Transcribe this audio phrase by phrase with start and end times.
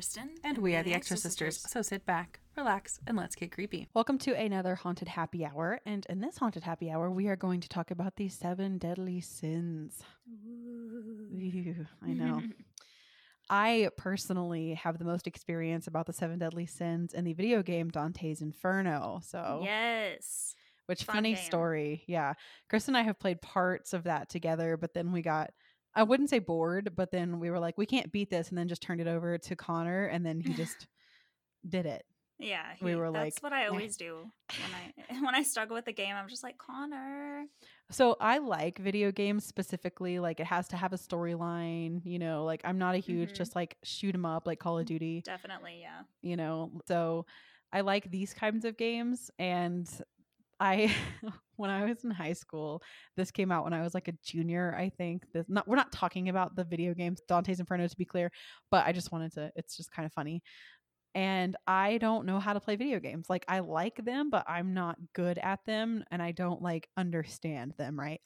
[0.00, 0.20] Amanda.
[0.20, 0.48] And Kristin.
[0.48, 1.58] And we are the Extra Sisters.
[1.68, 3.88] So sit back, relax, and let's get creepy.
[3.94, 5.80] Welcome to another Haunted Happy Hour.
[5.84, 9.20] And in this Haunted Happy Hour, we are going to talk about the seven deadly
[9.20, 10.00] sins.
[11.32, 12.42] Ew, I know.
[13.50, 17.90] I personally have the most experience about the seven deadly sins in the video game
[17.90, 19.20] Dante's Inferno.
[19.22, 20.54] So, yes.
[20.86, 21.44] which fun funny game.
[21.44, 22.04] story.
[22.06, 22.34] Yeah.
[22.68, 25.50] Chris and I have played parts of that together, but then we got
[25.94, 28.68] I wouldn't say bored, but then we were like, we can't beat this, and then
[28.68, 30.86] just turned it over to Connor, and then he just
[31.68, 32.04] did it.
[32.38, 32.62] Yeah.
[32.80, 35.84] We he- were that's like, what I always do when I when I struggle with
[35.84, 36.16] the game.
[36.16, 37.44] I'm just like Connor.
[37.90, 42.44] So I like video games specifically, like it has to have a storyline, you know,
[42.44, 43.36] like I'm not a huge Mhm.
[43.36, 46.02] just like shoot 'em up like Call of Duty, Definitely, yeah.
[46.22, 46.70] you know.
[46.88, 47.26] So
[47.72, 49.86] I like these kinds of games and
[50.60, 50.94] I
[51.56, 52.82] when I was in high school,
[53.16, 55.24] this came out when I was like a junior, I think.
[55.32, 58.30] This not we're not talking about the video games Dante's Inferno to be clear,
[58.70, 60.42] but I just wanted to it's just kind of funny.
[61.12, 63.26] And I don't know how to play video games.
[63.28, 67.74] Like I like them, but I'm not good at them and I don't like understand
[67.78, 68.20] them, right?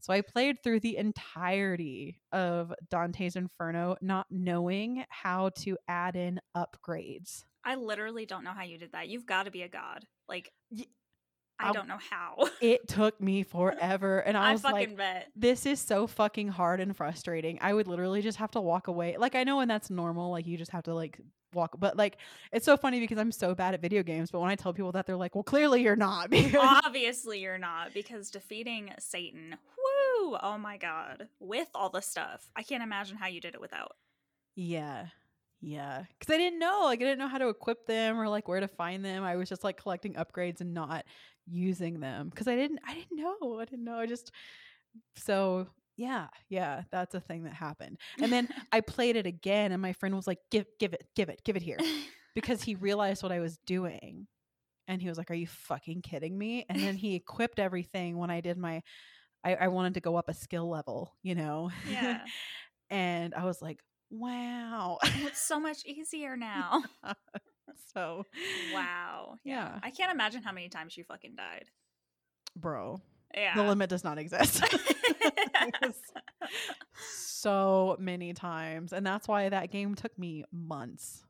[0.00, 6.40] So I played through the entirety of Dante's Inferno not knowing how to add in
[6.56, 7.44] upgrades.
[7.64, 9.08] I literally don't know how you did that.
[9.08, 10.04] You've got to be a god.
[10.28, 10.52] Like
[11.60, 12.48] I don't know how.
[12.60, 15.28] It took me forever and I I was fucking like bet.
[15.36, 17.58] this is so fucking hard and frustrating.
[17.60, 19.16] I would literally just have to walk away.
[19.18, 21.18] Like I know when that's normal, like you just have to like
[21.54, 22.18] walk, but like
[22.52, 24.30] it's so funny because I'm so bad at video games.
[24.30, 27.58] But when I tell people that, they're like, "Well, clearly you're not." Because Obviously you're
[27.58, 29.56] not because defeating Satan.
[29.76, 30.36] Woo!
[30.42, 31.28] Oh my god.
[31.40, 32.50] With all the stuff.
[32.54, 33.92] I can't imagine how you did it without.
[34.54, 35.06] yeah,
[35.60, 38.46] yeah, because I didn't know, like I didn't know how to equip them or like
[38.46, 39.24] where to find them.
[39.24, 41.04] I was just like collecting upgrades and not
[41.50, 43.98] using them because I didn't, I didn't know, I didn't know.
[43.98, 44.32] I just
[45.16, 47.98] so yeah, yeah, that's a thing that happened.
[48.22, 51.28] And then I played it again, and my friend was like, "Give, give it, give
[51.28, 51.78] it, give it here."
[52.40, 54.28] because he realized what I was doing.
[54.86, 56.64] And he was like, Are you fucking kidding me?
[56.68, 58.82] And then he equipped everything when I did my
[59.44, 61.70] I, I wanted to go up a skill level, you know?
[61.90, 62.20] yeah.
[62.90, 63.80] and I was like,
[64.10, 64.98] Wow.
[65.02, 66.84] It's so much easier now.
[67.94, 68.24] so
[68.72, 69.38] Wow.
[69.44, 69.78] Yeah.
[69.82, 71.66] I can't imagine how many times she fucking died.
[72.56, 73.00] bro,
[73.34, 73.54] Yeah.
[73.54, 74.62] the limit does not exist.
[77.00, 78.92] So many times.
[78.92, 81.24] And that's why that game took me months.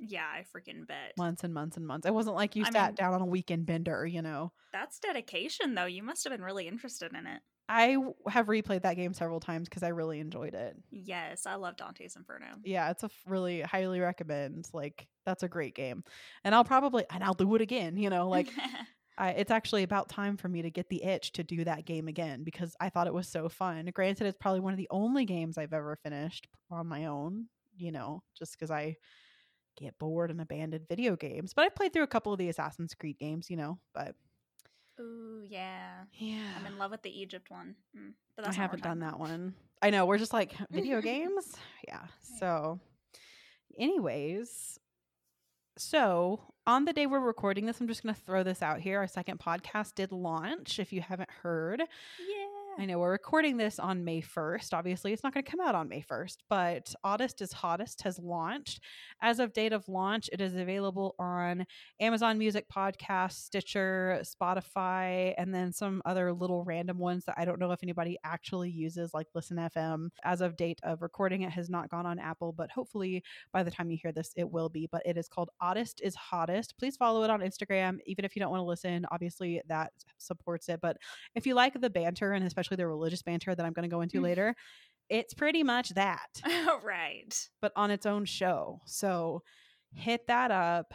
[0.00, 1.12] Yeah, I freaking bet.
[1.16, 2.06] Months and months and months.
[2.06, 4.52] It wasn't like you I sat mean- down on a weekend bender, you know.
[4.72, 5.86] That's dedication, though.
[5.86, 7.40] You must have been really interested in it.
[7.68, 7.96] I
[8.28, 10.76] have replayed that game several times because I really enjoyed it.
[10.90, 12.46] Yes, I love Dante's Inferno.
[12.64, 14.68] Yeah, it's a f- really highly recommend.
[14.72, 16.02] Like that's a great game,
[16.42, 17.96] and I'll probably and I'll do it again.
[17.96, 18.48] You know, like
[19.18, 22.08] I, it's actually about time for me to get the itch to do that game
[22.08, 23.88] again because I thought it was so fun.
[23.94, 27.46] Granted, it's probably one of the only games I've ever finished on my own.
[27.76, 28.96] You know, just because I
[29.80, 31.52] get bored and abandoned video games.
[31.54, 33.48] But I played through a couple of the Assassin's Creed games.
[33.50, 34.14] You know, but
[35.00, 36.04] Ooh, yeah.
[36.14, 37.74] yeah, I'm in love with the Egypt one.
[37.96, 39.54] Mm, but I haven't done that one.
[39.82, 40.04] I know.
[40.06, 41.56] We're just like video games.
[41.86, 42.02] Yeah.
[42.38, 42.80] So,
[43.78, 44.78] anyways,
[45.76, 48.98] so on the day we're recording this, I'm just going to throw this out here.
[48.98, 50.78] Our second podcast did launch.
[50.78, 52.46] If you haven't heard, Yeah.
[52.78, 54.72] I know we're recording this on May 1st.
[54.72, 58.18] Obviously, it's not going to come out on May 1st, but Oddest is Hottest has
[58.18, 58.80] launched.
[59.20, 61.66] As of date of launch, it is available on
[62.00, 67.58] Amazon Music Podcast, Stitcher, Spotify, and then some other little random ones that I don't
[67.58, 70.08] know if anybody actually uses, like Listen FM.
[70.24, 73.22] As of date of recording, it has not gone on Apple, but hopefully
[73.52, 74.88] by the time you hear this, it will be.
[74.90, 76.78] But it is called Oddest is Hottest.
[76.78, 79.04] Please follow it on Instagram, even if you don't want to listen.
[79.10, 80.80] Obviously, that supports it.
[80.80, 80.96] But
[81.34, 84.00] if you like the banter and especially the religious banter that I'm going to go
[84.02, 84.22] into Mm.
[84.24, 84.54] later,
[85.08, 86.28] it's pretty much that,
[86.84, 87.48] right.
[87.60, 88.80] but on its own show.
[88.86, 89.42] So
[89.92, 90.94] hit that up.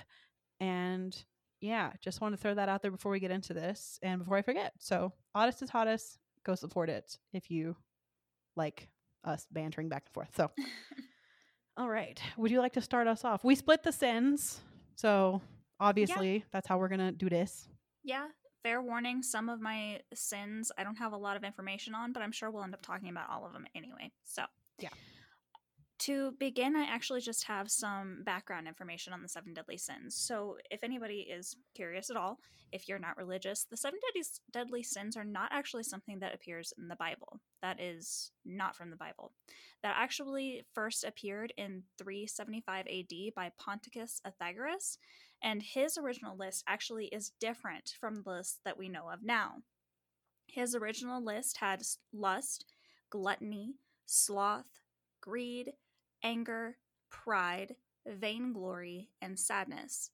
[0.62, 1.16] And
[1.60, 4.38] yeah, just want to throw that out there before we get into this and before
[4.38, 4.72] I forget.
[4.80, 6.18] So, Oddest is Hottest.
[6.46, 7.76] Go support it if you
[8.56, 8.88] like
[9.26, 10.30] us bantering back and forth.
[10.36, 10.50] So,
[11.78, 12.22] all right.
[12.38, 13.44] Would you like to start us off?
[13.44, 14.62] We split the sins.
[14.96, 15.42] So,
[15.80, 17.68] obviously, that's how we're going to do this.
[18.04, 18.28] Yeah.
[18.66, 22.24] Fair warning, some of my sins I don't have a lot of information on, but
[22.24, 24.12] I'm sure we'll end up talking about all of them anyway.
[24.24, 24.46] So,
[24.80, 24.90] Yeah.
[26.00, 30.16] To begin, I actually just have some background information on the seven deadly sins.
[30.16, 32.40] So, if anybody is curious at all,
[32.72, 36.74] if you're not religious, the seven deadly, deadly sins are not actually something that appears
[36.76, 37.40] in the Bible.
[37.62, 39.32] That is not from the Bible.
[39.84, 44.98] That actually first appeared in 375 AD by Ponticus Pythagoras,
[45.46, 49.58] and his original list actually is different from the list that we know of now.
[50.48, 52.66] His original list had lust,
[53.12, 53.76] gluttony,
[54.08, 54.82] sloth,
[55.22, 55.74] greed,
[56.24, 56.78] anger,
[57.12, 57.76] pride,
[58.08, 60.10] vainglory, and sadness.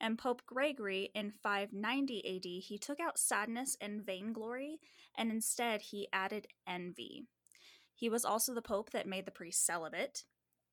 [0.00, 4.80] And Pope Gregory in 590 AD, he took out sadness and vainglory,
[5.16, 7.26] and instead he added envy.
[7.94, 10.24] He was also the pope that made the priests celibate,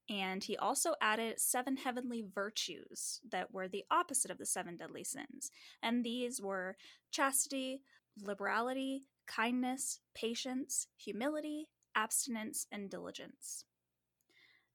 [0.09, 5.03] and he also added seven heavenly virtues that were the opposite of the seven deadly
[5.03, 5.51] sins.
[5.83, 6.77] And these were
[7.11, 7.81] chastity,
[8.21, 13.65] liberality, kindness, patience, humility, abstinence, and diligence.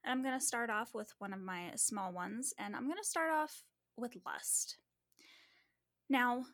[0.05, 2.99] And I'm going to start off with one of my small ones, and I'm going
[3.02, 3.62] to start off
[3.96, 4.76] with lust.
[6.11, 6.44] Now,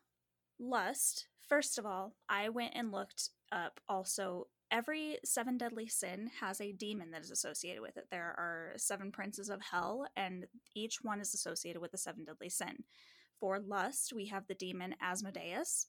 [0.60, 6.60] lust, first of all, I went and looked up also every seven deadly sin has
[6.60, 8.06] a demon that is associated with it.
[8.10, 12.48] There are seven princes of hell, and each one is associated with the seven deadly
[12.48, 12.84] sin.
[13.40, 15.86] For lust, we have the demon Asmodeus,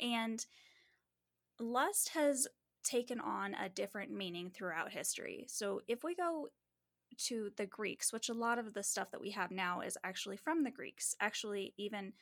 [0.00, 0.44] and
[1.58, 2.46] lust has
[2.84, 5.44] taken on a different meaning throughout history.
[5.48, 6.48] So if we go
[7.26, 10.36] to the Greeks, which a lot of the stuff that we have now is actually
[10.36, 12.12] from the Greeks, actually, even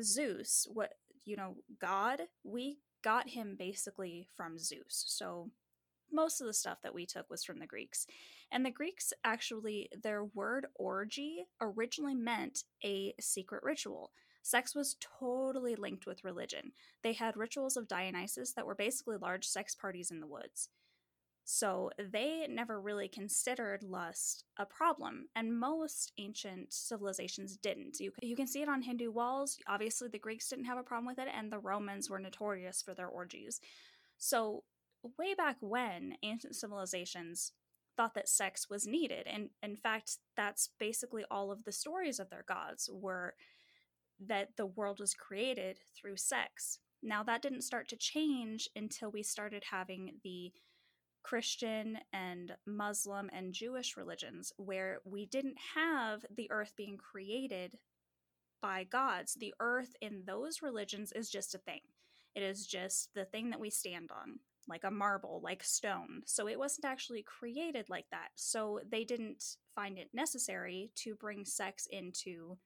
[0.00, 0.94] Zeus, what
[1.24, 5.04] you know, God, we got him basically from Zeus.
[5.06, 5.50] So
[6.12, 8.06] most of the stuff that we took was from the Greeks.
[8.50, 14.10] And the Greeks actually, their word orgy originally meant a secret ritual.
[14.42, 16.72] Sex was totally linked with religion.
[17.02, 20.68] They had rituals of Dionysus that were basically large sex parties in the woods.
[21.52, 27.98] So they never really considered lust a problem, and most ancient civilizations didn't.
[27.98, 29.58] You, you can see it on Hindu walls.
[29.66, 32.94] Obviously, the Greeks didn't have a problem with it, and the Romans were notorious for
[32.94, 33.60] their orgies.
[34.16, 34.62] So,
[35.18, 37.50] way back when, ancient civilizations
[37.96, 42.30] thought that sex was needed, and in fact, that's basically all of the stories of
[42.30, 43.34] their gods were
[44.24, 46.78] that the world was created through sex.
[47.02, 50.52] Now, that didn't start to change until we started having the
[51.22, 57.78] Christian and Muslim and Jewish religions where we didn't have the earth being created
[58.62, 59.34] by gods.
[59.34, 61.80] The earth in those religions is just a thing,
[62.34, 66.22] it is just the thing that we stand on, like a marble, like stone.
[66.26, 68.30] So it wasn't actually created like that.
[68.34, 72.58] So they didn't find it necessary to bring sex into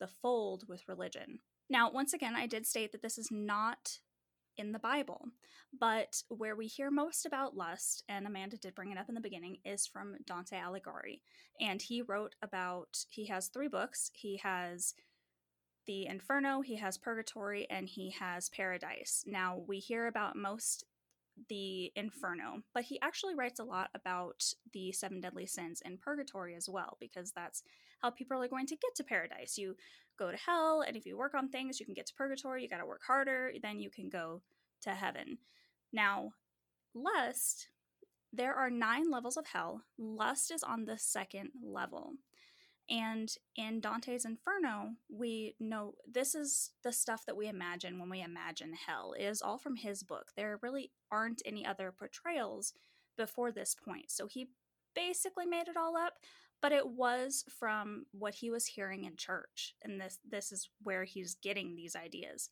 [0.00, 1.40] the fold with religion.
[1.70, 3.98] Now, once again, I did state that this is not
[4.58, 5.28] in the Bible.
[5.78, 9.20] But where we hear most about lust, and Amanda did bring it up in the
[9.20, 11.20] beginning, is from Dante Alighieri.
[11.60, 14.10] And he wrote about, he has three books.
[14.14, 14.94] He has
[15.86, 19.24] the Inferno, he has Purgatory, and he has Paradise.
[19.26, 20.84] Now, we hear about most
[21.48, 26.54] the Inferno, but he actually writes a lot about the seven deadly sins in Purgatory
[26.54, 27.62] as well, because that's
[28.00, 29.56] how people are going to get to paradise.
[29.56, 29.76] You
[30.18, 32.62] go to hell, and if you work on things, you can get to purgatory.
[32.62, 34.42] You got to work harder, then you can go
[34.82, 35.38] to heaven.
[35.92, 36.32] Now,
[36.94, 37.68] lust,
[38.32, 39.82] there are nine levels of hell.
[39.98, 42.12] Lust is on the second level.
[42.90, 48.22] And in Dante's Inferno, we know this is the stuff that we imagine when we
[48.22, 49.14] imagine hell.
[49.18, 50.28] It is all from his book.
[50.36, 52.72] There really aren't any other portrayals
[53.16, 54.10] before this point.
[54.10, 54.48] So he
[54.94, 56.14] basically made it all up,
[56.60, 61.04] but it was from what he was hearing in church and this this is where
[61.04, 62.50] he's getting these ideas.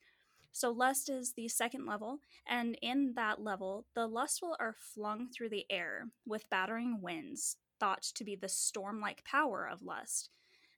[0.52, 5.50] So lust is the second level and in that level the lustful are flung through
[5.50, 10.30] the air with battering winds thought to be the storm-like power of lust.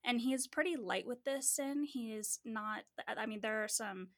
[0.04, 1.84] And he is pretty light with this sin.
[1.84, 4.08] He is not i mean there are some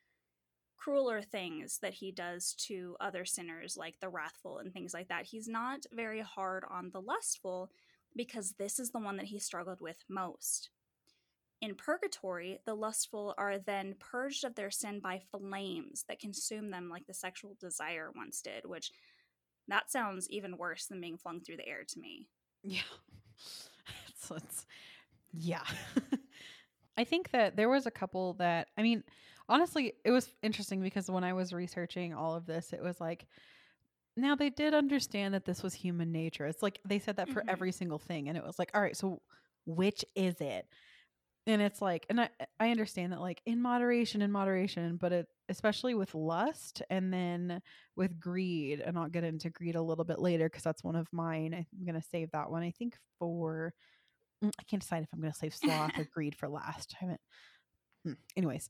[0.81, 5.27] crueler things that he does to other sinners like the wrathful and things like that.
[5.27, 7.71] He's not very hard on the lustful
[8.17, 10.71] because this is the one that he struggled with most.
[11.61, 16.89] In purgatory, the lustful are then purged of their sin by flames that consume them
[16.89, 18.91] like the sexual desire once did, which
[19.69, 22.29] that sounds even worse than being flung through the air to me.
[22.63, 22.81] Yeah.
[24.09, 24.67] it's, it's,
[25.33, 25.65] yeah.
[26.97, 29.05] I think that there was a couple that, I mean,
[29.49, 33.27] honestly, it was interesting because when I was researching all of this, it was like,
[34.17, 36.47] now they did understand that this was human nature.
[36.47, 37.51] It's like they said that for mm-hmm.
[37.51, 38.29] every single thing.
[38.29, 39.21] And it was like, all right, so
[39.67, 40.67] which is it?
[41.47, 45.27] And it's like, and I, I understand that like in moderation, in moderation, but it,
[45.49, 47.63] especially with lust and then
[47.97, 51.09] with greed, and I'll get into greed a little bit later because that's one of
[51.13, 51.55] mine.
[51.55, 52.63] I'm going to save that one.
[52.63, 53.73] I think for,
[54.45, 56.95] mm, I can't decide if I'm going to save sloth or greed for last.
[57.01, 57.21] I haven't,
[58.05, 58.13] hmm.
[58.37, 58.69] anyways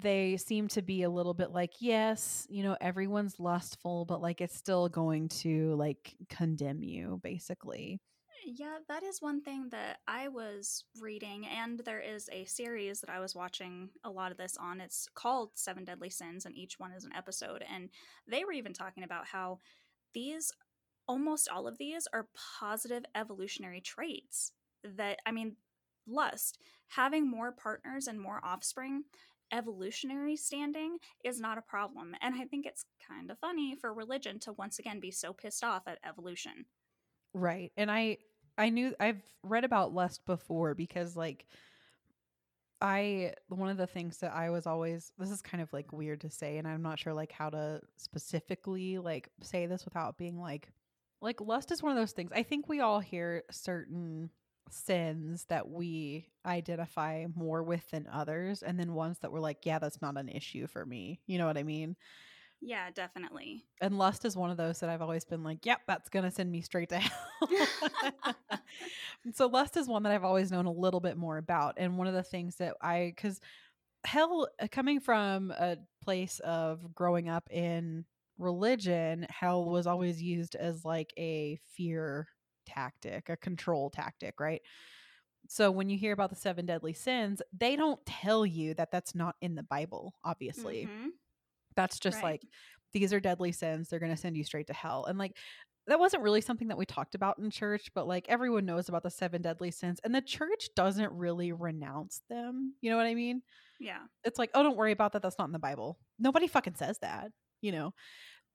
[0.00, 4.40] they seem to be a little bit like yes you know everyone's lustful but like
[4.40, 8.00] it's still going to like condemn you basically.
[8.44, 13.10] Yeah that is one thing that i was reading and there is a series that
[13.10, 14.80] i was watching a lot of this on.
[14.80, 17.88] It's called seven deadly sins and each one is an episode and
[18.26, 19.58] they were even talking about how
[20.14, 20.52] these
[21.06, 22.28] almost all of these are
[22.60, 24.52] positive evolutionary traits
[24.84, 25.56] that i mean
[26.06, 26.58] lust
[26.88, 29.04] having more partners and more offspring
[29.52, 34.38] evolutionary standing is not a problem and i think it's kind of funny for religion
[34.38, 36.64] to once again be so pissed off at evolution
[37.34, 37.72] Right.
[37.76, 38.18] And I
[38.58, 41.46] I knew I've read about lust before because like
[42.80, 46.20] I one of the things that I was always this is kind of like weird
[46.22, 50.38] to say and I'm not sure like how to specifically like say this without being
[50.38, 50.72] like
[51.22, 52.32] like lust is one of those things.
[52.34, 54.30] I think we all hear certain
[54.70, 59.78] sins that we identify more with than others and then ones that we're like yeah
[59.78, 61.20] that's not an issue for me.
[61.26, 61.96] You know what I mean?
[62.60, 66.08] yeah definitely And lust is one of those that I've always been like, yep, that's
[66.08, 67.50] to send me straight to hell.
[69.34, 71.74] So lust is one that I've always known a little bit more about.
[71.76, 73.40] And one of the things that I, because
[74.04, 78.04] hell, uh, coming from a place of growing up in
[78.38, 82.28] religion, hell was always used as like a fear
[82.66, 84.62] tactic, a control tactic, right?
[85.48, 89.14] So when you hear about the seven deadly sins, they don't tell you that that's
[89.14, 90.90] not in the Bible, obviously.
[90.90, 91.18] Mhm.
[91.76, 92.22] That's just Right.
[92.22, 92.46] like
[92.92, 93.88] these are deadly sins.
[93.88, 95.06] They're going to send you straight to hell.
[95.06, 95.36] And like
[95.86, 99.02] that wasn't really something that we talked about in church, but like everyone knows about
[99.02, 102.76] the seven deadly sins and the church doesn't really renounce them.
[102.82, 103.42] You know what I mean?
[103.78, 105.22] yeah It's like, "Oh, don't worry about that.
[105.22, 107.94] That's not in the Bible." Nobody fucking says that, you know.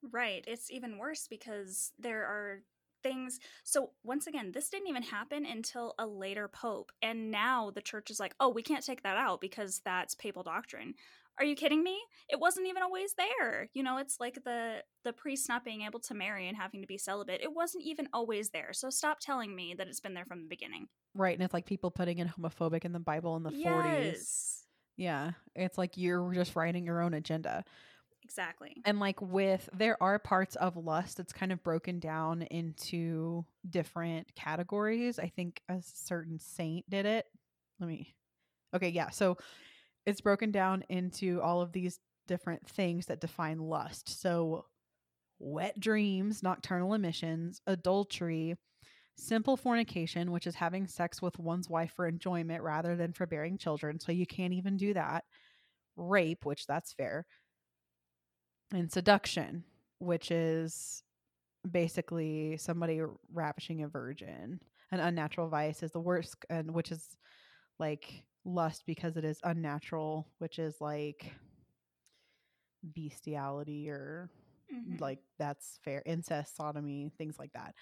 [0.02, 0.44] Right.
[0.48, 2.64] It's even worse because there are
[3.04, 3.40] things.
[3.64, 6.92] So, once again, this didn't even happen until a later pope.
[7.02, 10.44] And now the church is like, oh, we can't take that out because that's papal
[10.44, 10.94] doctrine.
[11.40, 12.00] Are you kidding me?
[12.30, 13.70] It wasn't even always there.
[13.74, 16.88] You know, it's like the the priest not being able to marry and having to
[16.88, 17.42] be celibate.
[17.44, 18.74] It wasn't even always there.
[18.74, 20.88] So stop telling me that it's been there from the beginning.
[21.14, 24.64] Right, and it's like people putting in homophobic in the Bible in the 40s.
[24.98, 27.64] Yeah, it's like you're just writing your own agenda.
[28.28, 28.82] Exactly.
[28.84, 34.28] And like with there are parts of lust that's kind of broken down into different
[34.36, 35.18] categories.
[35.18, 37.26] I think a certain saint did it.
[37.80, 38.14] Let me
[38.76, 39.10] Okay, yeah.
[39.12, 39.38] So
[40.06, 44.22] it's broken down into all of these different things that define lust.
[44.22, 44.66] So
[45.40, 48.56] wet dreams, nocturnal emissions, adultery,
[49.18, 53.58] simple fornication, which is having sex with one's wife for enjoyment rather than for bearing
[53.58, 54.00] children.
[54.00, 55.26] So you can't even do that.
[55.96, 57.26] Rape, which that's fair
[58.74, 59.64] and seduction,
[60.00, 61.04] which is
[61.70, 63.02] basically somebody
[63.34, 64.60] ravishing a virgin.
[64.92, 67.18] An unnatural vice is the worst, and which is
[67.80, 71.32] like lust because it is unnatural, which is like
[72.94, 74.30] bestiality or
[74.72, 75.00] Mhm.
[75.02, 77.74] like that's fair incest, sodomy, things like that.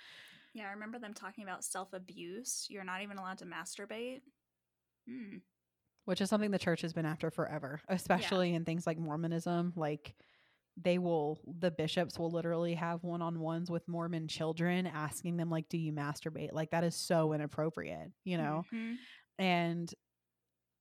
[0.53, 2.67] Yeah, I remember them talking about self abuse.
[2.69, 4.21] You're not even allowed to masturbate.
[5.07, 5.37] Hmm.
[6.05, 9.73] which is something the church has been after forever, especially in things like Mormonism.
[9.75, 10.15] Like
[10.77, 15.49] they will, the bishops will literally have one on ones with Mormon children asking them,
[15.49, 16.51] like, do you masturbate?
[16.51, 18.65] Like that is so inappropriate, you know?
[18.73, 18.97] Mhm.
[19.39, 19.93] And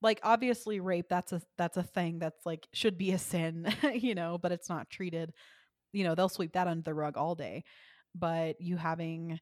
[0.02, 4.14] like obviously rape that's a that's a thing that's like should be a sin you
[4.14, 5.32] know but it's not treated
[5.92, 7.64] you know they'll sweep that under the rug all day
[8.14, 9.40] but you having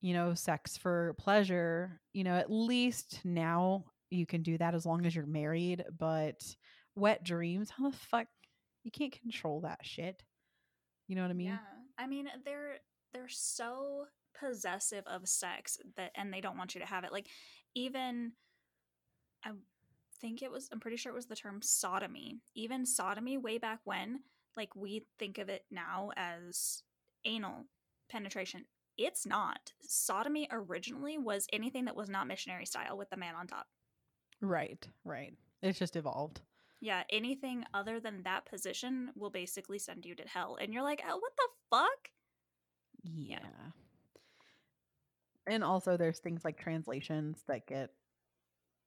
[0.00, 4.86] you know sex for pleasure you know at least now you can do that as
[4.86, 6.42] long as you're married but
[6.94, 8.26] wet dreams how the fuck
[8.86, 10.22] you can't control that shit
[11.08, 11.58] you know what i mean Yeah,
[11.98, 12.76] I mean they're
[13.12, 14.06] they're so
[14.38, 17.12] possessive of sex that, and they don't want you to have it.
[17.12, 17.26] Like
[17.74, 18.32] even,
[19.44, 19.52] I
[20.20, 20.68] think it was.
[20.70, 22.36] I'm pretty sure it was the term sodomy.
[22.54, 24.20] Even sodomy, way back when,
[24.56, 26.82] like we think of it now as
[27.24, 27.64] anal
[28.10, 28.66] penetration.
[28.98, 29.72] It's not.
[29.80, 33.66] Sodomy originally was anything that was not missionary style with the man on top.
[34.42, 36.42] right right it's just evolved
[36.80, 40.56] Yeah, anything other than that position will basically send you to hell.
[40.56, 42.10] And you're like, oh, what the fuck?
[43.04, 43.72] Yeah.
[45.46, 47.90] And also there's things like translations that get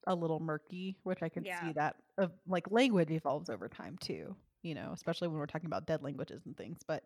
[0.08, 1.60] a little murky, which I can Yeah.
[1.60, 5.68] see that of like language evolves over time too, you know, especially when we're talking
[5.68, 6.80] about dead languages and things.
[6.88, 7.04] But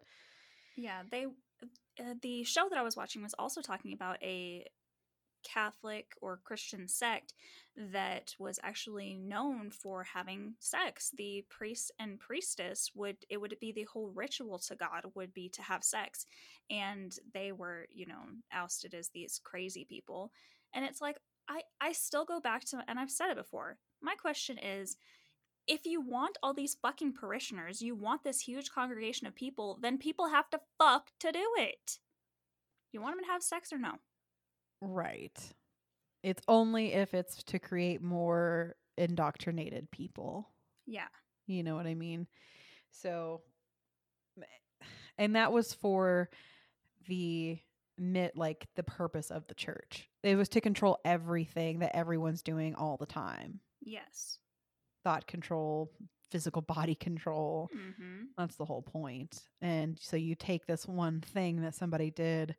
[0.76, 4.66] Yeah, they uh, the show that I was watching was also talking about a
[5.44, 7.34] Catholic or Christian sect
[7.76, 11.12] that was actually known for having sex.
[11.18, 15.50] The priest and priestess would it would be the whole ritual to God would be
[15.50, 16.26] to have sex,
[16.70, 20.32] and they were you know ousted as these crazy people.
[20.74, 23.78] And it's like I I still go back to and I've said it before.
[24.02, 24.98] My question is.
[25.66, 29.98] If you want all these fucking parishioners, you want this huge congregation of people, then
[29.98, 32.00] people have to fuck to do it.
[32.92, 33.94] You want them to have sex or no?
[34.84, 35.38] Right.
[36.24, 40.50] It's only if it's to create more indoctrinated people.
[40.86, 41.08] Yeah.
[41.48, 42.28] You know what I mean?
[42.92, 43.42] So,
[45.18, 46.30] and that was for
[47.08, 47.58] the
[47.98, 50.10] mit like the purpose of the church.
[50.24, 53.60] It was to control everything that everyone's doing all the time.
[53.82, 54.40] Yes.
[55.04, 55.92] Thought control,
[56.32, 57.70] physical body control.
[57.76, 58.26] Mm-hmm.
[58.38, 59.42] That's the whole point.
[59.62, 62.56] And so you take this one thing that somebody did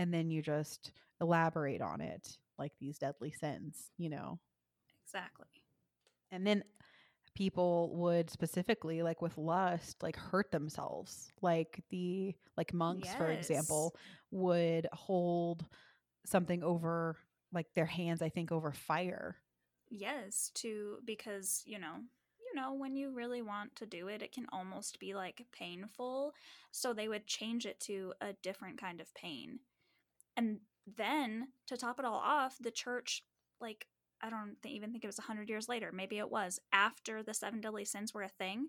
[0.00, 0.92] and then you just
[1.22, 4.40] elaborate on it like these deadly sins, you know.
[5.04, 5.48] Exactly.
[6.30, 6.64] And then
[7.34, 11.32] people would specifically like with lust like hurt themselves.
[11.42, 13.96] Like the like monks for example
[14.32, 15.66] would hold
[16.26, 17.18] something over
[17.52, 19.38] like their hands I think over fire.
[19.90, 22.04] Yes, to because, you know,
[22.38, 26.34] you know, when you really want to do it, it can almost be like painful.
[26.72, 29.60] So they would change it to a different kind of pain.
[30.40, 30.60] And
[30.96, 33.22] then to top it all off, the church,
[33.60, 33.86] like,
[34.22, 37.60] I don't even think it was 100 years later, maybe it was after the seven
[37.60, 38.68] deadly sins were a thing,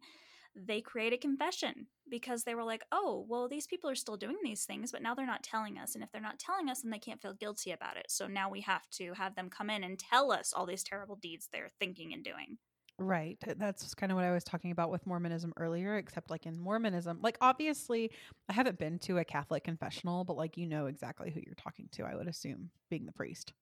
[0.54, 4.66] they created confession because they were like, oh, well, these people are still doing these
[4.66, 5.96] things, but now they're not telling us.
[5.96, 8.08] And if they're not telling us, then they can't feel guilty about it.
[8.10, 11.16] So now we have to have them come in and tell us all these terrible
[11.16, 12.58] deeds they're thinking and doing.
[13.01, 13.38] Right.
[13.48, 16.60] Uh, that's kind of what I was talking about with Mormonism earlier, except like in
[16.60, 18.12] Mormonism, like obviously
[18.48, 21.89] I haven't been to a Catholic confessional, but like you know exactly who you're talking
[21.93, 23.53] to, I would assume, being the priest.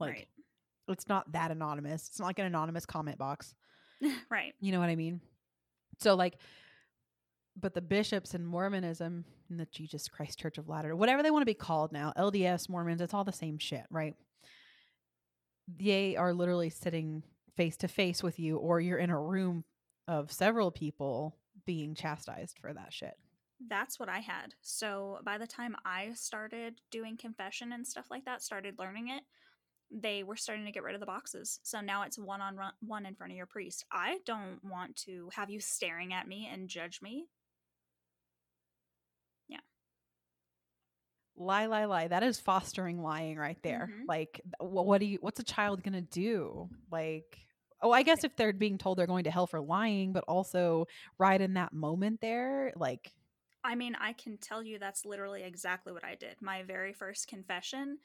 [0.00, 0.28] Like right.
[0.88, 2.08] it's not that anonymous.
[2.08, 3.54] It's not like an anonymous comment box.
[4.30, 4.54] right.
[4.60, 5.20] You know what I mean?
[6.00, 6.36] So like
[7.60, 11.42] but the bishops in Mormonism in the Jesus Christ Church of Latter, whatever they want
[11.42, 14.16] to be called now, LDS, Mormons, it's all the same shit, right?
[15.68, 17.22] They are literally sitting
[17.56, 19.64] face to face with you or you're in a room
[20.08, 21.36] of several people
[21.66, 23.14] being chastised for that shit.
[23.68, 24.54] That's what I had.
[24.62, 29.22] So by the time I started doing confession and stuff like that, started learning it,
[29.90, 31.60] they were starting to get rid of the boxes.
[31.62, 33.84] So now it's one on one in front of your priest.
[33.92, 37.26] I don't want to have you staring at me and judge me.
[39.48, 39.58] Yeah.
[41.36, 42.08] Lie, lie, lie.
[42.08, 43.92] That is fostering lying right there.
[43.92, 44.04] Mhm.
[44.06, 45.18] Like, what, what do you?
[45.20, 46.70] What's a child gonna do?
[46.90, 47.38] Like,
[47.82, 50.86] oh, I guess if they're being told they're going to hell for lying, but also
[51.18, 53.12] right in that moment there, like,
[53.62, 56.40] I mean, I can tell you that's literally exactly what I did.
[56.42, 57.98] My very first confession,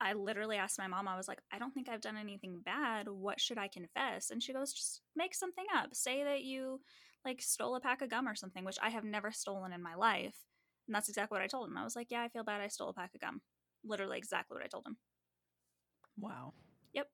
[0.00, 3.08] I literally asked my mom, I was like, I don't think I've done anything bad.
[3.08, 4.30] What should I confess?
[4.30, 5.94] And she goes, just make something up.
[5.94, 6.82] Say that you
[7.24, 9.94] like stole a pack of gum or something, which I have never stolen in my
[9.94, 10.45] life.
[10.86, 11.76] And that's exactly what I told him.
[11.76, 13.40] I was like, yeah, I feel bad I stole a pack of gum.
[13.84, 14.96] Literally exactly what I told him.
[16.18, 16.52] wow.
[16.92, 17.08] Yep.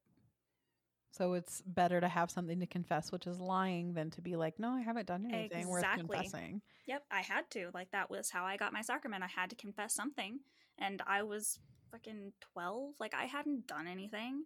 [1.11, 4.59] So it's better to have something to confess, which is lying, than to be like,
[4.59, 6.17] no, I haven't done anything worth Exactly.
[6.17, 6.63] confessing.
[6.87, 7.71] Yep, I had to.
[7.75, 9.23] Like that was how I got my sacrament.
[9.23, 10.41] I had to confess something.
[10.79, 11.59] And I was
[11.91, 12.95] fucking 12.
[12.99, 14.45] Like I hadn't done anything.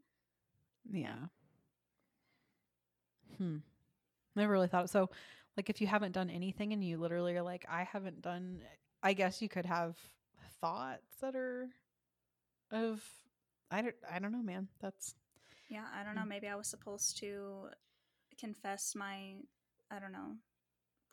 [0.91, 1.29] Yeah.
[3.39, 3.59] Hmm.
[4.35, 5.11] Never really thought so.
[5.57, 8.61] Like, if you haven't done anything and you literally are like, I haven't done,
[9.07, 9.97] I guess you could have
[10.61, 11.69] thoughts that are
[12.73, 13.01] of,
[13.71, 14.67] I don't, I don't know, man.
[14.81, 15.15] That's
[15.69, 16.23] Yeah, I don't know.
[16.23, 16.29] Mm.
[16.29, 17.69] Maybe I was supposed to
[18.41, 19.35] confess my,
[19.93, 20.35] I don't know,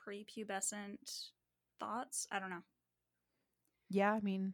[0.03, 1.29] prepubescent
[1.79, 2.25] thoughts.
[2.32, 2.63] I don't know.
[3.91, 4.12] yeah.
[4.12, 4.53] I mean,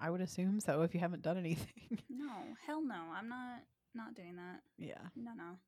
[0.00, 1.98] I would assume so if you haven't done anything.
[2.08, 2.32] No,
[2.66, 3.02] hell no.
[3.14, 3.60] I'm not
[3.94, 4.62] not doing that.
[4.78, 5.08] yeah.
[5.14, 5.58] No, no.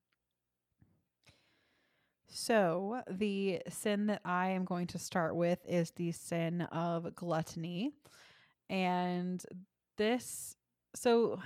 [2.35, 7.92] So, the sin that I am going to start with is the sin of gluttony.
[8.71, 9.45] And
[9.99, 10.57] this,
[10.95, 11.40] so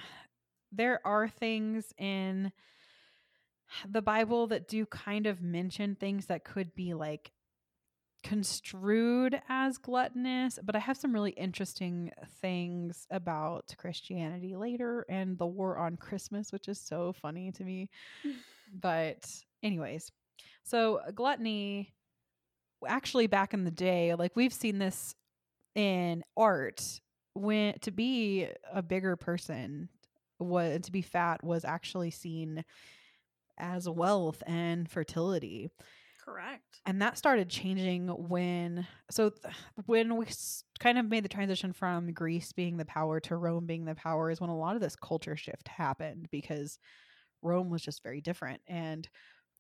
[0.71, 2.53] there are things in
[3.89, 7.33] the Bible that do kind of mention things that could be like
[8.23, 15.47] construed as gluttonous, but I have some really interesting things about Christianity later and the
[15.47, 17.91] war on Christmas, which is so funny to me.
[18.81, 19.29] but,
[19.65, 20.13] anyways,
[20.65, 21.93] so uh, gluttony
[22.87, 25.15] actually back in the day, like we've seen this
[25.75, 27.01] in art
[27.35, 29.89] when to be a bigger person
[30.39, 32.65] was to be fat was actually seen
[33.59, 35.71] as wealth and fertility
[36.25, 36.81] Correct.
[36.87, 39.55] and that started changing when so th-
[39.87, 43.67] when we s- kind of made the transition from greece being the power to rome
[43.67, 46.79] being the power is when a lot of this culture shift happened because
[47.43, 49.09] rome was just very different and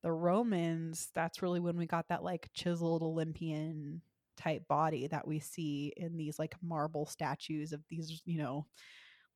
[0.07, 4.01] the romans that's really when we got that like chiseled olympian
[4.37, 8.64] type body that we see in these like marble statues of these you know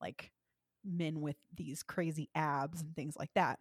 [0.00, 0.30] like
[0.84, 3.58] men with these crazy abs and things like that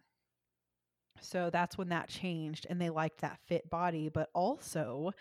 [1.20, 5.12] so that's when that changed and they liked that fit body, but also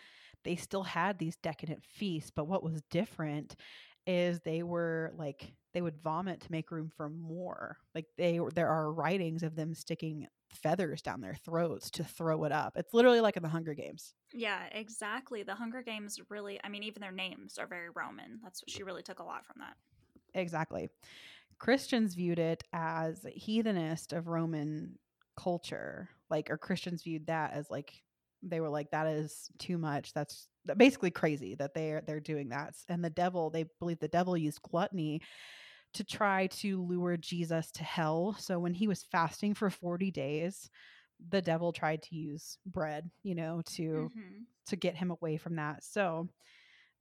[0.43, 2.31] they still had these decadent feasts.
[2.33, 3.55] But what was different
[4.07, 7.77] is they were like they would vomit to make room for more.
[7.93, 12.51] Like they there are writings of them sticking feathers down their throats to throw it
[12.51, 12.73] up.
[12.75, 14.13] It's literally like in the Hunger Games.
[14.33, 15.43] Yeah, exactly.
[15.43, 18.39] The Hunger Games really, I mean, even their names are very Roman.
[18.43, 19.75] That's what she really took a lot from that.
[20.33, 20.89] Exactly.
[21.57, 24.97] Christians viewed it as heathenist of Roman
[25.37, 26.09] culture.
[26.29, 27.93] Like, or Christians viewed that as like
[28.41, 30.13] they were like, that is too much.
[30.13, 32.75] That's basically crazy that they're they're doing that.
[32.87, 35.21] And the devil, they believe the devil used gluttony
[35.93, 38.33] to try to lure Jesus to hell.
[38.39, 40.69] So when he was fasting for 40 days,
[41.29, 44.47] the devil tried to use bread, you know, to Mhm.
[44.67, 45.83] to get him away from that.
[45.83, 46.29] So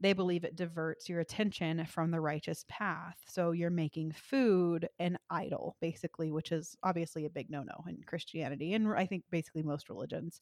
[0.01, 3.19] they believe it diverts your attention from the righteous path.
[3.29, 8.03] So you're making food an idol, basically, which is obviously a big no no in
[8.05, 10.41] Christianity and I think basically most religions.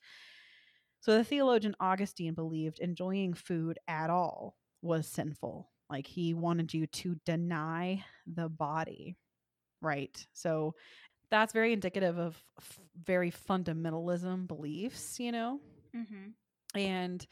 [1.01, 5.73] So the theologian Augustine believed enjoying food at all was sinful.
[5.91, 9.17] Like he wanted you to deny the body,
[9.81, 10.27] right?
[10.33, 10.75] So
[11.31, 15.61] that's very indicative of f- very fundamentalism beliefs, you know?
[15.95, 16.35] Mhm.
[16.75, 17.27] and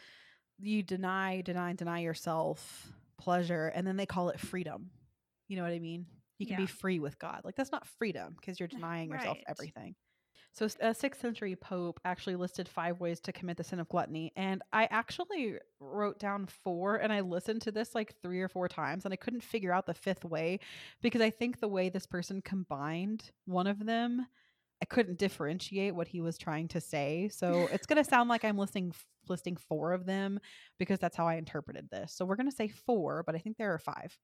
[0.58, 4.90] you deny deny deny yourself pleasure and then they call it freedom
[5.48, 6.06] you know what i mean
[6.38, 9.44] you can be free with god like that's not freedom because you're denying yourself Right.
[9.48, 9.94] everything
[10.54, 14.32] so a sixth century pope actually listed five ways to commit the sin of gluttony
[14.36, 18.68] and i actually wrote down four and i listened to this like three or four
[18.68, 20.58] times and i couldn't figure out the fifth way
[21.02, 24.26] because i think the way this person combined one of them
[24.82, 27.30] I couldn't differentiate what he was trying to say.
[27.32, 28.92] So it's going to sound like I'm listing
[29.30, 30.38] listing four of them
[30.78, 32.12] because that's how I interpreted this.
[32.12, 34.14] So we're going to say four, but I think there are five.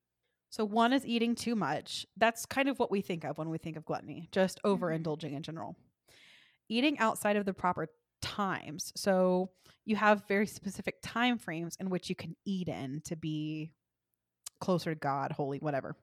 [0.51, 2.05] So one is eating too much.
[2.17, 4.85] That's kind of what we think of when we think of gluttony, just mm-hmm.
[4.85, 5.77] overindulging in general.
[6.71, 7.89] Eating outside of the proper
[8.23, 8.93] times.
[8.97, 9.51] So
[9.85, 13.73] you have very specific time frames in which you can eat in to be
[14.61, 15.97] closer to God, holy, whatever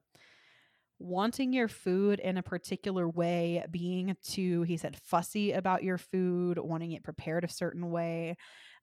[1.00, 6.58] wanting your food in a particular way, being too, he said, fussy about your food,
[6.58, 8.36] wanting it prepared a certain way.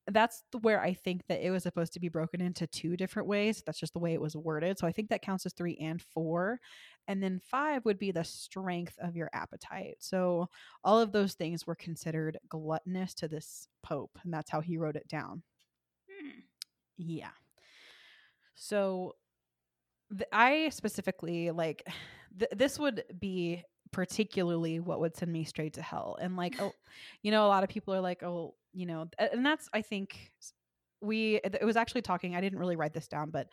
[0.06, 3.62] That's where I think that it was supposed to be broken into two different ways.
[3.64, 4.78] That's just the way it was worded.
[4.78, 6.60] So I think that counts as three and four.
[7.08, 9.96] And then five would be the strength of your appetite.
[10.00, 10.48] So
[10.82, 14.18] all of those things were considered gluttonous to this Pope.
[14.24, 15.42] And that's how he wrote it down.
[16.10, 16.40] Hmm.
[16.98, 17.30] Yeah.
[18.54, 19.16] So
[20.10, 21.86] th- I specifically like
[22.38, 26.16] th- this would be particularly what would send me straight to hell.
[26.20, 26.72] And like, oh,
[27.22, 30.32] you know, a lot of people are like, oh, you know, and that's I think
[31.00, 32.34] we it was actually talking.
[32.34, 33.48] I didn't really write this down, but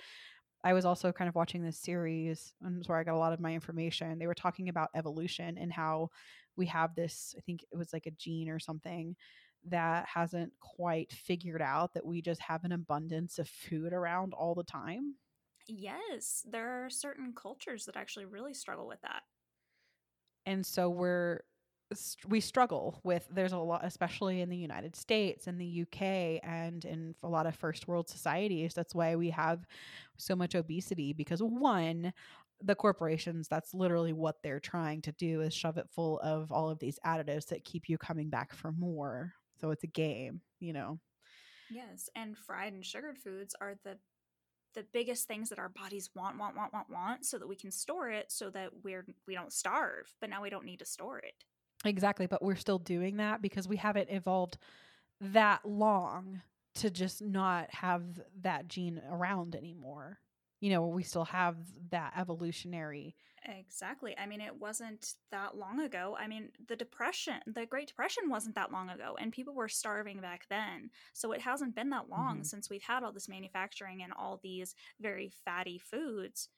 [0.63, 3.33] I was also kind of watching this series, and it's where I got a lot
[3.33, 4.19] of my information.
[4.19, 6.09] They were talking about evolution and how
[6.55, 7.33] we have this.
[7.37, 9.15] I think it was like a gene or something
[9.69, 14.55] that hasn't quite figured out that we just have an abundance of food around all
[14.55, 15.15] the time.
[15.67, 19.21] Yes, there are certain cultures that actually really struggle with that.
[20.45, 21.41] And so we're
[22.27, 26.85] we struggle with there's a lot especially in the united states and the uk and
[26.85, 29.65] in a lot of first world societies that's why we have
[30.17, 32.13] so much obesity because one
[32.63, 36.69] the corporations that's literally what they're trying to do is shove it full of all
[36.69, 39.33] of these additives that keep you coming back for more.
[39.59, 40.99] So it's a game you know?
[41.69, 43.97] Yes, and fried and sugared foods are the
[44.73, 47.71] the biggest things that our bodies want, want, want, want, want, so that we can
[47.71, 50.13] store it, so that we're we don't starve.
[50.19, 51.33] But now we don't need to store it.
[51.83, 54.57] Exactly, but we're still doing that because we haven't evolved
[55.19, 56.41] that long
[56.75, 58.03] to just not have
[58.41, 60.19] that gene around anymore.
[60.59, 61.55] You know, we still have
[61.89, 63.15] that evolutionary.
[63.43, 64.15] Exactly.
[64.19, 66.15] I mean, it wasn't that long ago.
[66.17, 70.21] I mean, the Depression, the Great Depression wasn't that long ago, and people were starving
[70.21, 70.91] back then.
[71.13, 72.43] So it hasn't been that long Mhm.
[72.43, 76.49] since we've had all this manufacturing and all these very fatty foods.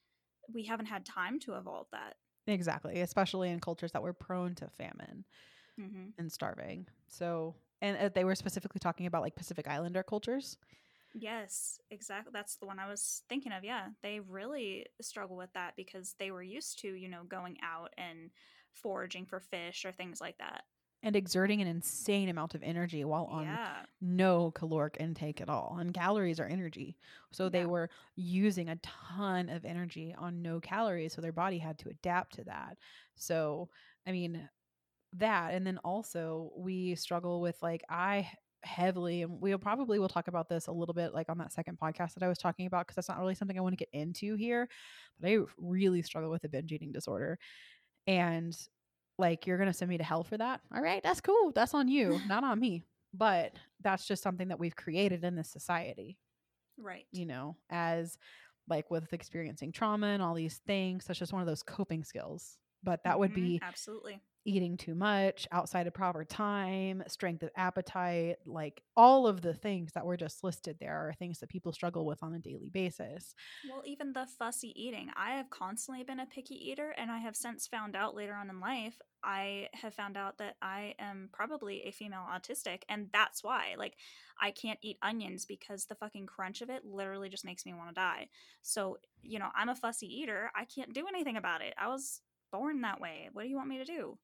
[0.53, 2.17] We haven't had time to evolve that.
[2.45, 5.23] Exactly, especially in cultures that were prone to famine
[5.77, 6.87] hmm and starving.
[7.07, 10.57] So, and uh, they were specifically talking about like Pacific Islander cultures.
[11.13, 12.31] Yes, exactly.
[12.33, 13.63] That's the one I was thinking of.
[13.63, 17.93] Yeah, they really struggle with that because they were used to, you know, going out
[17.97, 18.31] and
[18.71, 20.63] foraging for fish or things like that.
[21.03, 23.85] And exerting an insane amount of energy while on yeah.
[23.99, 25.77] no caloric intake at all.
[25.79, 26.97] And calories are energy.
[27.31, 27.67] So they Yeah.
[27.67, 31.13] were using a ton of energy on no calories.
[31.13, 32.77] So their body had to adapt to that.
[33.15, 33.69] So,
[34.07, 34.49] I mean,
[35.13, 35.53] that.
[35.53, 38.29] And then also, we struggle with like, I
[38.63, 41.77] heavily, and we'll probably will talk about this a little bit like on that second
[41.79, 43.89] podcast that I was talking about, because that's not really something I want to get
[43.93, 44.67] into here.
[45.19, 47.37] But I really struggle with a binge eating disorder.
[48.07, 48.57] And
[49.17, 50.61] like, you're going to send me to hell for that.
[50.73, 51.51] All right, that's cool.
[51.53, 52.83] That's on you, not on me
[53.15, 56.17] but that's just something that we've created in this society
[56.79, 57.05] Right.
[57.11, 58.17] you know as
[58.67, 62.57] like with experiencing trauma and all these things that's just one of those coping skills
[62.81, 64.19] but that would Mhm, be absolutely.
[64.45, 69.91] Eating too much outside of proper time, strength of appetite, like all of the things
[69.93, 73.33] that were just listed there are things that people struggle with on a daily basis.
[73.69, 75.09] Well, even the fussy eating.
[75.15, 78.49] I have constantly been a picky eater, and I have since found out later on
[78.49, 83.43] in life, I have found out that I am probably a female autistic, and that's
[83.43, 83.75] why.
[83.77, 83.95] Like,
[84.41, 87.89] I can't eat onions because the fucking crunch of it literally just makes me want
[87.89, 88.27] to die.
[88.61, 90.51] So, you know, I'm a fussy eater.
[90.55, 91.73] I can't do anything about it.
[91.77, 93.29] I was born that way.
[93.31, 94.17] What do you want me to do?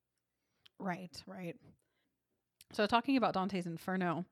[0.79, 1.55] Right, right.
[2.71, 4.25] So, talking about Dante's Inferno,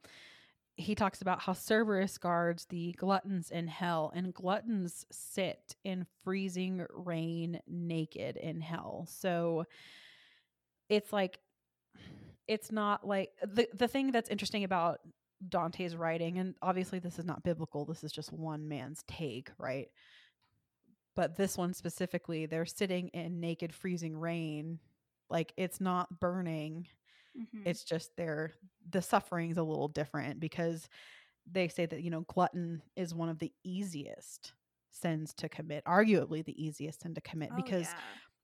[0.76, 6.86] he talks about how Cerberus guards the gluttons in hell, and gluttons sit in freezing
[6.92, 9.08] rain naked in hell.
[9.10, 9.66] So,
[10.90, 11.40] it's like,
[12.48, 15.00] it's not like the, the thing that's interesting about
[15.50, 19.88] Dante's writing, and obviously this is not biblical, this is just one man's take, right?
[21.16, 24.80] But this one specifically, they're sitting in naked, freezing rain
[25.30, 26.88] like it's not burning.
[27.38, 27.68] Mm-hmm.
[27.68, 28.54] It's just their
[28.90, 30.88] the suffering's a little different because
[31.50, 34.54] they say that, you know, glutton is one of the easiest
[34.92, 38.00] sins to commit, arguably the easiest sin to commit oh, because yeah.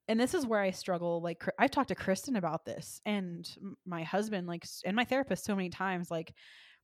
[0.08, 3.50] and this is where I struggle like I've talked to Kristin about this and
[3.86, 6.34] my husband like and my therapist so many times like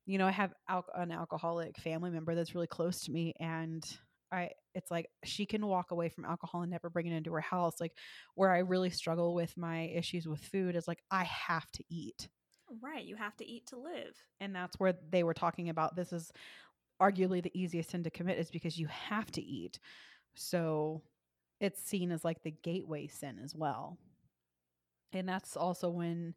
[0.06, 3.86] you know, I have al- an alcoholic family member that's really close to me and
[4.32, 4.50] I
[4.80, 7.82] it's like she can walk away from alcohol and never bring it into her house.
[7.82, 7.92] Like
[8.36, 12.30] where I really struggle with my issues with food is like I have to eat.
[12.82, 14.16] Right, you have to eat to live.
[14.40, 16.32] And that's where they were talking about this is
[17.02, 19.80] arguably the easiest sin to commit is because you have to eat.
[20.36, 21.02] So
[21.60, 23.98] it's seen as like the gateway sin as well.
[25.12, 26.36] And that's also when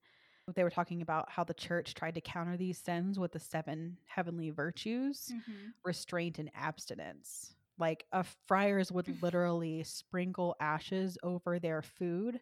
[0.53, 3.99] they were talking about how the church tried to counter these sins with the seven
[4.07, 5.69] heavenly virtues mm-hmm.
[5.85, 12.38] restraint and abstinence like a friars would literally sprinkle ashes over their food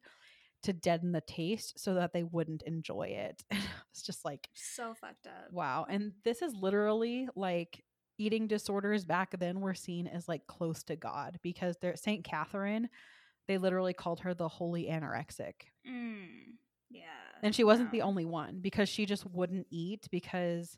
[0.64, 3.42] to deaden the taste so that they wouldn't enjoy it.
[3.90, 5.50] it's just like so fucked up.
[5.50, 5.87] Wow.
[5.88, 7.83] And this is literally like
[8.18, 12.90] eating disorders back then were seen as like close to God because they're Saint Catherine,
[13.48, 15.55] they literally called her the holy anorexic.
[15.88, 16.59] Mm,
[16.90, 17.05] yeah.
[17.42, 20.76] And she wasn't the only one because she just wouldn't eat because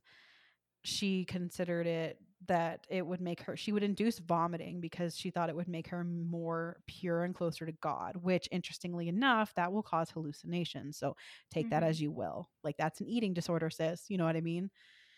[0.84, 5.48] she considered it that it would make her she would induce vomiting because she thought
[5.48, 9.82] it would make her more pure and closer to god which interestingly enough that will
[9.82, 10.96] cause hallucinations.
[10.96, 11.16] So
[11.50, 11.70] take mm-hmm.
[11.70, 12.48] that as you will.
[12.62, 14.06] Like that's an eating disorder sis.
[14.08, 14.70] You know what i mean?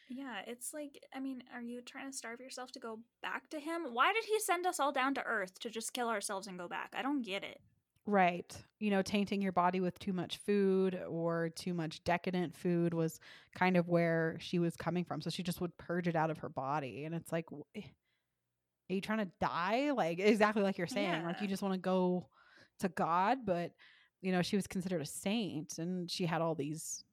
[0.09, 3.61] Yeah it's like i mean are you trying to starve yourself to go back to
[3.61, 3.87] him?
[3.93, 6.69] Why did he send us all down to earth to just kill ourselves and go
[6.69, 6.93] back?
[6.97, 7.61] I don't get it
[8.07, 8.55] Right.
[8.81, 13.19] You know, tainting your body with too much food or too much decadent food was
[13.55, 15.23] kind of where she was coming from.
[15.23, 17.05] So she just would purge it out of her body.
[17.05, 17.83] And it's like, are
[18.89, 19.93] you trying to die?
[19.93, 21.09] Like, exactly like you're saying.
[21.09, 21.27] Yeah.
[21.27, 22.29] Like, you just want to go
[22.81, 23.39] to God.
[23.47, 23.73] But,
[24.21, 27.05] you know, she was considered a saint and she had all these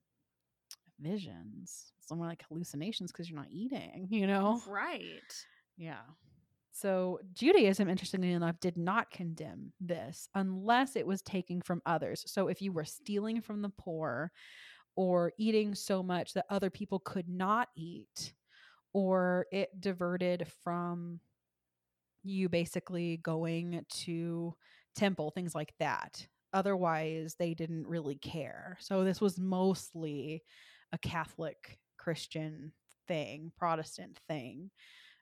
[0.99, 4.61] visions, somewhere like hallucinations because you're not eating, you know?
[4.67, 5.45] Right.
[5.77, 6.01] Yeah.
[6.73, 12.23] So, Judaism, interestingly enough, did not condemn this unless it was taking from others.
[12.27, 14.31] So, if you were stealing from the poor
[14.95, 18.33] or eating so much that other people could not eat,
[18.93, 21.19] or it diverted from
[22.23, 24.53] you basically going to
[24.95, 26.27] temple, things like that.
[26.53, 28.77] Otherwise, they didn't really care.
[28.79, 30.43] So, this was mostly
[30.93, 32.71] a Catholic Christian
[33.07, 34.71] thing, Protestant thing.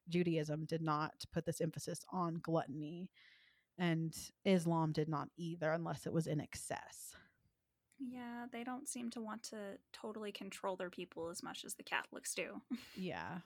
[0.10, 3.10] Judaism did not put this emphasis on gluttony,
[3.78, 7.16] and Islam did not either, unless it was in excess.
[8.00, 11.84] Yeah, they don't seem to want to totally control their people as much as the
[11.84, 12.62] Catholics do.
[12.96, 13.40] yeah.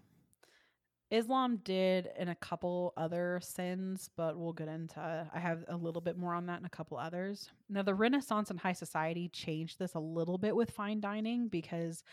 [1.11, 6.01] Islam did in a couple other sins, but we'll get into I have a little
[6.01, 7.51] bit more on that in a couple others.
[7.69, 12.03] Now the Renaissance and high society changed this a little bit with fine dining because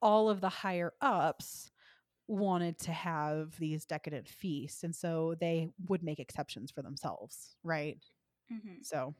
[0.00, 1.70] all of the higher ups
[2.28, 7.98] wanted to have these decadent feasts and so they would make exceptions for themselves right
[8.52, 8.82] mm-hmm.
[8.82, 9.14] so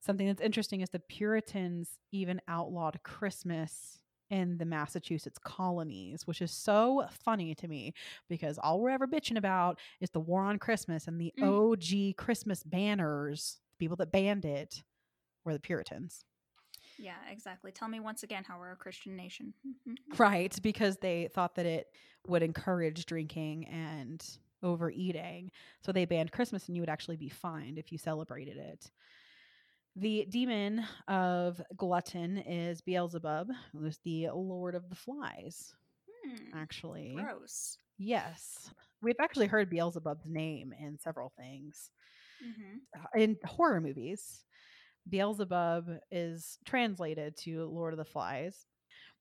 [0.00, 6.52] something that's interesting is the puritans even outlawed christmas in the massachusetts colonies which is
[6.52, 7.94] so funny to me
[8.28, 11.44] because all we're ever bitching about is the war on christmas and the mm.
[11.44, 14.82] og christmas banners the people that banned it
[15.46, 16.24] were the puritans
[16.98, 17.72] yeah, exactly.
[17.72, 19.54] Tell me once again how we're a Christian nation.
[20.18, 21.86] right, because they thought that it
[22.26, 24.24] would encourage drinking and
[24.62, 25.50] overeating.
[25.84, 28.90] So they banned Christmas and you would actually be fined if you celebrated it.
[29.96, 35.74] The demon of glutton is Beelzebub, who's the lord of the flies.
[36.24, 37.16] Hmm, actually.
[37.16, 37.78] Gross.
[37.98, 38.70] Yes.
[39.02, 41.90] We've actually heard Beelzebub's name in several things.
[42.44, 43.20] Mm-hmm.
[43.20, 44.44] In horror movies,
[45.08, 48.66] Beelzebub is translated to Lord of the Flies.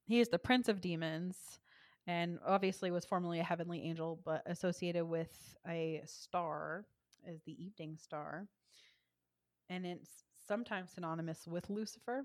[0.06, 1.60] He is the prince of demons
[2.08, 6.86] and obviously was formerly a heavenly angel, but associated with a star
[7.28, 8.48] as the evening star.
[9.70, 12.24] And it's sometimes synonymous with Lucifer.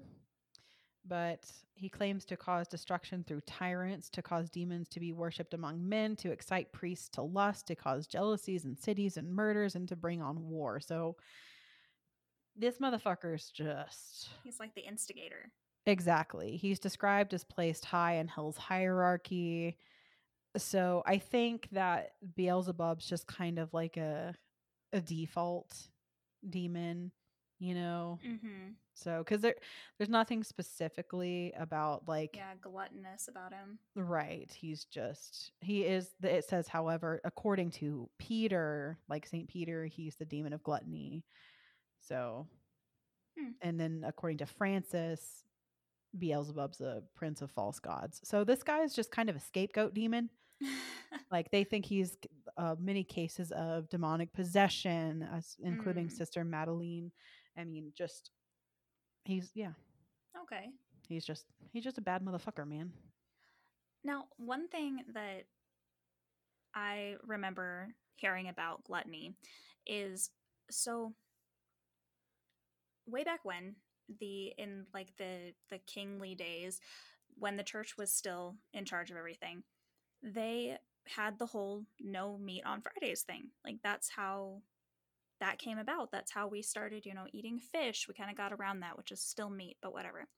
[1.05, 5.89] But he claims to cause destruction through tyrants, to cause demons to be worshipped among
[5.89, 9.97] men, to excite priests to lust, to cause jealousies in cities and murders, and to
[9.97, 10.79] bring on war.
[10.79, 11.17] So
[12.57, 14.29] this motherfucker's just.
[14.45, 15.51] He's like the instigator.
[15.87, 16.57] Exactly.
[16.57, 19.77] He's described as placed high in hell's hierarchy.
[20.57, 24.35] So I think that Beelzebub's just kind of like a
[24.93, 25.75] a default
[26.49, 27.11] demon,
[27.59, 28.19] you know.
[28.27, 28.73] Mm-hmm.
[28.95, 29.55] So because there
[29.99, 33.79] there's nothing specifically about like Yeah, gluttonous about him.
[33.97, 34.53] right.
[34.55, 36.11] He's just he is.
[36.21, 41.25] the- It says, however, according to Peter, like Saint Peter, he's the demon of gluttony.
[42.07, 42.47] So,
[43.39, 43.53] Hmm.
[43.63, 45.45] and then according to Francis,
[46.19, 48.21] Beelzebub's a prince of false gods.
[48.25, 50.29] So this guy is just kind of a scapegoat demon.
[51.31, 52.17] Like they think he's
[52.59, 56.13] uh, many cases of demonic possession, as, including Mm.
[56.13, 57.11] Sister Madeline.
[57.57, 58.31] I mean, just
[59.25, 59.73] he's yeah,
[60.43, 60.71] okay.
[61.09, 62.93] he's just he's just a bad motherfucker, man.
[64.05, 65.45] Now, one thing that
[66.75, 69.35] I remember hearing about gluttony
[69.87, 70.31] is
[70.71, 71.15] so
[73.07, 73.77] way back when
[74.21, 76.81] the in like the the kingly days
[77.39, 79.63] when the church was still in charge of everything
[80.23, 83.49] they had the whole no meat on fridays thing.
[83.65, 84.63] Like that's how
[85.41, 86.13] that came about.
[86.13, 88.07] That's how we started you know eating fish.
[88.09, 90.29] We kind of got around that which is still meat but whatever.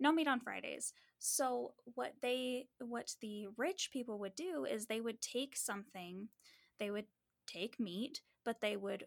[0.00, 0.92] No meat on fridays.
[1.18, 6.28] So what they what the rich people would do is they would take something
[6.78, 7.06] they would
[7.46, 9.06] take meat but they would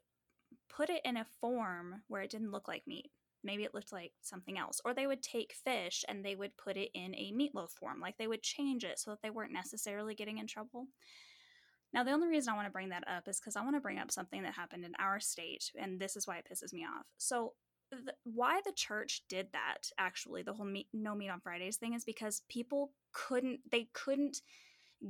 [0.70, 3.12] put it in a form where it didn't look like meat.
[3.44, 4.82] Maybe it looked like something else.
[4.84, 8.00] Or they would take fish and they would put it in a meatloaf form.
[8.02, 10.88] Like they would change it so that they weren't necessarily getting in trouble.
[11.94, 13.82] Now the only reason i want to bring that up is because i want to
[13.82, 16.84] bring up something that happened in our state and this is why it pisses me
[16.84, 17.06] off.
[17.18, 17.54] So
[18.24, 22.04] why the church did that actually the whole meat, no meat on fridays thing is
[22.04, 24.42] because people couldn't they couldn't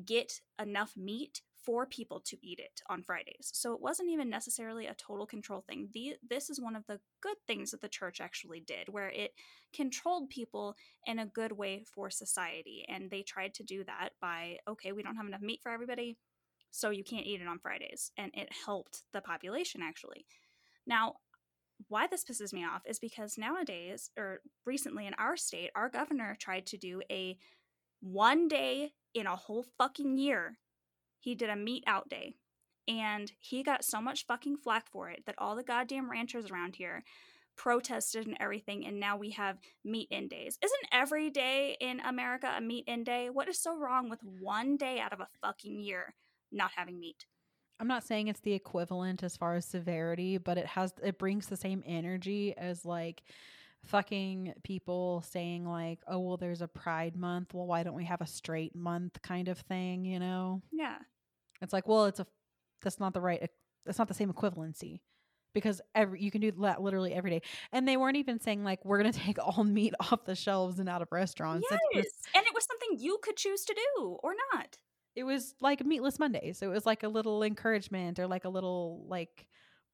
[0.06, 3.52] get enough meat for people to eat it on fridays.
[3.54, 5.90] So it wasn't even necessarily a total control thing.
[5.94, 9.34] The, this is one of the good things that the church actually did where it
[9.74, 12.86] controlled people in a good way for society.
[12.88, 16.18] And they tried to do that by okay we don't have enough meat for everybody
[16.72, 18.14] so you can't eat it on fridays.
[18.18, 20.26] And it helped the population actually.
[20.86, 21.16] Now
[21.90, 26.38] why this pisses me off is because nowadays or recently in our state our governor
[26.40, 27.38] tried to do a
[28.00, 30.58] one day in a whole fucking year
[31.20, 32.36] he did a meat out day.
[32.88, 36.78] And he got so much fucking flack for it that all the goddamn ranchers around
[36.78, 37.04] here
[37.58, 40.58] protested and everything and now we have meat in days.
[40.64, 43.30] Isn't every day in america a meat in day?
[43.30, 46.14] What is so wrong with one day out of a fucking year
[46.52, 47.26] not having meat?
[47.80, 51.48] I'm not saying it's the equivalent as far as severity, but it has it brings
[51.48, 53.24] the same energy as like
[53.86, 57.54] fucking people saying like, "Oh, well there's a pride month.
[57.54, 60.62] Well, why don't we have a straight month?" kind of thing, you know?
[60.72, 60.98] yeah
[61.62, 62.28] It's like, "Well, it's a
[62.82, 63.50] that's not the right
[63.86, 65.02] that's not the same equivalency."
[65.54, 68.84] Because every you can do that literally every day, and they weren't even saying like
[68.86, 71.66] we're gonna take all meat off the shelves and out of restaurants.
[71.72, 74.78] Yes just- and it was something you could choose to do or not
[75.16, 79.04] it was like meatless mondays it was like a little encouragement or like a little
[79.08, 79.48] like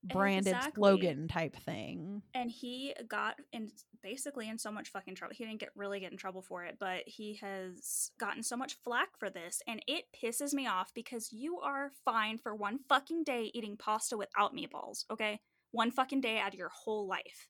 [0.04, 0.80] branded Exactly.
[0.82, 5.34] slogan type thing and he got in basically in so much fucking trouble.
[5.34, 8.76] He didn't get really get in trouble for it, but he has gotten so much
[8.84, 13.24] flack for this, and it pisses me off because you are fine for one fucking
[13.24, 15.06] day eating pasta without meatballs.
[15.10, 15.40] Okay,
[15.72, 17.48] one fucking day out of your whole life.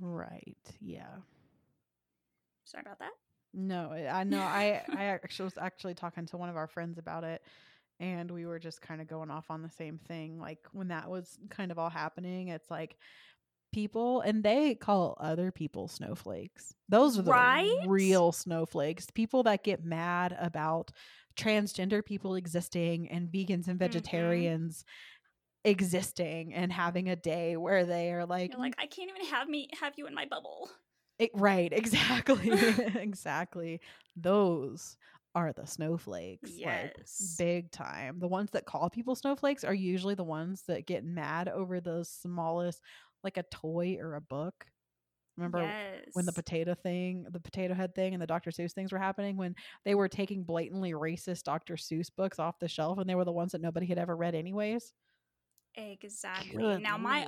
[0.00, 1.16] right yeah
[2.64, 3.12] Sorry about that.
[3.52, 7.22] no i know i i actually was actually talking to one of our friends about
[7.24, 7.42] it
[8.00, 11.10] and we were just kind of going off on the same thing like when that
[11.10, 12.96] was kind of all happening it's like
[13.72, 17.86] people and they call other people snowflakes those are the Right?
[17.86, 20.92] real snowflakes people that get mad about
[21.36, 23.80] transgender people existing and vegans and Mhm.
[23.80, 24.84] vegetarians
[25.64, 29.48] existing and having a day where they are like, You're like, I can't even have
[29.48, 30.70] me have you in my bubble.
[31.20, 33.80] "Eh, right exactly exactly
[34.16, 34.96] those
[35.34, 37.36] are the snowflakes like Yes.
[37.36, 41.48] big time the ones that call people snowflakes are usually the ones that get mad
[41.48, 42.82] over the smallest
[43.24, 44.66] like a toy or a book
[45.36, 45.74] remember
[46.12, 48.50] when the potato thing, the potato head thing, and the Dr.
[48.50, 49.54] Seuss things were happening, when
[49.84, 51.74] they were taking blatantly racist Dr.
[51.76, 54.34] Seuss books off the shelf, and they were the ones that nobody had ever read
[54.34, 54.92] anyways.
[55.76, 56.74] Exactly.
[56.74, 57.26] Good now my.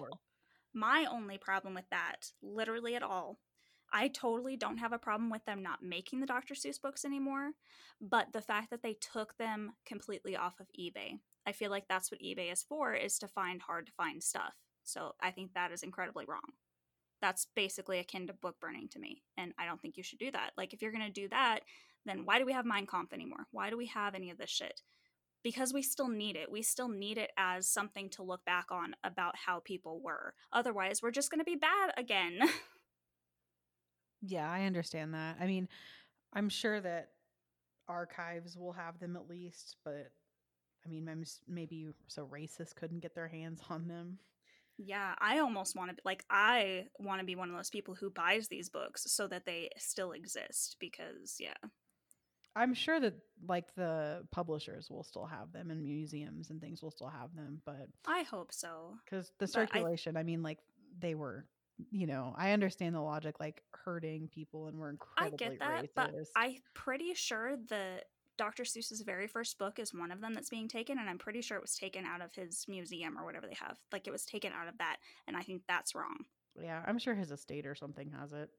[0.74, 3.40] My only problem with that, literally at all,
[3.96, 6.52] I totally don't have a problem with them not making the Dr.
[6.52, 7.52] Seuss books anymore,
[7.98, 11.20] but the fact that they took them completely off of eBay.
[11.46, 14.54] I feel like that's what eBay is for, is to find hard to find stuff.
[14.84, 16.42] So I think that is incredibly wrong.
[17.22, 19.22] That's basically akin to book burning to me.
[19.38, 20.50] And I don't think you should do that.
[20.58, 21.60] Like, if you're going to do that,
[22.04, 23.46] then why do we have Mein Kampf anymore?
[23.50, 24.82] Why do we have any of this shit?
[25.42, 26.52] Because we still need it.
[26.52, 30.34] We still need it as something to look back on about how people were.
[30.52, 32.40] Otherwise, we're just going to be bad again.
[34.26, 35.36] Yeah, I understand that.
[35.40, 35.68] I mean,
[36.32, 37.10] I'm sure that
[37.88, 40.10] archives will have them at least, but
[40.84, 41.08] I mean,
[41.48, 44.18] maybe so racist couldn't get their hands on them.
[44.78, 48.10] Yeah, I almost want to like I want to be one of those people who
[48.10, 51.54] buys these books so that they still exist because yeah.
[52.54, 53.14] I'm sure that
[53.46, 57.60] like the publishers will still have them and museums and things will still have them,
[57.64, 58.94] but I hope so.
[59.04, 60.58] because the But I- circulation, I, mean, like
[60.98, 61.46] they were,
[61.90, 65.84] you know, I understand the logic, like hurting people and we're incredibly I get that,
[65.84, 65.88] racist.
[65.94, 68.02] but I'm pretty sure the
[68.38, 68.64] Dr.
[68.64, 71.56] Seuss's very first book is one of them that's being taken, and I'm pretty sure
[71.56, 73.78] it was taken out of his museum or whatever they have.
[73.92, 74.96] Like it was taken out of that,
[75.26, 76.26] and I think that's wrong.
[76.60, 78.50] yeah, I'm sure his estate or something has it.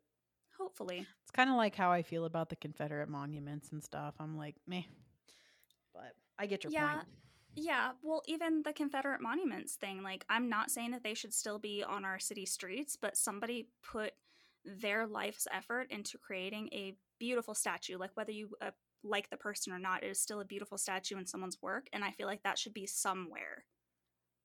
[0.57, 1.05] Hopefully.
[1.21, 4.15] It's kind of like how I feel about the Confederate monuments and stuff.
[4.19, 4.81] I'm like, meh.
[5.93, 7.07] But I get your Yeah, point.
[7.59, 11.57] Yeah, well, even the Confederate monuments thing, like, I'm not saying that they should still
[11.57, 14.13] be on our city streets, but somebody put
[14.63, 17.97] their life's effort into creating a beautiful statue.
[17.97, 18.71] Like, whether you uh,
[19.03, 22.03] like the person or not, it is still a beautiful statue in someone's work, and
[22.03, 23.65] I feel like that should be somewhere.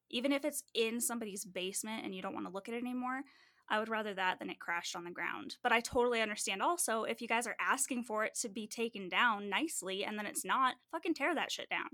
[0.08, 3.22] Even if it's in somebody's basement and you don't want to look at it anymore,
[3.68, 5.56] I would rather that than it crashed on the ground.
[5.62, 9.10] But I totally understand also if you guys are asking for it to be taken
[9.10, 11.88] down nicely and then it's not, fucking tear that shit down.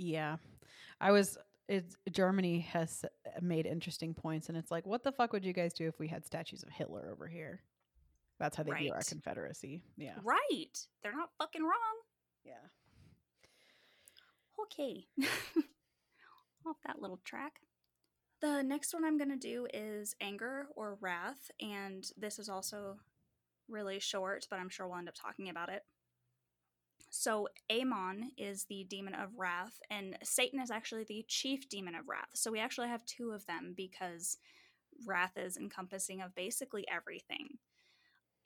[0.00, 0.36] Yeah.
[1.00, 1.36] I was
[1.68, 3.04] it's Germany has
[3.40, 6.08] made interesting points and it's like what the fuck would you guys do if we
[6.08, 7.60] had statues of Hitler over here?
[8.38, 9.82] That's how they view our confederacy.
[9.98, 10.14] Yeah.
[10.24, 10.86] Right.
[11.02, 11.96] They're not fucking wrong.
[12.44, 12.54] Yeah.
[14.62, 15.06] Okay.
[16.66, 17.60] Off that little track.
[18.40, 22.96] The next one I'm going to do is anger or wrath, and this is also
[23.68, 25.82] really short, but I'm sure we'll end up talking about it.
[27.10, 32.08] So, Amon is the demon of wrath, and Satan is actually the chief demon of
[32.08, 32.30] wrath.
[32.34, 34.38] So, we actually have two of them because
[35.06, 37.58] wrath is encompassing of basically everything.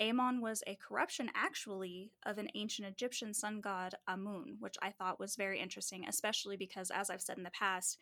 [0.01, 5.21] Amon was a corruption, actually, of an ancient Egyptian sun god Amun, which I thought
[5.21, 7.99] was very interesting, especially because, as I've said in the past,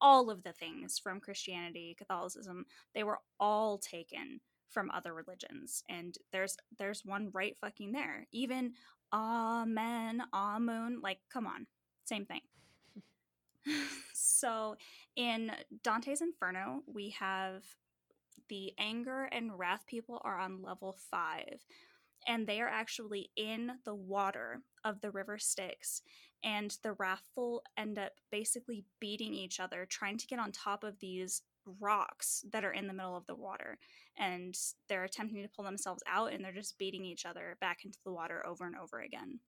[0.00, 6.16] all of the things from Christianity, Catholicism, they were all taken from other religions, and
[6.32, 8.26] there's there's one right fucking there.
[8.32, 8.72] Even
[9.16, 11.66] Amen, Amun, like come on,
[12.04, 12.42] same thing.
[14.12, 14.76] so,
[15.16, 15.52] in
[15.82, 17.64] Dante's Inferno, we have
[18.50, 21.64] the anger and wrath people are on level five
[22.28, 26.02] and they are actually in the water of the river styx
[26.44, 30.98] and the wrathful end up basically beating each other trying to get on top of
[31.00, 31.42] these
[31.80, 33.78] rocks that are in the middle of the water
[34.18, 34.56] and
[34.88, 38.12] they're attempting to pull themselves out and they're just beating each other back into the
[38.12, 39.40] water over and over again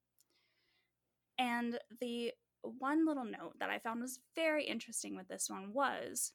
[1.37, 6.33] and the one little note that i found was very interesting with this one was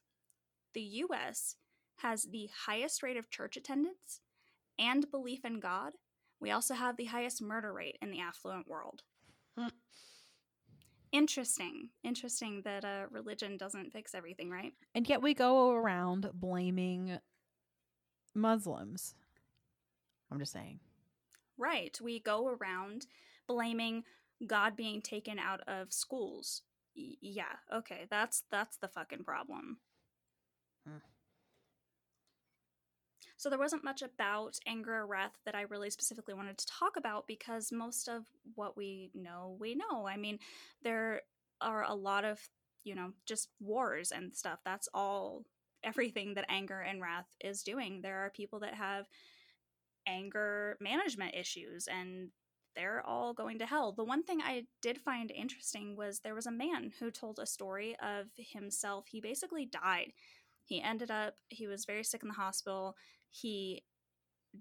[0.73, 1.55] the us
[1.97, 4.21] has the highest rate of church attendance
[4.77, 5.93] and belief in God.
[6.39, 9.01] We also have the highest murder rate in the affluent world.
[11.15, 11.91] Interesting.
[12.03, 14.73] Interesting that uh, religion doesn't fix everything, right?
[14.93, 17.19] And yet we go around blaming
[18.35, 19.15] Muslims.
[20.29, 20.81] I'm just saying.
[21.57, 21.97] Right.
[22.03, 23.07] We go around
[23.47, 24.03] blaming
[24.45, 26.63] God being taken out of schools.
[26.97, 28.07] Y- yeah, okay.
[28.09, 29.77] That's that's the fucking problem.
[30.85, 30.97] Hmm.
[33.45, 36.97] So there wasn't much about anger or wrath that I really specifically wanted to talk
[36.97, 38.23] about because most of
[38.55, 40.07] what we know, we know.
[40.07, 40.39] I mean,
[40.81, 41.21] there
[41.61, 42.39] are a lot of,
[42.83, 44.61] you know, just wars and stuff.
[44.65, 45.45] That's all
[45.83, 48.01] everything that anger and wrath is doing.
[48.01, 49.05] There are people that have
[50.07, 52.29] anger management issues and
[52.75, 53.91] they're all going to hell.
[53.91, 57.45] The one thing I did find interesting was there was a man who told a
[57.45, 59.05] story of himself.
[59.07, 60.13] He basically died.
[60.63, 62.95] He ended up, he was very sick in the hospital.
[63.41, 63.83] He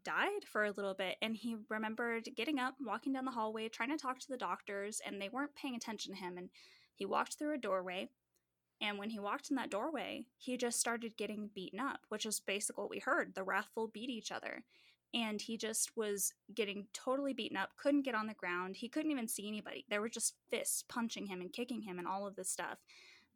[0.05, 3.91] died for a little bit and he remembered getting up, walking down the hallway, trying
[3.91, 6.37] to talk to the doctors, and they weren't paying attention to him.
[6.37, 6.51] And
[6.95, 8.09] he walked through a doorway.
[8.81, 12.41] And when he walked in that doorway, he just started getting beaten up, which is
[12.41, 13.35] basically what we heard.
[13.35, 14.65] The wrathful beat each other
[15.13, 19.13] and he just was getting totally beaten up couldn't get on the ground he couldn't
[19.13, 22.35] even see anybody there were just fists punching him and kicking him and all of
[22.35, 22.79] this stuff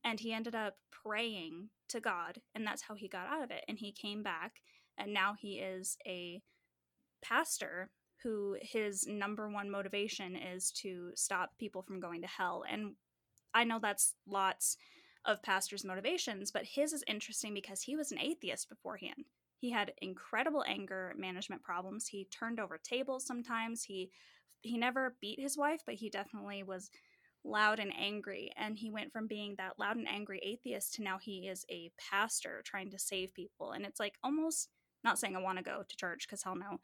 [0.04, 3.64] and he ended up praying to God, and that's how he got out of it.
[3.68, 4.60] And he came back,
[4.98, 6.42] and now he is a
[7.22, 7.90] pastor
[8.22, 12.64] who his number one motivation is to stop people from going to hell.
[12.70, 12.94] And
[13.54, 14.76] I know that's lots
[15.24, 19.24] of pastors' motivations, but his is interesting because he was an atheist beforehand.
[19.58, 22.06] He had incredible anger management problems.
[22.06, 23.84] He turned over tables sometimes.
[23.84, 24.10] He
[24.60, 26.90] he never beat his wife, but he definitely was
[27.44, 28.52] loud and angry.
[28.56, 31.90] And he went from being that loud and angry atheist to now he is a
[32.10, 33.72] pastor trying to save people.
[33.72, 34.68] And it's like almost
[35.04, 36.78] not saying I want to go to church because hell no,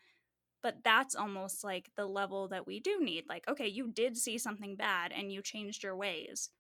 [0.63, 3.25] but that's almost like the level that we do need.
[3.29, 6.51] Like, okay, you did see something bad and you changed your ways.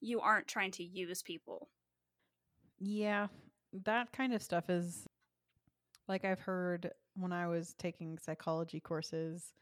[0.00, 1.68] You aren't trying to use people.
[2.78, 3.28] Yeah,
[3.84, 5.06] that kind of stuff is
[6.08, 9.54] like I've heard when I was taking psychology courses.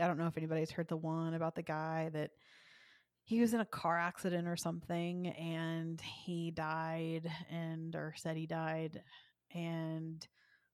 [0.00, 2.30] I don't know if anybody's heard the one about the guy that
[3.22, 8.46] he was in a car accident or something and he died and or said he
[8.46, 9.02] died
[9.54, 10.26] and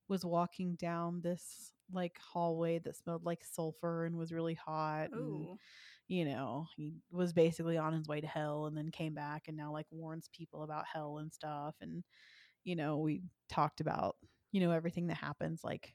[0.09, 5.47] was walking down this like hallway that smelled like sulfur and was really hot and
[5.47, 5.59] Ooh.
[6.09, 9.57] you know he was basically on his way to hell and then came back and
[9.57, 12.05] now like warns people about hell and stuff and
[12.65, 14.17] you know we talked about
[14.53, 15.95] you know everything that happens like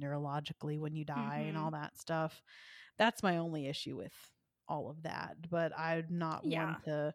[0.00, 1.64] neurologically when you die and Mhm.
[1.64, 2.42] all that stuff
[2.98, 4.12] that's my only issue with
[4.68, 6.48] all of that but i'm not Yeah.
[6.48, 7.12] one to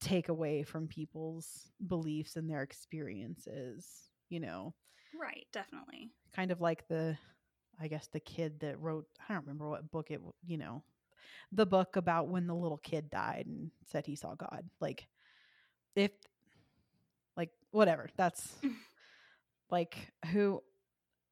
[0.00, 4.74] take away from people's beliefs and their experiences you know
[5.18, 6.10] Right, definitely.
[6.34, 7.16] kind of like the
[7.80, 10.82] i guess the kid that wrote i don't remember what book it you know
[11.52, 15.06] the book about when the little kid died and said he saw god like
[15.96, 16.10] if
[17.36, 18.54] like whatever that's
[19.70, 19.96] like
[20.32, 20.62] who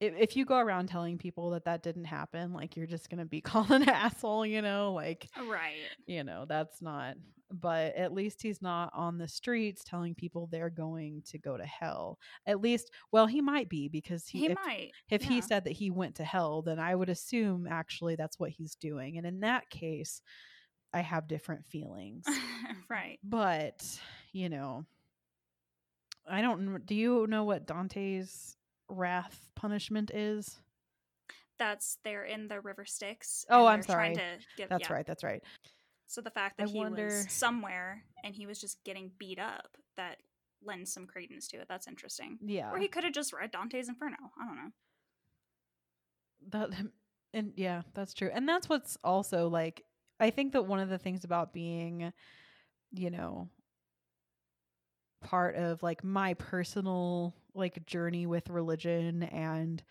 [0.01, 3.25] if, if you go around telling people that that didn't happen like you're just gonna
[3.27, 5.77] be called an asshole you know like uh, Right.
[6.07, 7.17] you know that's not
[7.53, 11.65] but at least he's not on the streets telling people they're going to go to
[11.67, 14.91] hell at least well he might be because he, He, if, might.
[15.11, 18.51] if he said that he went to hell then i would assume actually that's what
[18.51, 20.23] he's doing and in that case
[20.95, 22.25] i have different feelings
[22.89, 23.19] right.
[23.25, 23.85] but
[24.33, 24.85] you know
[26.29, 28.57] i don't do you know what dante's
[28.91, 30.57] wrath punishment is
[31.59, 33.45] That's they're in the river Styx.
[33.51, 34.15] Oh, I'm sorry.
[34.15, 34.23] To
[34.57, 34.93] get, that's yeah.
[34.95, 35.43] right that's right
[36.07, 39.39] So the fact I that he wonder- was somewhere and he was just getting beat
[39.39, 40.17] up that
[40.63, 41.67] lends some credence to it.
[41.69, 42.39] That's interesting.
[42.45, 44.17] yeah Or he could have just read Dante's Inferno.
[44.41, 44.71] I don't know.
[46.51, 46.71] that
[47.33, 49.85] and yeah that's true and that's what's also like
[50.19, 52.13] i think that one of the things about being
[52.93, 53.49] you know
[55.23, 59.83] part of like my personal like journey with religion and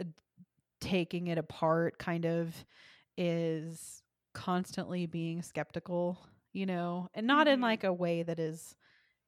[0.00, 0.04] uh,
[0.80, 2.54] taking it apart kind of
[3.16, 4.02] is
[4.34, 6.18] constantly being skeptical
[6.52, 7.62] you know and not in Mhm.
[7.62, 8.76] like a way that is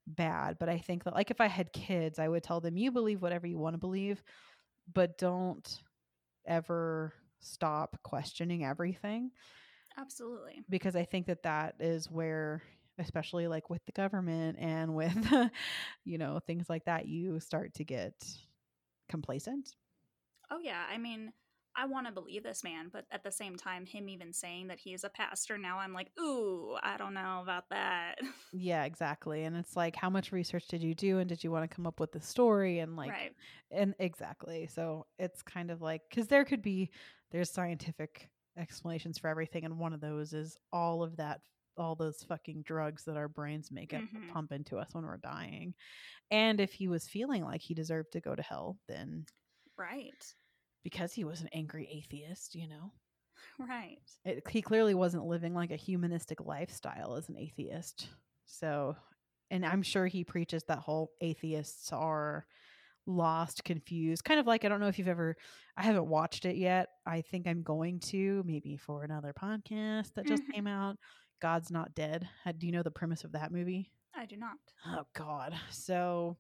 [0.07, 2.91] bad but i think that like if i had kids i would tell them you
[2.93, 4.23] believe whatever you want to believe
[4.93, 5.81] but don't
[6.47, 9.31] ever stop questioning everything
[9.99, 10.65] Absolutely.
[10.69, 12.63] because I think that that is where,
[12.99, 15.33] especially like with the government and with,
[16.05, 18.15] you know, things like that, you start to get
[19.09, 19.75] complacent.
[20.51, 21.33] Oh yeah, I mean,
[21.75, 24.79] I want to believe this man, but at the same time, him even saying that
[24.79, 28.17] he's a pastor now, I'm like, ooh, I don't know about that.
[28.55, 29.45] Yeah, exactly.
[29.45, 31.19] And it's like, how much research did you do?
[31.19, 32.81] And did you want to come up with the story?
[32.81, 33.33] And like, right.
[33.71, 34.67] and exactly.
[34.67, 36.91] So it's kind of like, because there could be,
[37.31, 38.29] there's scientific
[38.59, 39.65] explanations for everything.
[39.65, 41.41] And one of those is all of that,
[41.77, 44.29] all those fucking drugs that our brains make up Mhm.
[44.29, 45.75] pump into us when we're dying.
[46.31, 49.27] And if he was feeling like he deserved to go to hell, then
[49.77, 50.35] Right.
[50.85, 52.93] because he was an angry atheist, you know,
[53.59, 54.01] Right.
[54.25, 58.09] it, he clearly wasn't living like a humanistic lifestyle as an atheist.
[58.47, 58.97] So,
[59.51, 62.47] and I'm sure he preaches that whole atheists are
[63.07, 65.37] lost, confused, kind of like I don't know if you've ever,
[65.77, 66.89] I haven't watched it yet.
[67.07, 70.53] I think I'm going to maybe for another podcast that just Mhm.
[70.53, 70.97] came out.
[71.43, 72.29] God's Not Dead.
[72.57, 73.91] Do you know the premise of that movie?
[74.15, 74.57] I do not.
[74.87, 75.53] Oh God.
[75.71, 76.37] So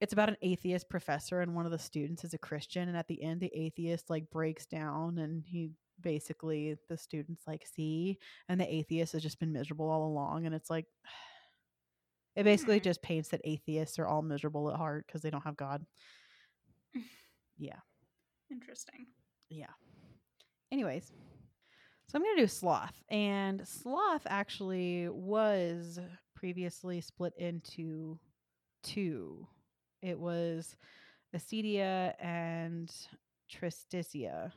[0.00, 3.08] it's about an atheist professor and one of the students is a Christian and at
[3.08, 5.70] the end the atheist like breaks down and he
[6.02, 8.18] basically the students like see
[8.50, 10.84] and the atheist has just been miserable all along and it's like
[12.36, 12.82] it basically Hmm.
[12.84, 15.86] just paints that atheists are all miserable at heart because they don't have God.
[17.58, 17.78] Yeah.
[18.52, 19.06] Interesting.
[19.48, 19.70] Yeah.
[20.70, 21.10] Anyways,
[22.16, 22.94] so I'm going to do sloth.
[23.10, 25.98] And sloth actually was
[26.34, 28.18] previously split into
[28.82, 29.46] two.
[30.00, 30.76] It was
[31.36, 32.90] Acedia and
[33.52, 34.50] Tristitia.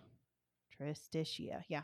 [0.79, 1.81] Tristitia, yeah.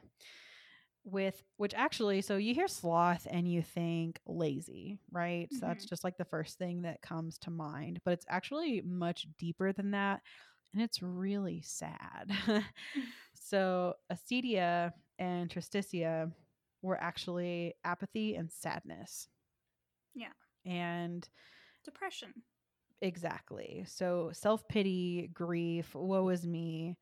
[1.03, 5.89] with which actually so you hear sloth and you think lazy right so that's mm-hmm.
[5.89, 9.91] just like the first thing that comes to mind but it's actually much deeper than
[9.91, 10.21] that
[10.73, 12.63] and it's really sad mm.
[13.33, 16.31] so acedia and tristitia
[16.81, 19.27] were actually apathy and sadness
[20.15, 20.33] Yeah.
[20.65, 21.27] and
[21.83, 22.43] Depression.
[23.01, 26.95] exactly so self-pity grief woe is me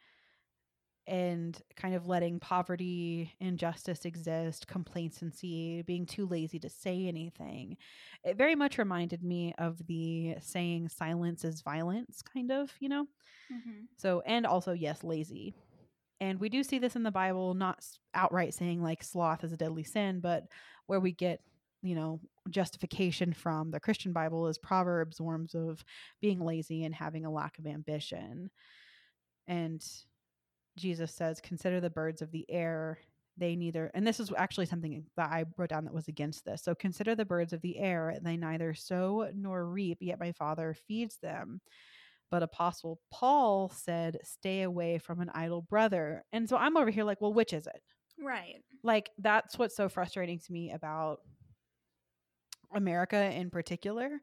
[1.07, 7.75] and kind of letting poverty, injustice exist, complacency, being too lazy to say anything.
[8.23, 13.05] It very much reminded me of the saying silence is violence, kind of, you know?
[13.51, 13.85] Mm-hmm.
[13.97, 15.55] So, and also, yes, lazy.
[16.23, 19.57] And we do see this in the Bible, not outright saying like sloth is a
[19.57, 20.45] deadly sin, but
[20.87, 21.41] where we get,
[21.81, 25.83] you know, justification from the Christian Bible is Proverbs, worms of
[26.21, 28.49] being lazy and having a lack of ambition.
[29.47, 29.85] And
[30.77, 32.99] Jesus says, Consider the birds of the air.
[33.35, 36.63] They neither, and this is actually something that I wrote down that was against this.
[36.63, 38.15] So, consider the birds of the air.
[38.21, 41.59] They neither sow nor reap, yet my Father feeds them.
[42.33, 46.25] But Apostle Paul said, Stay away from an idle brother.
[46.33, 47.79] And so I'm over here like, Well, which is it?
[48.19, 48.55] Right.
[48.81, 51.19] Like, that's what's so frustrating to me about
[52.73, 54.19] America in particular.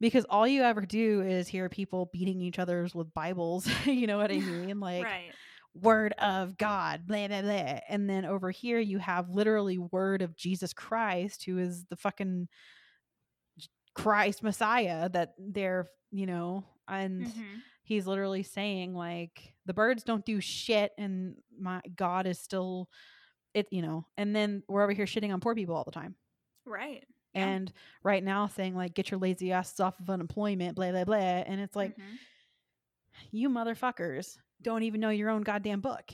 [0.00, 3.70] Because all you ever do is hear people beating each other's with Bibles.
[3.84, 4.80] you know what I mean?
[4.80, 5.30] Like, right.
[5.72, 7.78] word of God, blah, blah, blah.
[7.88, 12.48] And then over here, you have literally word of Jesus Christ, who is the fucking
[13.94, 17.62] Christ Messiah that they're, you know, and Mhm.
[17.82, 22.88] he's literally saying, like, the birds don't do shit, and my God is still,
[23.54, 26.16] it, you know, and then we're over here shitting on poor people all the time.
[26.64, 27.04] Right.
[27.34, 27.46] Yeah.
[27.46, 27.72] And
[28.02, 31.16] right now saying, like, get your lazy asses off of unemployment, blah, blah, blah.
[31.16, 32.18] And it's like, Mhm.
[33.30, 36.12] you motherfuckers don't even know your own goddamn book.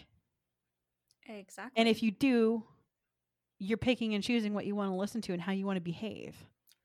[1.29, 1.81] exactly.
[1.81, 2.64] And if you do,
[3.59, 5.81] you're picking and choosing what you want to listen to and how you want to
[5.83, 6.37] behave.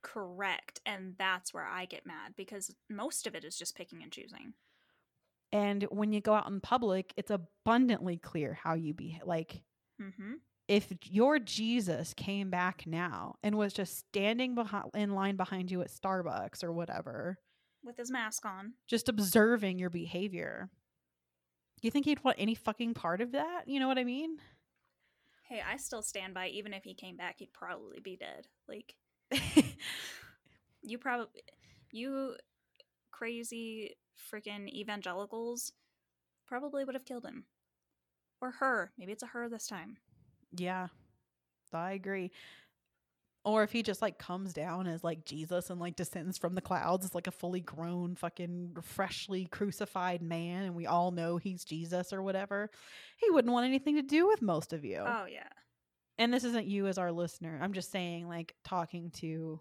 [0.01, 4.11] Correct, and that's where I get mad because most of it is just picking and
[4.11, 4.53] choosing.
[5.51, 9.61] And when you go out in public, it's abundantly clear how you be like
[10.01, 10.33] Mm-hmm.
[10.67, 15.81] if your Jesus came back now and was just standing behind in line behind you
[15.81, 17.37] at Starbucks or whatever,
[17.83, 18.73] With his mask on.
[18.87, 20.69] just observing your behavior.
[21.83, 23.63] You think he'd want any fucking part of that?
[23.67, 24.37] You know what I mean?
[25.49, 26.47] Hey, I still stand by.
[26.47, 28.47] Even if he came back, he'd probably be dead.
[28.67, 28.95] Like
[30.84, 31.41] you probably,
[31.91, 32.36] you
[33.11, 33.95] crazy
[34.32, 35.73] freaking evangelicals
[36.47, 37.45] probably would have killed him,
[38.41, 38.91] or her.
[38.97, 39.97] Maybe it's a her this time.
[40.55, 40.88] Yeah,
[41.73, 42.32] I agree.
[43.43, 46.61] Or if he just like comes down as like Jesus and like descends from the
[46.61, 51.65] clouds as like a fully grown, fucking freshly crucified man, and we all know he's
[51.65, 52.69] Jesus or whatever,
[53.17, 54.99] he wouldn't want anything to do with most of you.
[54.99, 55.47] Oh yeah.
[56.18, 57.59] And this isn't you as our listener.
[57.62, 59.59] I'm just saying, like, talking to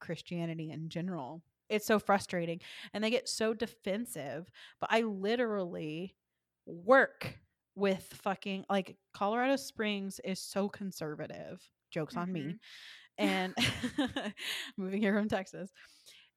[0.00, 1.42] Christianity in general.
[1.68, 2.60] It's so frustrating.
[2.92, 4.50] And they get so defensive.
[4.80, 6.14] But I literally
[6.66, 7.38] work
[7.74, 11.62] with fucking, like, Colorado Springs is so conservative.
[11.90, 12.42] Joke's on me.
[12.42, 12.58] Mhm.
[13.18, 13.54] And
[14.76, 15.72] moving here from Texas.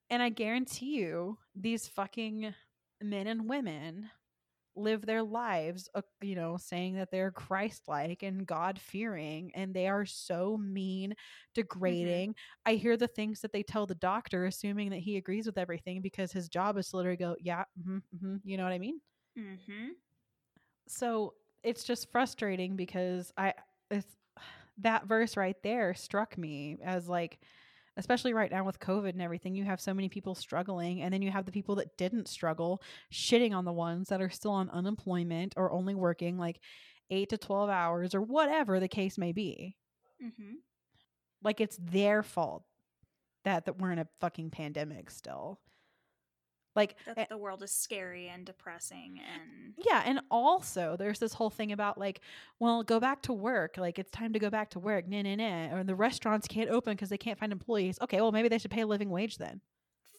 [0.10, 2.53] And I guarantee you, these fucking
[3.01, 4.10] men and women
[4.78, 9.73] live their lives, uh, you know, saying that they're Christ like and God fearing, and
[9.73, 11.13] they are so mean,
[11.55, 12.36] degrading.
[12.65, 16.01] I hear the things that they tell the doctor, assuming that he agrees with everything
[16.01, 18.99] because his job is to literally go, yeah, hmm hmm you know what I mean?
[19.38, 19.89] Mm-hmm.
[20.88, 23.53] So it's just frustrating because I,
[23.91, 24.15] it's
[24.80, 27.39] that verse right there struck me as like,
[27.97, 31.21] especially right now with COVID and everything, you have so many people struggling, and then
[31.21, 32.81] you have the people that didn't struggle
[33.11, 36.59] shitting on the ones that are still on unemployment or only working like
[37.09, 39.75] eight to 12 hours or whatever the case may be.
[40.23, 40.55] Mm-hmm.
[41.43, 42.63] Like it's their fault
[43.43, 45.59] that, that we're in a fucking pandemic still.
[46.78, 51.34] Like, That eh, the world is scary and depressing and yeah, and also there's this
[51.34, 52.21] whole thing about like,
[52.59, 53.78] well, go back to work.
[53.78, 55.07] Like it's time to go back to work.
[55.07, 55.75] Nah, nah, nah.
[55.75, 57.97] Or the restaurants can't open because they can't find employees.
[58.01, 59.61] Okay, well maybe they should pay a living wage then.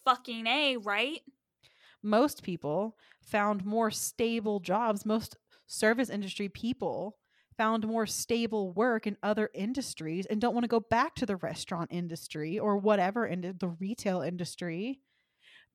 [0.05, 1.21] fucking a right.
[2.03, 5.05] Most people found more stable jobs.
[5.07, 5.37] Most
[5.67, 7.19] service industry people
[7.57, 11.37] found more stable work in other industries and don't want to go back to the
[11.37, 15.01] restaurant industry or whatever in the retail industry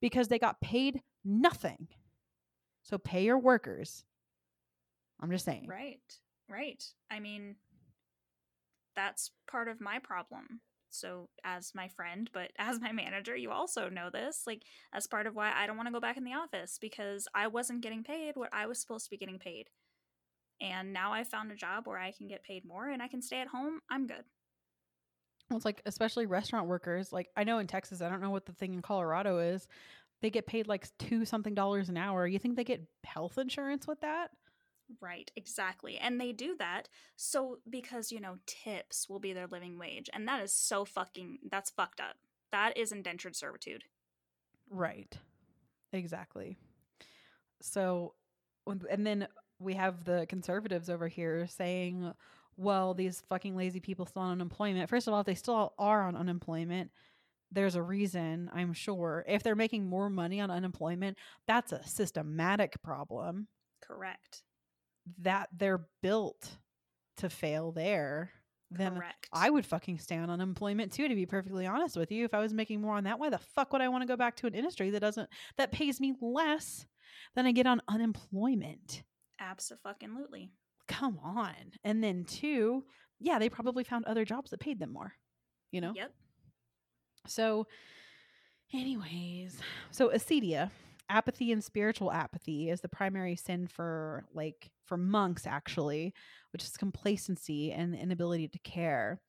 [0.03, 1.87] because they got paid nothing.
[2.83, 4.03] So pay your workers.
[5.21, 5.67] I'm just saying.
[5.69, 6.01] Right.
[6.51, 6.83] Right.
[7.09, 7.55] I mean,
[8.97, 10.59] that's part of my problem.
[10.89, 14.43] So, as my friend, but as my manager, you also know this.
[14.45, 17.27] Like, as part of why I don't want to go back in the office because
[17.33, 19.69] I wasn't getting paid what I was supposed to be getting paid.
[20.61, 23.21] and now I found a job where I can get paid more and I can
[23.21, 23.79] stay at home.
[23.89, 24.25] I'm good.
[25.55, 27.11] It's like especially restaurant workers.
[27.11, 29.67] Like I know in Texas, I don't know what the thing in Colorado is.
[30.21, 32.25] They get paid like two something dollars an hour.
[32.25, 34.31] You think they get health insurance with that?
[35.01, 35.97] Right, exactly.
[35.97, 40.09] And they do that so because, you know, tips will be their living wage.
[40.13, 42.15] And that is so fucking that's fucked up.
[42.51, 43.83] That is indentured servitude.
[44.69, 45.17] Right.
[45.91, 46.57] Exactly.
[47.61, 48.13] So
[48.89, 49.27] and then
[49.59, 52.13] we have the conservatives over here saying,
[52.57, 54.89] well, these fucking lazy people still on unemployment.
[54.89, 56.91] First of all, if they still are on unemployment,
[57.51, 59.23] there's a reason, I'm sure.
[59.27, 63.47] If they're making more money on unemployment, that's a systematic problem.
[63.81, 64.43] Correct.
[65.21, 66.57] That they're built
[67.17, 68.31] to fail there.
[68.71, 69.29] Then Correct.
[69.31, 72.25] I would fucking stay on unemployment too, to be perfectly honest with you.
[72.25, 74.17] If I was making more on that, why the fuck would I want to go
[74.17, 76.87] back to an industry that doesn't that pays me less
[77.35, 79.03] than I get on unemployment?
[79.39, 80.49] Absolutely.
[80.87, 81.53] Come on.
[81.83, 82.83] And then two,
[83.19, 85.13] yeah, they probably found other jobs that paid them more.
[85.71, 85.93] You know?
[85.95, 86.11] Yep.
[87.27, 87.67] So,
[88.73, 89.57] anyways,
[89.91, 90.69] so acedia,
[91.09, 96.13] apathy and spiritual apathy is the primary sin for like for monks actually,
[96.51, 99.21] which is complacency and inability to care.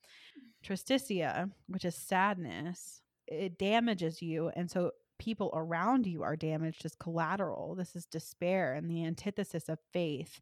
[0.66, 6.94] Tristitia, which is sadness, it damages you and so people around you are damaged as
[6.96, 7.74] collateral.
[7.74, 10.40] This is despair and the antithesis of faith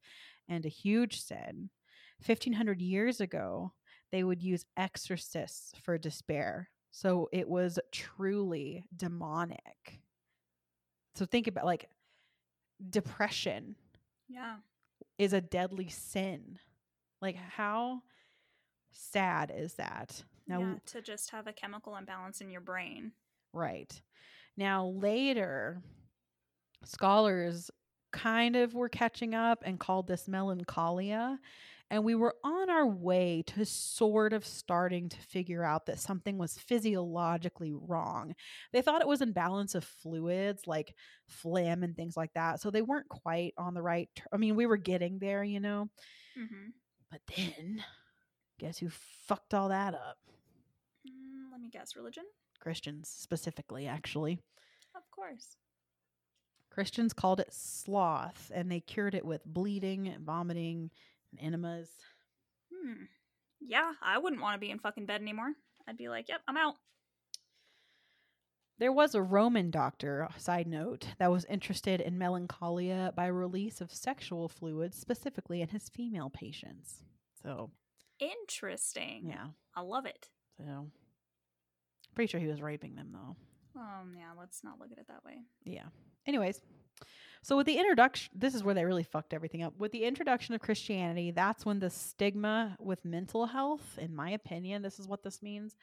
[0.48, 1.70] and a huge sin.
[2.24, 3.72] 1500 years ago,
[4.10, 10.00] they would use exorcists for despair so it was truly demonic.
[11.14, 11.88] So think about like
[12.90, 13.76] depression
[14.28, 14.56] Yeah.
[15.18, 16.58] is a deadly sin.
[17.22, 18.02] Like how
[18.90, 20.22] sad is that?
[20.46, 23.12] Now yeah, to just have a chemical imbalance in your brain.
[23.54, 24.02] right.
[24.58, 25.80] Now later
[26.84, 27.70] scholars
[28.12, 31.38] kind of were catching up and called this melancholia
[31.92, 36.38] and we were on our way to sort of starting to figure out that something
[36.38, 38.34] was physiologically wrong.
[38.72, 40.94] They thought it was imbalance of fluids like
[41.28, 42.62] phlegm and things like that.
[42.62, 44.08] So they weren't quite on the right.
[44.16, 45.90] Ter- I mean, we were getting there, you know.
[46.38, 46.70] Mm-hmm.
[47.10, 47.84] But then,
[48.58, 48.88] guess who
[49.26, 50.16] fucked all that up?
[51.06, 51.94] Mm, let me guess.
[51.94, 52.24] Religion?
[52.58, 54.38] Christians, specifically, actually.
[54.96, 55.58] Of course.
[56.72, 60.90] Christians called it sloth and they cured it with bleeding, vomiting,
[61.30, 61.90] and enemas.
[62.72, 63.04] Hmm.
[63.60, 65.52] Yeah, I wouldn't want to be in fucking bed anymore.
[65.86, 66.76] I'd be like, yep, I'm out.
[68.78, 73.92] There was a Roman doctor, side note, that was interested in melancholia by release of
[73.92, 77.04] sexual fluids, specifically in his female patients.
[77.42, 77.70] So,
[78.18, 79.26] Interesting.
[79.28, 79.48] yeah.
[79.76, 80.30] I love it.
[80.56, 80.88] So,
[82.14, 83.36] pretty sure he was raping them, though.
[83.80, 85.42] Um, yeah, let's not look at it that way.
[85.64, 85.88] Yeah.
[86.26, 86.60] Anyways,
[87.42, 89.74] so with the introduction, this is where they really fucked everything up.
[89.76, 94.82] With the introduction of Christianity, that's when the stigma with mental health, in my opinion,
[94.82, 95.76] this is what this means,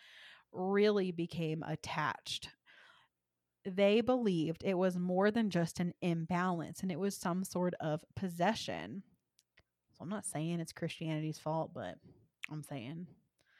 [0.54, 2.50] really became attached.
[3.66, 8.04] They believed it was more than just an imbalance and it was some sort of
[8.16, 9.04] possession.
[9.92, 11.96] So I'm not saying it's Christianity's fault, but
[12.50, 13.06] I'm saying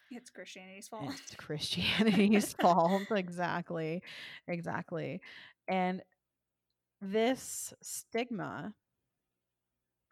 [0.10, 1.12] It's Christianity's fault.
[1.12, 3.12] it's Christianity's fault.
[3.12, 4.02] Exactly.
[4.48, 5.20] Exactly.
[5.68, 6.02] And
[7.02, 8.74] this stigma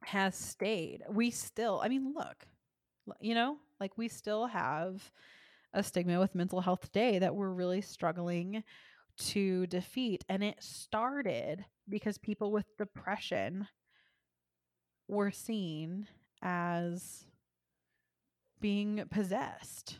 [0.03, 1.03] has stayed.
[1.09, 2.45] We still, I mean, look,
[3.19, 5.11] you know, like we still have
[5.73, 8.63] a stigma with mental health today that we're really struggling
[9.17, 10.23] to defeat.
[10.29, 13.67] And it started because people with depression
[15.07, 16.07] were seen
[16.41, 17.25] as
[18.59, 19.99] being possessed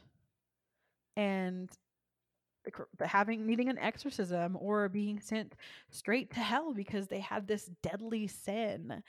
[1.16, 1.70] and
[3.04, 5.56] having needing an exorcism or being sent
[5.90, 9.04] straight to hell because they had this deadly sin.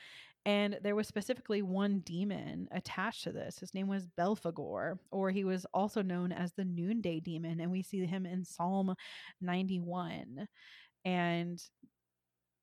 [0.47, 3.59] And there was specifically one demon attached to this.
[3.59, 7.83] His name was belphegor or he was also known as the noonday demon and we
[7.83, 8.95] see him in psalm
[9.41, 10.49] 91
[11.05, 11.63] and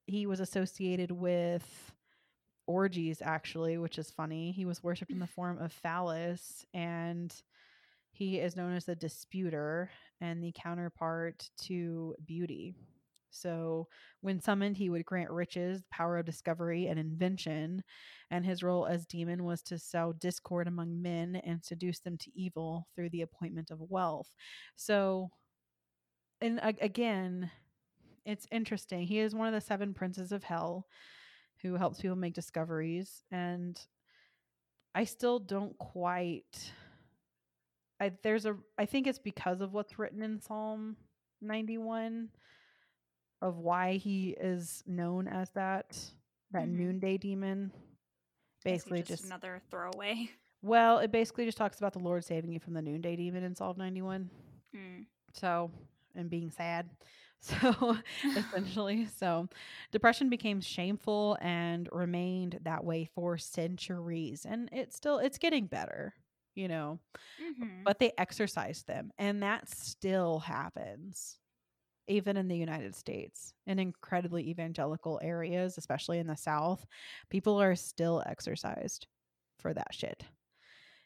[0.08, 1.94] he was associated with
[2.68, 4.52] orgies actually which is funny.
[4.52, 7.34] He was worshipped in the form of phallus and
[8.16, 9.92] he is known as the disputer
[10.22, 12.76] and the counterpart to beauty.
[13.30, 13.88] So
[14.22, 17.84] when summoned he would grant riches power of discovery and invention
[18.32, 22.32] and his role as demon was to sow discord among men and seduce them to
[22.34, 24.34] evil through the appointment of wealth.
[24.76, 25.32] So
[26.42, 27.50] and again
[28.26, 30.86] it's interesting he is one of the seven princes of hell
[31.62, 33.80] who helps people make discoveries and
[34.94, 36.72] i still don't quite
[38.00, 40.98] I, there's a i think it's because of what's written in psalm
[41.42, 42.30] 91
[43.42, 45.98] of why he is known as that
[46.52, 46.78] that Mhm.
[46.78, 47.72] noonday demon
[48.64, 50.28] Basically, just, just another throwaway.
[50.64, 53.54] well, it basically just talks about the Lord saving you from the noonday demon in
[53.54, 54.28] Psalm 91.
[54.76, 55.06] Mm.
[55.34, 55.70] So,
[56.16, 56.90] and being sad.
[57.42, 59.48] So, essentially, so
[59.92, 64.48] depression became shameful and remained that way for centuries.
[64.50, 66.16] And it's still, it's getting better,
[66.56, 67.00] you know,
[67.40, 67.84] Mhm.
[67.84, 69.12] but they exorcised them.
[69.18, 71.40] And that still happens,
[72.08, 76.86] even in the United States, in incredibly evangelical areas, especially in the South.
[77.30, 79.08] People are still exorcised
[79.60, 80.26] for that shit.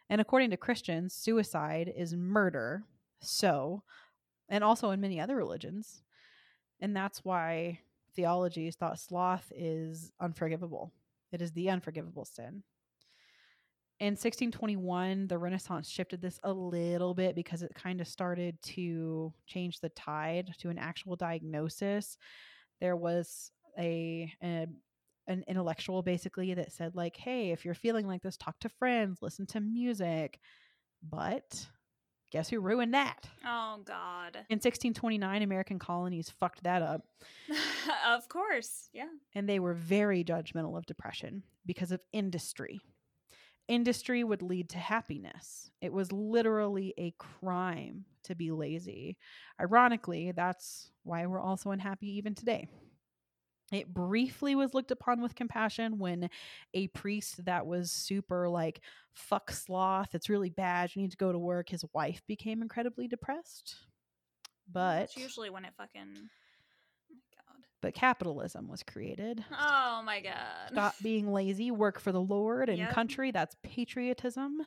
[0.09, 2.83] And according to Christians, suicide is murder.
[3.21, 3.83] So,
[4.47, 6.03] and also in many other religions.
[6.79, 7.81] And that's why
[8.13, 10.91] theologies thought sloth is unforgivable.
[11.31, 12.63] It is the unforgivable sin.
[13.99, 19.33] In 1621, the Renaissance shifted this a little bit because it kind of started to
[19.45, 22.17] change the tide to an actual diagnosis.
[22.79, 24.67] There was a, a
[25.27, 29.19] an intellectual basically that said like, "Hey, if you're feeling like this, talk to friends,
[29.21, 30.39] listen to music."
[31.03, 31.67] But
[32.31, 33.27] guess who ruined that?
[33.45, 34.35] Oh God.
[34.49, 37.01] In 1629, American colonies fucked that up,
[38.07, 38.89] of course.
[38.93, 39.07] Yeah.
[39.35, 42.79] and they were very judgmental of depression because of industry.
[43.70, 45.70] Industry would lead to happiness.
[45.80, 49.17] It was literally a crime to be lazy.
[49.61, 52.67] Ironically, that's why we're also unhappy even today.
[53.72, 56.30] It briefly was looked upon with compassion when
[56.74, 58.82] a priest that was super like,
[59.13, 63.07] fuck sloth, it's really bad, you need to go to work, his wife became incredibly
[63.07, 63.76] depressed.
[63.78, 66.30] Mm, but That's usually when it fucking.
[67.82, 69.43] But capitalism was created.
[69.51, 70.71] Oh my God.
[70.71, 72.91] Stop being lazy, work for the Lord and Yep.
[72.91, 73.32] country.
[73.32, 74.57] That's patriotism.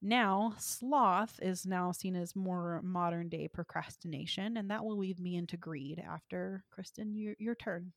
[0.00, 5.34] Now, sloth is now seen as more modern day procrastination, and that will lead me
[5.36, 7.92] into greed after Kristin, your, your turn.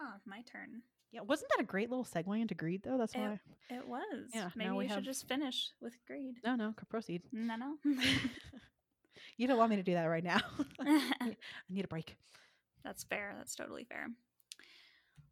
[0.00, 0.82] Oh, my turn.
[1.10, 2.96] Yeah, wasn't that a great little segue into greed though?
[2.96, 3.38] That's why.
[3.68, 4.30] It was.
[4.32, 6.36] Yeah, Maybe we we should just finish with greed.
[6.42, 7.22] No, no, proceed.
[7.32, 7.76] No, no.
[9.36, 10.40] you don't want me to do that right now.
[10.80, 11.36] I
[11.68, 12.16] need a break.
[12.84, 13.34] That's fair.
[13.36, 14.08] That's totally fair.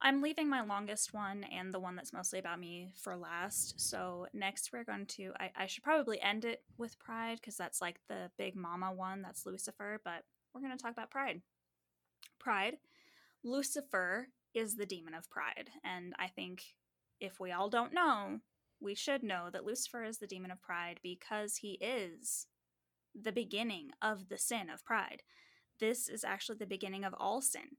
[0.02, 3.78] I'm leaving my longest one and the one that's mostly about me for last.
[3.78, 7.82] So next we're going to I, I should probably end it with pride because that's
[7.82, 10.24] like the big mama one, that's Lucifer, but
[10.54, 11.42] we're gonna talk about pride.
[12.38, 12.78] Pride.
[13.42, 15.70] Lucifer is the demon of pride.
[15.84, 16.74] And I think
[17.20, 18.40] if we all don't know,
[18.80, 22.46] we should know that Lucifer is the demon of pride because he is
[23.14, 25.22] the beginning of the sin of pride.
[25.80, 27.76] This is actually the beginning of all sin.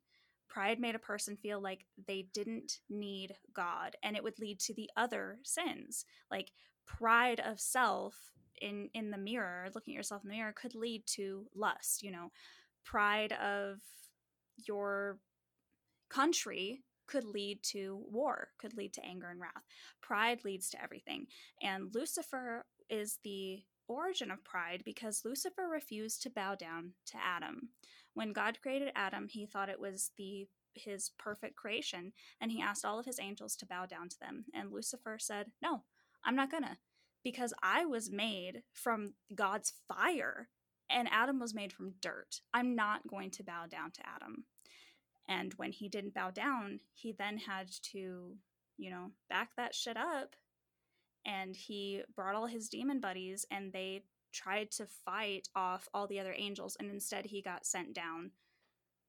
[0.50, 4.74] Pride made a person feel like they didn't need God, and it would lead to
[4.74, 6.06] the other sins.
[6.30, 6.52] Like
[6.86, 8.16] pride of self
[8.62, 12.04] in in the mirror, looking at yourself in the mirror, could lead to lust.
[12.04, 12.32] You know,
[12.84, 13.80] pride of
[14.68, 15.20] your
[16.10, 19.64] country could lead to war, could lead to anger and wrath.
[20.02, 21.28] Pride leads to everything,
[21.62, 27.70] and Lucifer is the origin of pride because Lucifer refused to bow down to Adam.
[28.14, 32.86] When God created Adam, he thought it was the his perfect creation and he asked
[32.86, 35.84] all of his angels to bow down to them and Lucifer said, "No,
[36.24, 36.78] I'm not going to
[37.24, 40.50] because I was made from God's fire
[40.90, 42.42] and Adam was made from dirt.
[42.54, 44.46] I'm not going to bow down to Adam."
[45.28, 48.36] And when he didn't bow down, he then had to,
[48.78, 50.36] you know, back that shit up
[51.26, 56.20] and he brought all his demon buddies and they tried to fight off all the
[56.20, 58.32] other angels and instead he got sent down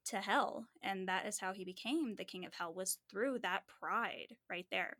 [0.05, 3.63] to hell and that is how he became the king of hell was through that
[3.67, 4.97] pride right there.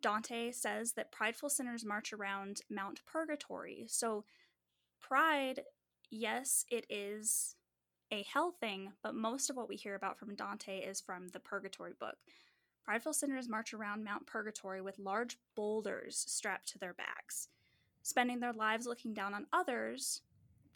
[0.00, 3.84] Dante says that prideful sinners march around mount purgatory.
[3.88, 4.24] So
[5.00, 5.60] pride
[6.10, 7.54] yes it is
[8.12, 11.38] a hell thing but most of what we hear about from dante is from the
[11.38, 12.16] purgatory book
[12.90, 17.46] Prideful sinners march around Mount Purgatory with large boulders strapped to their backs.
[18.02, 20.22] Spending their lives looking down on others,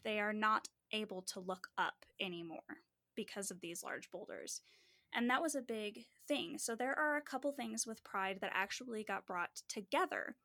[0.05, 2.79] they are not able to look up anymore
[3.15, 4.61] because of these large boulders.
[5.13, 6.57] And that was a big thing.
[6.57, 10.37] So there are a couple things with pride that actually got brought together.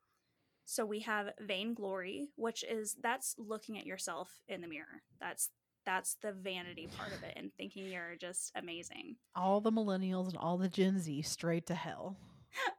[0.65, 5.03] So we have vainglory, which is that's looking at yourself in the mirror.
[5.21, 5.51] That's
[5.85, 9.15] that's the vanity part of it and thinking you're just amazing.
[9.35, 12.17] All the millennials and all the Gen Z straight to hell.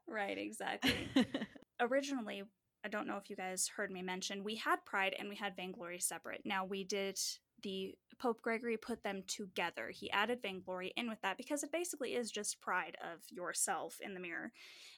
[0.07, 1.09] Right, exactly.
[1.80, 2.42] originally,
[2.84, 5.57] I don't know if you guys heard me mention, we had Pride and we had
[5.57, 6.42] Vainglory separate.
[6.44, 7.18] Now we did
[7.62, 9.90] the Pope Gregory put them together.
[9.90, 14.14] He added Vainglory in with that because it basically is just pride of yourself in
[14.14, 14.53] the mirror.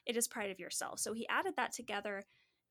[0.05, 0.99] It is pride of yourself.
[0.99, 2.23] So he added that together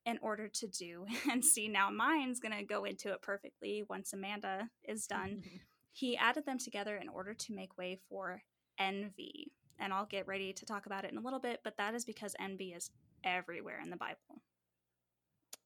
[0.06, 4.12] in order to do and see now mine's going to go into it perfectly once
[4.12, 5.42] Amanda is done.
[5.96, 8.42] He added them together in order to make way for
[8.80, 9.52] envy.
[9.78, 12.04] and I'll get ready to talk about it in a little bit, but that is
[12.04, 12.90] because envy is
[13.22, 14.42] everywhere in the Bible.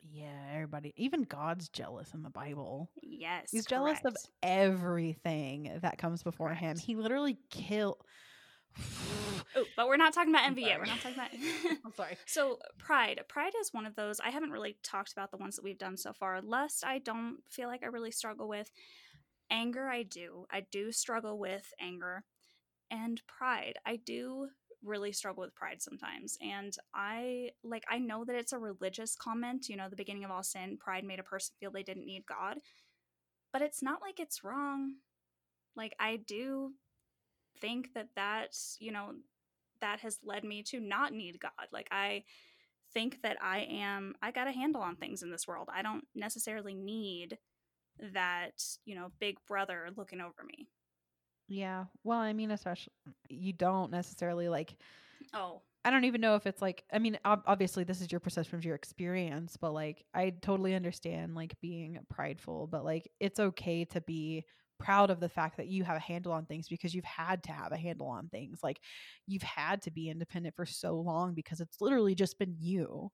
[0.01, 2.91] Yeah, everybody, even God's jealous in the Bible.
[3.03, 3.49] Yes.
[3.51, 6.77] He's jealous of everything that comes before him.
[6.79, 7.97] He literally killed.
[9.57, 10.79] Oh, but we're not talking about envy yet.
[10.79, 11.31] We're not talking about
[11.85, 12.17] I'm sorry.
[12.27, 13.21] So, pride.
[13.29, 14.21] Pride is one of those.
[14.21, 16.41] I haven't really talked about the ones that we've done so far.
[16.41, 18.71] Lust, I don't feel like I really struggle with.
[19.51, 20.47] Anger, I do.
[20.51, 22.25] I do struggle with anger.
[22.91, 24.49] And pride, I do
[24.85, 26.39] really struggle with pride sometimes.
[26.41, 30.31] And I like, I know that it's a religious comment, you know, the beginning of
[30.31, 32.59] all sin, pride made a person feel they didn't need God.
[33.53, 34.97] But it's not like it's wrong.
[35.75, 36.73] Like, I do
[37.61, 39.13] think that that's, you know,
[39.81, 41.69] that has led me to not need God.
[41.73, 42.25] Like I
[42.93, 45.69] think that I am I got a handle on things in this world.
[45.73, 47.39] I don't necessarily need
[48.13, 50.69] that, you know, big brother looking over me.
[51.49, 51.85] Yeah.
[52.05, 52.93] Well, I mean, especially
[53.29, 54.77] you don't necessarily like.
[55.35, 56.85] Oh, I don't even know if it's like.
[56.93, 60.75] I mean, ob- obviously, this is your perception of your experience, but like, I totally
[60.75, 64.45] understand like being prideful, but like, it's okay to be
[64.79, 67.53] proud of the fact that you have a handle on things because you've had to
[67.53, 68.61] have a handle on things.
[68.63, 68.81] Like,
[69.27, 73.11] you've had to be independent for so long because it's literally just been you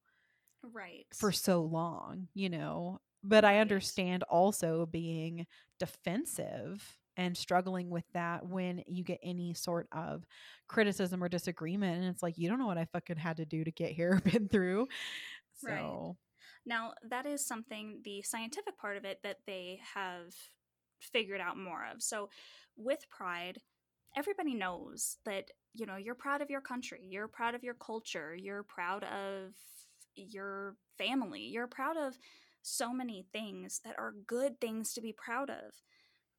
[0.73, 1.07] right.
[1.15, 3.01] for so long, you know.
[3.23, 5.47] But I understand also being
[5.79, 10.25] defensive and struggling with that when you get any sort of
[10.69, 12.03] criticism or disagreement.
[12.03, 14.21] And it's like, you don't know what I fucking had to do to get here,
[14.25, 14.89] been through.
[15.63, 15.79] Right.
[15.79, 16.17] So,
[16.67, 20.35] Now, that is something the scientific part of it that they have
[21.01, 22.03] figured out more of.
[22.03, 22.29] So,
[22.77, 23.61] with pride,
[24.17, 28.35] everybody knows that, you know, you're proud of your country, you're proud of your culture,
[28.35, 29.55] you're proud of
[30.17, 32.19] your family, you're proud of
[32.63, 35.83] so many things that are good things to be proud of.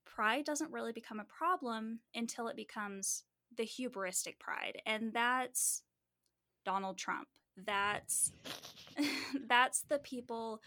[0.06, 3.24] Pride doesn't really become a problem until it becomes
[3.56, 4.82] the hubristic pride.
[4.86, 5.84] And that's
[6.66, 7.28] Donald Trump.
[7.58, 8.32] That's
[9.48, 10.62] that's the people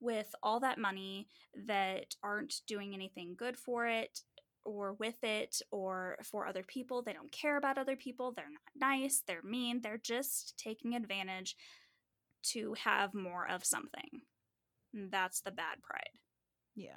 [0.00, 1.28] with all that money
[1.66, 4.20] that aren't doing anything good for it
[4.64, 7.02] or with it or for other people.
[7.02, 8.32] They don't care about other people.
[8.32, 9.22] They're not nice.
[9.26, 9.80] They're mean.
[9.82, 11.56] They're just taking advantage
[12.52, 14.22] to have more of something.
[14.92, 16.18] That's the bad pride.
[16.74, 16.92] yeah.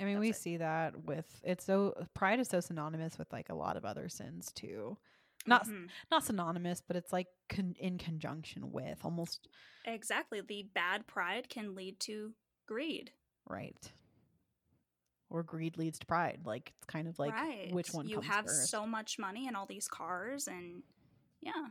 [0.00, 0.36] I mean, That's we it.
[0.36, 4.08] see that with it's so pride is so synonymous with like a lot of other
[4.08, 4.96] sins too.
[5.46, 5.88] Not Mhm.
[6.10, 9.48] not synonymous, but it's like con- in conjunction with almost
[9.84, 10.40] exactly.
[10.40, 12.34] The bad pride can lead to
[12.66, 13.12] greed.
[13.46, 13.92] right.
[15.30, 16.42] Or greed leads to pride.
[16.44, 17.72] Like it's kind of like right.
[17.72, 18.70] which one you have first.
[18.70, 20.82] so much money and all these cars and
[21.40, 21.68] yeah.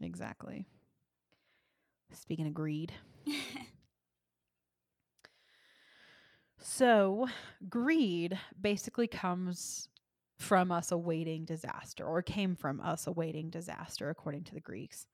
[0.00, 0.66] exactly.
[2.12, 2.92] Speaking of greed,
[6.58, 7.28] so
[7.68, 9.88] greed basically comes
[10.38, 15.06] from us awaiting disaster, or came from us awaiting disaster, according to the Greeks.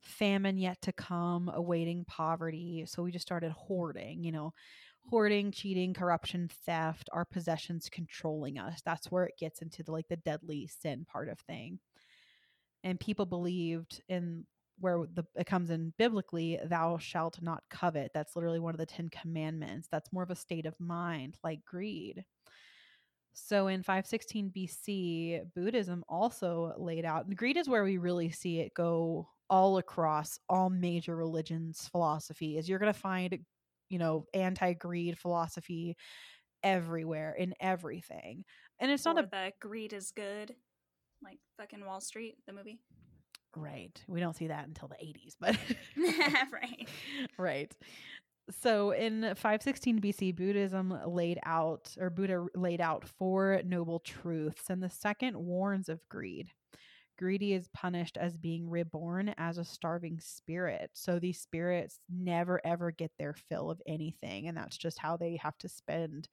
[0.00, 2.84] Famine yet to come, awaiting poverty.
[2.86, 4.52] So we just started hoarding, you know,
[5.08, 8.80] hoarding, cheating, corruption, theft, our possessions controlling us.
[8.84, 11.78] That's where it gets into the like the deadly sin part of thing.
[12.84, 14.46] And people believed in
[14.78, 18.10] where the it comes in biblically, thou shalt not covet.
[18.12, 19.88] That's literally one of the 10 commandments.
[19.90, 22.24] That's more of a state of mind like greed.
[23.38, 28.72] So in 516 BC, Buddhism also laid out, greed is where we really see it
[28.74, 33.38] go all across all major religions philosophy is you're going to find
[33.88, 35.96] you know anti-greed philosophy
[36.64, 38.44] everywhere in everything
[38.80, 40.54] and it's not or a the greed is good,
[41.22, 42.80] like fucking Wall Street, the movie.
[43.54, 45.56] right we don't see that until the 80s but
[46.52, 46.88] right.
[47.38, 47.74] right
[48.50, 54.82] so in 516 BC Buddhism laid out or Buddha laid out four noble truths and
[54.82, 56.50] the second warns of greed.
[57.18, 60.90] Greedy is punished as being reborn as a starving spirit.
[60.92, 65.38] So these spirits never ever get their fill of anything and that's just how they
[65.42, 66.28] have to spend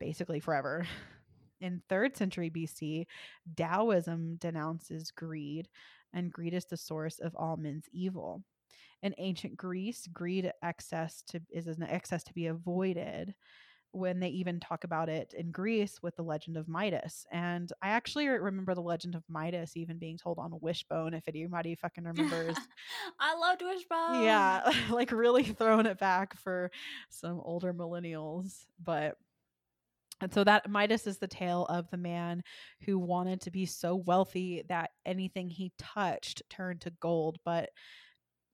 [0.00, 0.86] basically forever.
[1.60, 3.06] In 3rd century BC
[3.56, 5.68] Taoism denounces greed
[6.12, 8.42] and greed is the source of all men's evil
[9.02, 13.34] in ancient Greece, greed excess to is an excess to be avoided.
[13.94, 17.88] When they even talk about it in Greece with the legend of Midas, and I
[17.90, 21.12] actually remember the legend of Midas even being told on Wishbone.
[21.12, 22.56] If anybody fucking remembers,
[23.20, 24.22] I loved Wishbone.
[24.22, 26.70] yeah, like really throwing it back for
[27.10, 28.64] some older millennials.
[28.82, 29.18] But
[30.22, 32.42] and so that Midas is the tale of the man
[32.86, 37.70] who wanted to be so wealthy that anything he touched turned to gold, but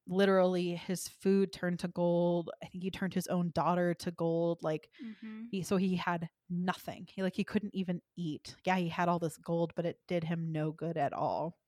[0.08, 2.50] literally his food turned to gold.
[2.62, 4.60] I think he turned his own daughter to gold.
[4.62, 5.46] Like Mm-hmm.
[5.48, 7.08] he, so he had nothing.
[7.12, 8.56] He like he couldn't even eat.
[8.64, 11.58] Yeah, he had all this gold, but it did him no good at all.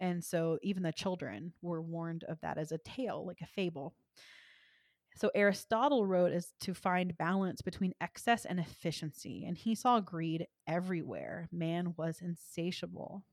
[0.00, 3.94] And so even the children were warned of that as a tale, like a fable.
[5.16, 10.46] So Aristotle wrote as to find balance between excess and efficiency, and he saw greed
[10.66, 11.48] everywhere.
[11.50, 13.24] Man was insatiable.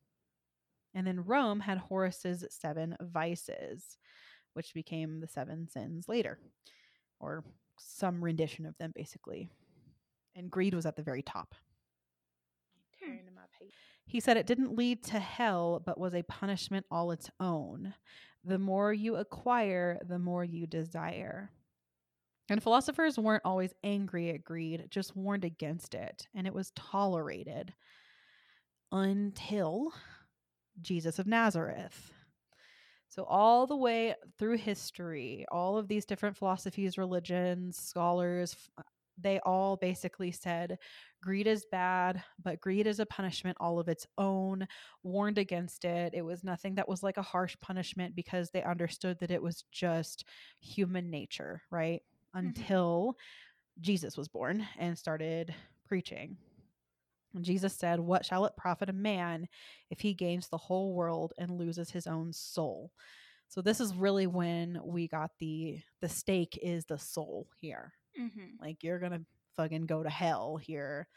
[0.93, 3.97] And then Rome had Horace's seven vices,
[4.53, 6.39] which became the seven sins later,
[7.19, 7.43] or
[7.79, 9.49] some rendition of them, basically.
[10.35, 11.55] And greed was at the very top.
[13.01, 13.07] Hmm.
[13.07, 13.73] Turn to my page.
[14.05, 17.93] He said it didn't lead to hell, but was a punishment all its own.
[18.43, 21.49] The more you acquire, the more you desire.
[22.49, 27.73] And philosophers weren't always angry at greed, just warned against it, and it was tolerated
[28.91, 29.93] until
[30.81, 32.11] Jesus of Nazareth.
[33.09, 38.81] So, all the way through history, all of these different philosophies, religions, scholars, uh,
[39.21, 40.79] they all basically said
[41.21, 44.67] greed is bad, but greed is a punishment all of its own,
[45.03, 46.13] warned against it.
[46.13, 49.63] It was nothing that was like a harsh punishment because they understood that it was
[49.71, 50.25] just
[50.59, 52.01] human nature, right?
[52.35, 52.47] Mm-hmm.
[52.47, 53.15] Until
[53.79, 55.53] Jesus was born and started
[55.87, 56.37] preaching.
[57.41, 59.47] Jesus said, What shall it profit a man
[59.89, 62.91] if he gains the whole world and loses his own soul?
[63.47, 67.93] So this is really when we got the the stake is the soul here.
[68.19, 68.63] Mm-hmm.
[68.63, 69.21] Like you're gonna
[69.55, 71.07] fucking go to hell here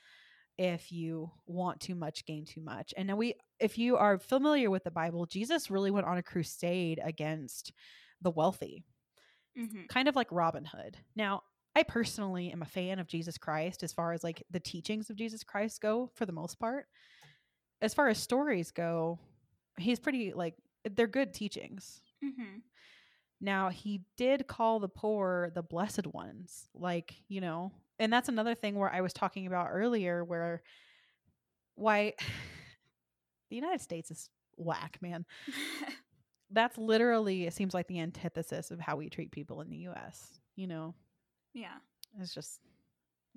[0.58, 2.94] if you want too much, gain too much.
[2.96, 6.22] And now we if you are familiar with the Bible, Jesus really went on a
[6.22, 7.72] crusade against
[8.22, 8.84] the wealthy
[9.58, 9.86] Mm-hmm.
[9.88, 10.98] kind of like Robin Hood.
[11.14, 11.42] Now,
[11.76, 15.16] I personally am a fan of Jesus Christ as far as like the teachings of
[15.16, 16.86] Jesus Christ go for the most part.
[17.82, 19.18] As far as stories go,
[19.76, 20.54] he's pretty like
[20.90, 22.00] they're good teachings.
[22.24, 22.60] Mm-hmm.
[23.42, 28.54] Now, he did call the poor the blessed ones, like, you know, and that's another
[28.54, 30.62] thing where I was talking about earlier where
[31.74, 32.14] why
[33.50, 35.26] the United States is whack, man.
[36.50, 40.40] That's literally it seems like the antithesis of how we treat people in the US,
[40.54, 40.94] you know.
[41.56, 41.76] Yeah,
[42.20, 42.60] It's just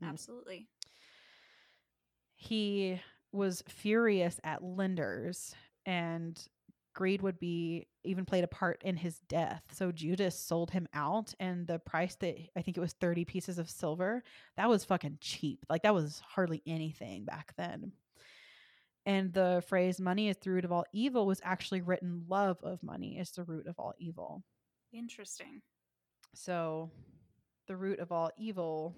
[0.03, 0.67] absolutely.
[2.35, 2.99] he
[3.31, 5.53] was furious at lenders
[5.85, 6.41] and
[6.93, 9.61] greed would be even played a part in his death.
[9.71, 13.59] So Judas sold him out and the price that I think it was 30 pieces
[13.59, 14.23] of silver,
[14.57, 15.65] that was fucking cheap.
[15.69, 17.91] Like that was hardly anything back then.
[19.05, 22.83] And the phrase money is the root of all evil was actually written love of
[22.83, 24.43] money is the root of all evil.
[24.91, 25.61] Interesting.
[26.35, 26.89] So
[27.69, 28.93] the root of all evil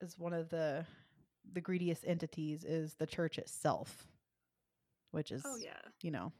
[0.00, 0.84] is one of the
[1.52, 4.08] the greediest entities is the church itself,
[5.12, 5.76] which is Oh yeah.
[6.02, 6.32] you know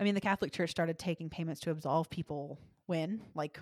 [0.00, 3.60] I mean the Catholic Church started taking payments to absolve people when like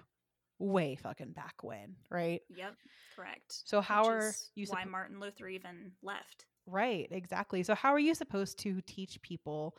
[0.61, 2.43] way fucking back when, right?
[2.57, 2.75] Yep.
[3.17, 3.63] Correct.
[3.65, 6.47] So how Which are you why Martin Luther even left?
[6.65, 7.65] Right, exactly.
[7.65, 9.77] So how are you supposed to teach people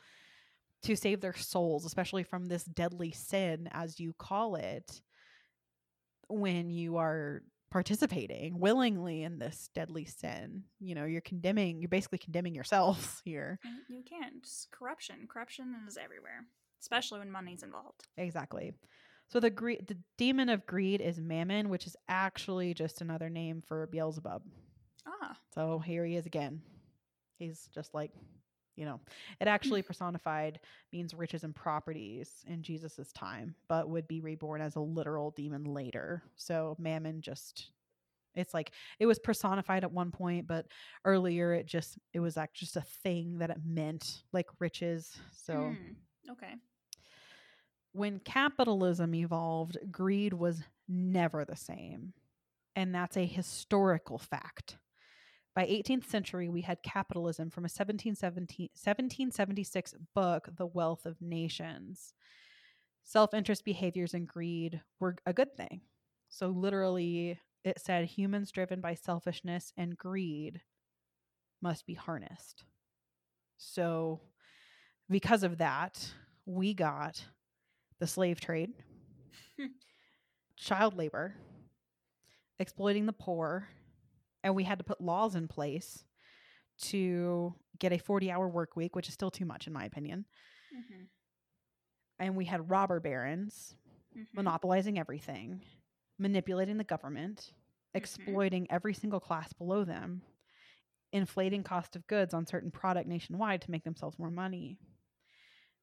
[0.83, 5.01] to save their souls, especially from this deadly sin as you call it,
[6.31, 10.63] when you are participating willingly in this deadly sin?
[10.79, 13.59] You know, you're condemning, you're basically condemning yourselves here.
[13.89, 14.47] You can't.
[14.71, 15.27] Corruption.
[15.29, 16.45] Corruption is everywhere,
[16.81, 18.07] especially when money's involved.
[18.17, 18.73] Exactly.
[19.27, 23.63] So the gre- the demon of greed is Mammon, which is actually just another name
[23.65, 24.43] for Beelzebub.
[25.07, 25.37] Ah.
[25.55, 26.61] So here he is again.
[27.39, 28.11] He's just like,
[28.81, 28.99] you know,
[29.39, 30.59] it actually personified
[30.91, 35.65] means riches and properties in Jesus's time, but would be reborn as a literal demon
[35.65, 36.23] later.
[36.35, 37.69] So Mammon just
[38.33, 40.65] it's like it was personified at one point, but
[41.05, 45.15] earlier it just it was like just a thing that it meant like riches.
[45.31, 46.31] So Hmm.
[46.31, 46.55] Okay.
[47.91, 52.13] when capitalism evolved, greed was never the same.
[52.75, 54.77] And that's a historical fact.
[55.53, 62.13] By 18th century, we had capitalism from a 1776 book, The Wealth of Nations.
[63.03, 65.81] Self interest behaviors and greed were a good thing.
[66.29, 70.61] So, literally, it said humans driven by selfishness and greed
[71.61, 72.63] must be harnessed.
[73.57, 74.21] So,
[75.09, 76.13] because of that,
[76.45, 77.25] we got
[77.99, 78.69] the slave trade,
[80.55, 81.35] child labor,
[82.57, 83.67] exploiting the poor,
[84.43, 86.03] and we had to put laws in place
[86.83, 90.25] to get a 40 hour work week, which is still too much, in my opinion.
[90.75, 91.03] Mm-hmm.
[92.19, 93.75] And we had robber barons
[94.17, 94.35] Mm-hmm.
[94.35, 95.61] monopolizing everything,
[96.19, 97.53] manipulating the government,
[97.93, 100.21] exploiting every single class below them,
[101.13, 104.77] inflating cost of goods on certain product nationwide to make themselves more money.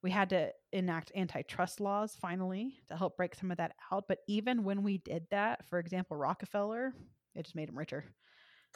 [0.03, 4.05] we had to enact antitrust laws finally to help break some of that out.
[4.07, 6.93] But even when we did that, for example, Rockefeller,
[7.35, 8.05] it just made him richer.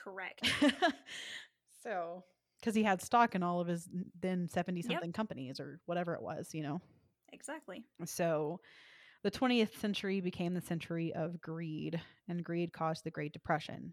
[0.02, 0.50] Correct.
[1.82, 2.24] so,
[2.60, 3.88] because he had stock in all of his
[4.20, 5.14] then 70 something yep.
[5.14, 6.80] companies or whatever it was, you know?
[7.32, 7.84] Exactly.
[8.04, 8.60] So,
[9.22, 13.92] the 20th century became the century of greed, and greed caused the Great Depression,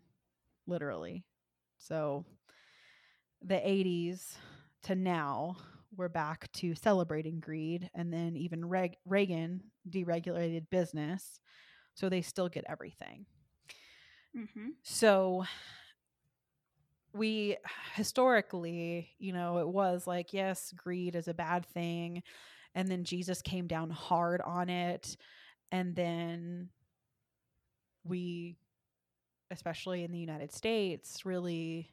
[0.65, 1.23] literally.
[1.77, 2.26] So,
[3.41, 4.36] the 80s
[4.84, 5.57] to now,
[5.95, 7.90] we're back to celebrating greed.
[7.94, 11.40] And then even Reg- Reagan deregulated business.
[11.95, 13.26] So they still get everything.
[14.38, 14.69] Mm-hmm.
[14.84, 15.45] So
[17.14, 17.57] we
[17.95, 22.23] historically, you know, it was like, yes, greed is a bad thing.
[22.76, 25.18] And then Jesus came down hard on it.
[25.72, 26.69] And then
[28.03, 28.57] we,
[29.52, 31.91] especially in the United States, really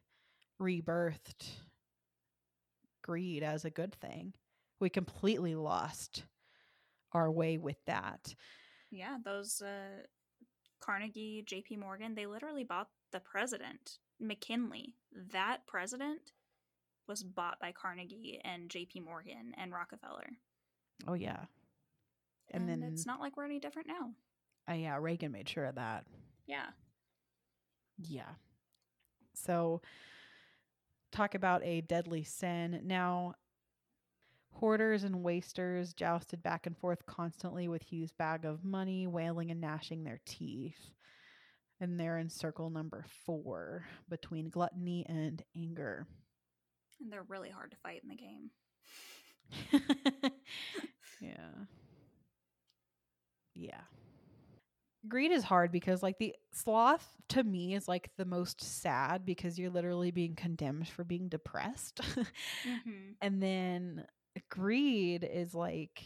[0.61, 1.49] rebirthed
[3.03, 4.35] greed as a good thing.
[4.81, 6.25] We completely lost
[7.13, 8.35] our way with that.
[8.91, 10.03] Yeah, those uh,
[10.81, 14.95] Carnegie, JP Morgan, they literally bought the president, McKinley.
[15.33, 16.33] That president
[17.07, 20.31] was bought by Carnegie and JP Morgan and Rockefeller.
[21.07, 21.45] Oh yeah.
[22.51, 24.13] And, and then it's not like we're any different now.
[24.69, 26.05] Uh, yeah, Reagan made sure of that.
[26.47, 26.67] Yeah.
[27.99, 28.35] Yeah.
[29.35, 29.81] So
[31.13, 32.81] talk about a deadly sin.
[32.85, 33.35] Now,
[34.53, 39.61] hoarders and wasters jousted back and forth constantly with Hugh's bag of money, wailing and
[39.61, 40.93] gnashing their teeth.
[41.81, 46.07] And they're in circle number four between gluttony and anger.
[47.01, 48.51] And they're really hard to fight in the game.
[51.20, 51.51] yeah.
[53.55, 53.82] Yeah
[55.09, 59.59] greed is hard because like the sloth to me is like the most sad because
[59.59, 63.12] you're literally being condemned for being depressed mm-hmm.
[63.20, 64.05] and then
[64.51, 66.03] greed is like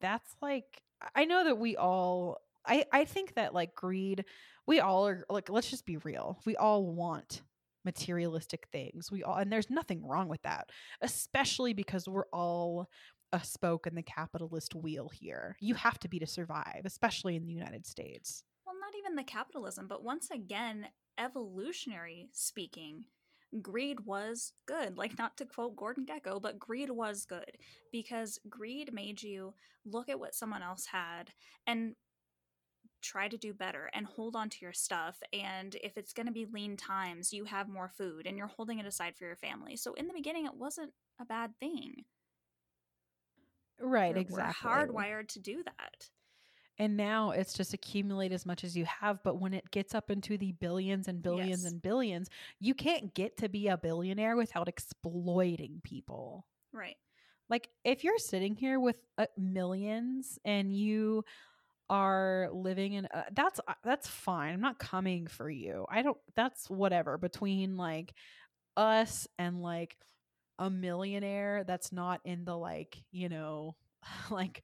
[0.00, 0.82] that's like
[1.14, 4.24] i know that we all i i think that like greed
[4.66, 7.42] we all are like let's just be real we all want
[7.84, 10.70] materialistic things we all and there's nothing wrong with that
[11.02, 12.88] especially because we're all
[13.32, 15.56] a spoke in the capitalist wheel here.
[15.60, 18.44] You have to be to survive, especially in the United States.
[18.66, 20.86] Well, not even the capitalism, but once again,
[21.18, 23.06] evolutionary speaking,
[23.60, 24.98] greed was good.
[24.98, 27.56] Like, not to quote Gordon Gekko, but greed was good
[27.90, 31.32] because greed made you look at what someone else had
[31.66, 31.94] and
[33.02, 35.20] try to do better and hold on to your stuff.
[35.32, 38.78] And if it's going to be lean times, you have more food and you're holding
[38.78, 39.76] it aside for your family.
[39.76, 42.04] So, in the beginning, it wasn't a bad thing.
[43.80, 44.70] Right, we're, exactly.
[44.70, 46.08] We're hardwired to do that.
[46.78, 49.22] And now it's just accumulate as much as you have.
[49.22, 51.70] But when it gets up into the billions and billions yes.
[51.70, 52.30] and billions,
[52.60, 56.46] you can't get to be a billionaire without exploiting people.
[56.72, 56.96] Right.
[57.48, 61.24] Like if you're sitting here with uh, millions and you
[61.90, 64.54] are living in uh, that's uh, that's fine.
[64.54, 65.86] I'm not coming for you.
[65.90, 68.14] I don't that's whatever between like
[68.76, 69.96] us and like
[70.58, 73.76] a millionaire that's not in the like, you know,
[74.30, 74.62] like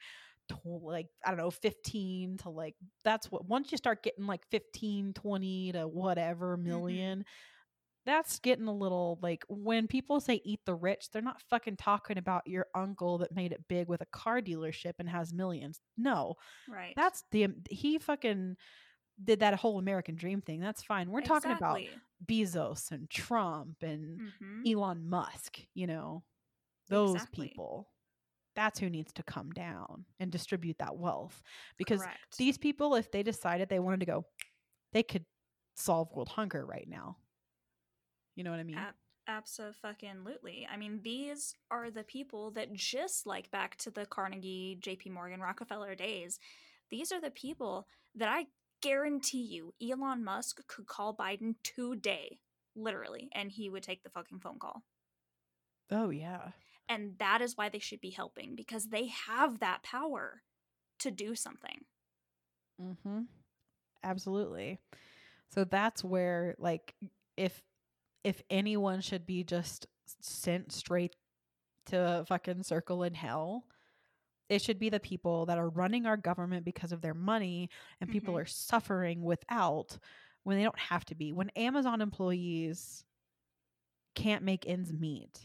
[0.64, 2.74] like I don't know 15 to like
[3.04, 7.20] that's what once you start getting like 15 20 to whatever 1000000 mm-hmm.
[8.08, 12.16] That's getting a little like when people say eat the rich they're not fucking talking
[12.16, 16.34] about your uncle that made it big with a car dealership and has millions no
[16.68, 18.56] right that's the he fucking
[19.22, 20.60] did that whole American dream thing.
[20.60, 21.10] That's fine.
[21.10, 21.54] We're exactly.
[21.54, 21.80] talking about
[22.26, 24.62] Bezos and Trump and mm-hmm.
[24.66, 26.22] Elon Musk, you know,
[26.88, 27.48] those exactly.
[27.48, 27.88] people.
[28.54, 31.42] That's who needs to come down and distribute that wealth.
[31.76, 32.38] Because Correct.
[32.38, 34.24] these people, if they decided they wanted to go,
[34.92, 35.24] they could
[35.76, 37.16] solve world hunger right now.
[38.38, 38.78] You know what I mean?
[39.26, 40.66] Absolutely.
[40.72, 45.40] I mean, these are the people that just like back to the Carnegie, JP Morgan,
[45.40, 46.38] Rockefeller days.
[46.88, 48.46] These are the people that I
[48.80, 52.38] guarantee you Elon Musk could call Biden today,
[52.76, 54.84] literally, and he would take the fucking phone call.
[55.90, 56.52] Oh, yeah.
[56.88, 60.42] And that is why they should be helping because they have that power
[61.00, 61.80] to do something.
[62.80, 63.20] Mm hmm.
[64.04, 64.78] Absolutely.
[65.50, 66.94] So that's where like
[67.36, 67.62] if
[68.24, 69.86] if anyone should be just
[70.20, 71.16] sent straight
[71.86, 73.64] to a fucking circle in hell,
[74.48, 77.68] it should be the people that are running our government because of their money
[78.00, 78.42] and people mm-hmm.
[78.42, 79.98] are suffering without
[80.44, 81.32] when they don't have to be.
[81.32, 83.04] When Amazon employees
[84.14, 85.38] can't make ends meet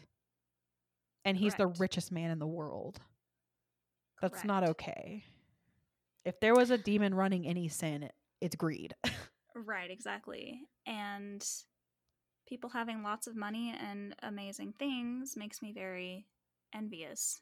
[1.26, 1.76] and he's Correct.
[1.76, 3.00] the richest man in the world.
[4.22, 4.48] That's Correct.
[4.48, 5.24] not okay.
[6.26, 8.10] If there was a demon running any sin,
[8.40, 8.96] it's greed.
[9.56, 10.62] right, exactly.
[10.86, 11.46] And
[12.48, 16.26] people having lots of money and amazing things makes me very
[16.74, 17.42] envious.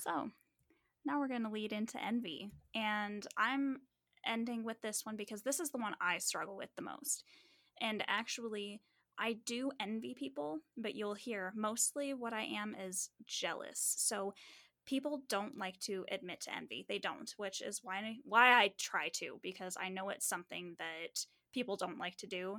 [0.00, 0.30] so
[1.04, 2.50] now we're going to lead into envy.
[2.74, 3.80] And I'm
[4.26, 7.24] ending with this one because this is the one I struggle with the most.
[7.80, 8.80] And actually,
[9.18, 13.94] I do envy people, but you'll hear mostly what I am is jealous.
[13.98, 14.34] So
[14.84, 16.84] people don't like to admit to envy.
[16.88, 21.26] They don't, which is why why I try to because I know it's something that
[21.52, 22.58] people don't like to do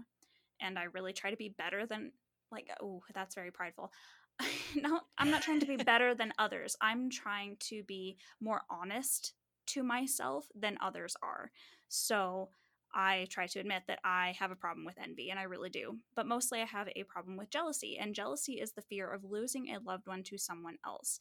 [0.62, 2.12] and I really try to be better than
[2.52, 3.92] like oh, that's very prideful.
[4.76, 6.76] no, I'm not trying to be better than others.
[6.82, 9.34] I'm trying to be more honest
[9.68, 11.52] to myself than others are.
[11.90, 12.50] So
[12.94, 15.98] I try to admit that I have a problem with envy, and I really do.
[16.16, 19.70] But mostly I have a problem with jealousy, and jealousy is the fear of losing
[19.70, 21.20] a loved one to someone else.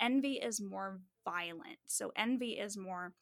[0.00, 1.78] Envy is more violent.
[1.86, 3.12] So envy is more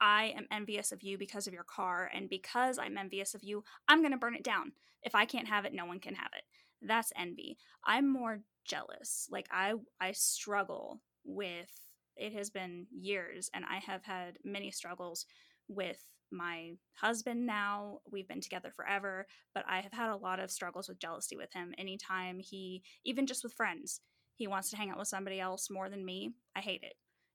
[0.00, 3.64] I am envious of you because of your car, and because I'm envious of you,
[3.88, 4.72] I'm going to burn it down.
[5.02, 6.44] If I can't have it, no one can have it.
[6.82, 7.56] That's envy.
[7.86, 9.28] I'm more jealous.
[9.30, 11.70] Like I I struggle with
[12.16, 15.26] it has been years and I have had many struggles
[15.68, 17.98] with my husband now.
[18.10, 21.52] We've been together forever, but I have had a lot of struggles with jealousy with
[21.52, 21.74] him.
[21.78, 24.00] Anytime he, even just with friends,
[24.36, 26.94] he wants to hang out with somebody else more than me, I hate it.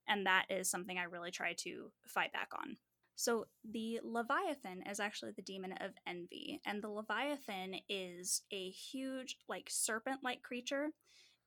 [0.09, 2.77] And that is something I really try to fight back on.
[3.15, 6.61] So, the Leviathan is actually the demon of envy.
[6.65, 10.87] And the Leviathan is a huge, like, serpent like creature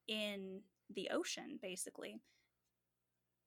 [0.07, 0.61] in
[0.95, 2.21] the ocean, basically.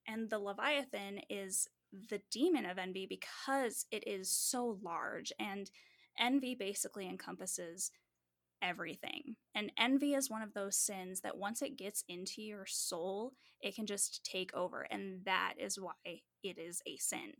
[0.07, 1.67] And the Leviathan is
[2.09, 5.69] the demon of envy because it is so large and
[6.19, 7.91] envy basically encompasses
[8.65, 9.35] everything.
[9.53, 13.75] And envy is one of those sins that once it gets into your soul, it
[13.75, 14.81] can just take over.
[14.89, 17.33] And that is why it is a sin.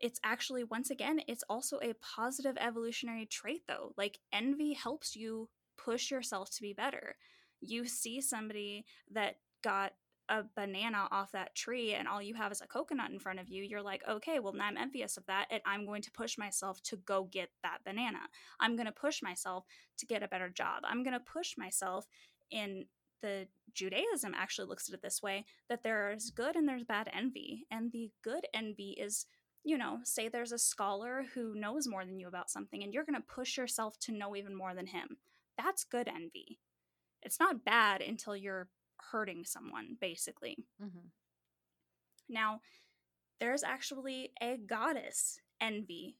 [0.00, 3.92] It's actually, once again, it's also a positive evolutionary trait, though.
[3.96, 5.48] Like, envy helps you
[5.78, 7.14] push yourself to be better.
[7.60, 9.92] You see somebody that got
[10.28, 13.48] a banana off that tree and all you have is a coconut in front of
[13.48, 16.38] you, you're like, okay, well, now I'm envious of that and I'm going to push
[16.38, 18.20] myself to go get that banana.
[18.60, 19.64] I'm going to push myself
[19.98, 20.82] to get a better job.
[20.84, 22.06] I'm going to push myself
[22.50, 22.86] in
[23.20, 27.66] the Judaism actually looks at it this way that there's good and there's bad envy.
[27.70, 29.26] And the good envy is,
[29.64, 33.04] you know, say there's a scholar who knows more than you about something and you're
[33.04, 35.16] going to push yourself to know even more than him.
[35.56, 36.58] That's good envy.
[37.22, 38.68] It's not bad until you're
[39.10, 40.56] hurting someone, basically.
[40.82, 41.06] Mm-hmm.
[42.28, 42.60] Now,
[43.40, 46.16] there's actually a goddess, Envy,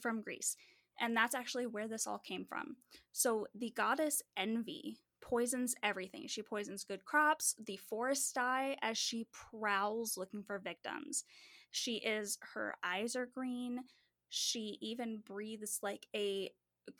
[0.00, 0.56] from Greece.
[1.00, 2.76] And that's actually where this all came from.
[3.12, 6.26] So the goddess Envy poisons everything.
[6.28, 11.24] She poisons good crops, the forest die as she prowls looking for victims.
[11.70, 13.80] She is, her eyes are green.
[14.28, 16.50] She even breathes like a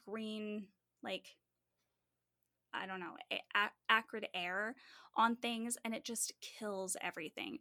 [0.06, 0.66] green,
[1.02, 1.26] like
[2.74, 4.74] I don't know, a- acrid air
[5.16, 7.58] on things and it just kills everything.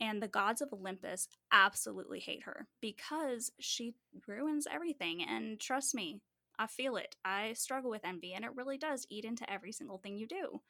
[0.00, 3.94] And the gods of Olympus absolutely hate her because she
[4.26, 5.22] ruins everything.
[5.22, 6.20] And trust me,
[6.58, 7.16] I feel it.
[7.24, 10.60] I struggle with envy and it really does eat into every single thing you do.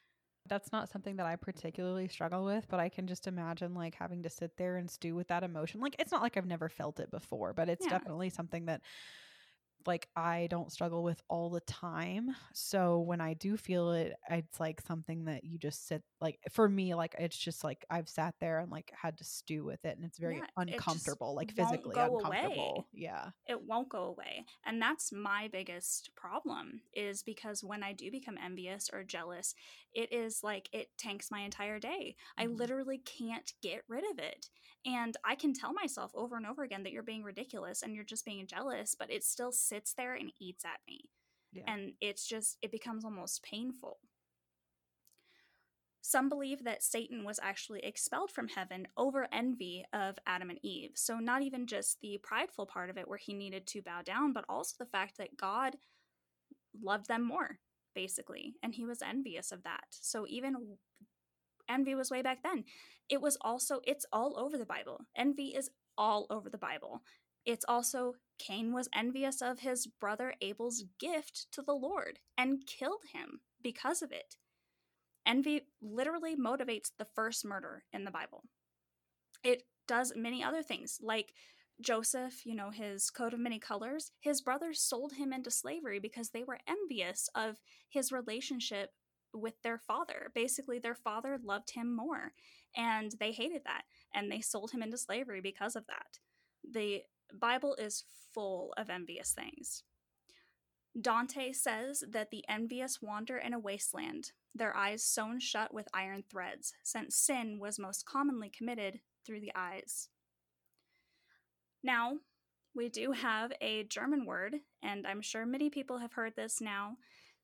[0.48, 4.22] That's not something that I particularly struggle with, but I can just imagine like having
[4.22, 5.80] to sit there and stew with that emotion.
[5.80, 7.90] Like it's not like I've never felt it before, but it's yeah.
[7.90, 8.82] definitely something that
[9.86, 12.34] like I don't struggle with all the time.
[12.52, 16.68] So when I do feel it, it's like something that you just sit like for
[16.68, 19.96] me, like it's just like I've sat there and like had to stew with it
[19.96, 22.74] and it's very yeah, uncomfortable, it like physically uncomfortable.
[22.76, 22.86] Away.
[22.92, 23.30] Yeah.
[23.46, 24.44] It won't go away.
[24.64, 29.54] And that's my biggest problem is because when I do become envious or jealous,
[29.94, 32.16] it is like it tanks my entire day.
[32.38, 32.42] Mm-hmm.
[32.42, 34.48] I literally can't get rid of it.
[34.86, 38.04] And I can tell myself over and over again that you're being ridiculous and you're
[38.04, 41.08] just being jealous, but it still sits there and eats at me.
[41.52, 41.62] Yeah.
[41.66, 43.98] And it's just, it becomes almost painful.
[46.02, 50.92] Some believe that Satan was actually expelled from heaven over envy of Adam and Eve.
[50.94, 54.32] So, not even just the prideful part of it where he needed to bow down,
[54.32, 55.74] but also the fact that God
[56.80, 57.58] loved them more,
[57.92, 58.54] basically.
[58.62, 59.82] And he was envious of that.
[59.90, 60.76] So, even
[61.68, 62.62] envy was way back then.
[63.08, 65.00] It was also, it's all over the Bible.
[65.16, 67.02] Envy is all over the Bible.
[67.44, 73.02] It's also Cain was envious of his brother Abel's gift to the Lord and killed
[73.12, 74.36] him because of it.
[75.26, 78.44] Envy literally motivates the first murder in the Bible.
[79.42, 81.32] It does many other things, like
[81.80, 86.30] Joseph, you know, his coat of many colors, his brothers sold him into slavery because
[86.30, 88.90] they were envious of his relationship
[89.34, 90.30] with their father.
[90.34, 92.32] Basically, their father loved him more,
[92.74, 93.82] and they hated that,
[94.14, 96.18] and they sold him into slavery because of that.
[96.72, 99.82] The Bible is full of envious things.
[100.98, 106.24] Dante says that the envious wander in a wasteland, their eyes sewn shut with iron
[106.30, 110.08] threads, since sin was most commonly committed through the eyes.
[111.82, 112.18] Now,
[112.74, 116.96] we do have a German word, and I'm sure many people have heard this now.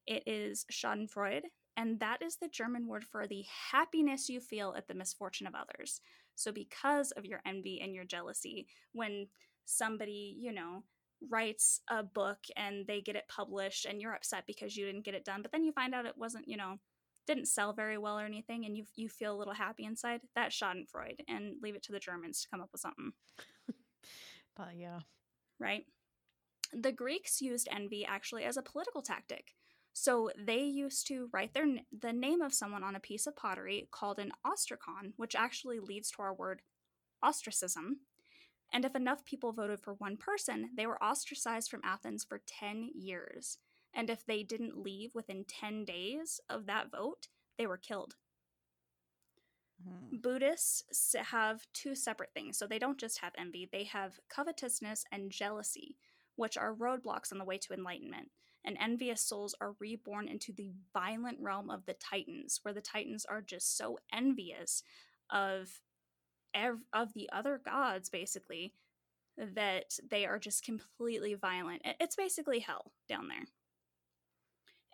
[0.07, 1.45] It is Schadenfreude,
[1.77, 5.55] and that is the German word for the happiness you feel at the misfortune of
[5.55, 6.01] others.
[6.35, 9.29] So, because of your envy and your jealousy, when
[9.65, 10.85] somebody, you know,
[11.31, 15.15] writes a book and they get it published and you're upset because you didn't get
[15.15, 16.79] it done, but then you find out it wasn't, you know,
[17.27, 20.59] didn't sell very well or anything and you you feel a little happy inside, that's
[20.59, 23.13] Schadenfreude and leave it to the Germans to come up with something.
[24.57, 25.01] but yeah.
[25.61, 25.85] Right?
[26.73, 29.55] The Greeks used envy actually as a political tactic.
[29.93, 31.67] So they used to write their
[31.97, 36.11] the name of someone on a piece of pottery called an ostracon, which actually leads
[36.13, 36.63] to our word
[37.23, 38.01] ostracism.
[38.73, 42.91] And if enough people voted for one person, they were ostracized from Athens for 10
[42.95, 43.59] years.
[43.95, 47.29] And if they didn't leave within 10 days of that vote,
[47.59, 48.15] they were killed.
[49.87, 50.23] Mm.
[50.23, 52.57] Buddhists have two separate things.
[52.57, 55.97] So they don't just have envy, they have covetousness and jealousy,
[56.37, 58.31] which are roadblocks on the way to enlightenment
[58.65, 63.25] and envious souls are reborn into the violent realm of the Titans, where the Titans
[63.25, 64.83] are just so envious
[65.31, 65.81] of
[66.55, 68.75] ev- of the other gods, basically,
[69.37, 71.83] that they are just completely violent.
[72.01, 73.45] It's basically hell down there.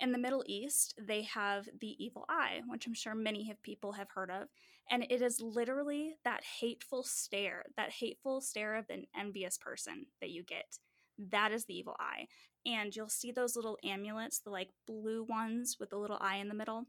[0.01, 3.93] In the Middle East, they have the evil eye, which I'm sure many of people
[3.93, 4.49] have heard of,
[4.91, 10.31] and it is literally that hateful stare, that hateful stare of an envious person that
[10.31, 10.79] you get.
[11.19, 12.29] That is the evil eye
[12.69, 16.49] and you'll see those little amulets, the like blue ones with the little eye in
[16.49, 16.85] the middle.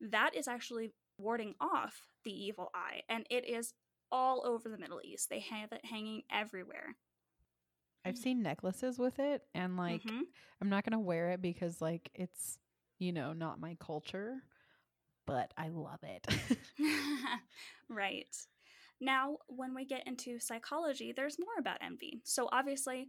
[0.00, 3.74] That is actually warding off the evil eye, and it is
[4.12, 5.28] all over the Middle East.
[5.28, 6.94] They have it hanging everywhere.
[8.04, 10.22] I've seen necklaces with it, and like, mm-hmm.
[10.60, 12.58] I'm not gonna wear it because like it's
[12.98, 14.42] you know not my culture,
[15.26, 16.26] but I love it.
[17.88, 18.36] right.
[19.00, 22.20] Now, when we get into psychology, there's more about envy.
[22.24, 23.08] So, obviously,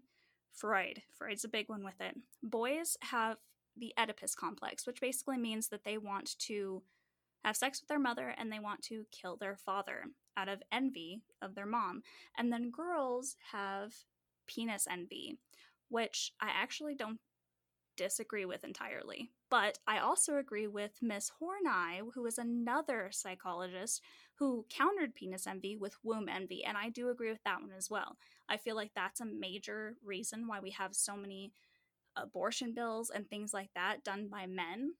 [0.51, 1.03] Freud.
[1.15, 2.15] Freud's a big one with it.
[2.41, 3.37] Boys have
[3.77, 6.81] the Oedipus complex, which basically means that they want to
[7.43, 10.05] have sex with their mother and they want to kill their father
[10.37, 12.03] out of envy of their mom.
[12.37, 13.93] And then girls have
[14.47, 15.39] penis envy,
[15.89, 17.19] which I actually don't
[17.95, 19.29] disagree with entirely.
[19.49, 24.01] But I also agree with Miss Horney, who is another psychologist
[24.35, 26.63] who countered penis envy with womb envy.
[26.63, 28.17] And I do agree with that one as well.
[28.49, 31.53] I feel like that's a major reason why we have so many
[32.15, 34.93] abortion bills and things like that done by men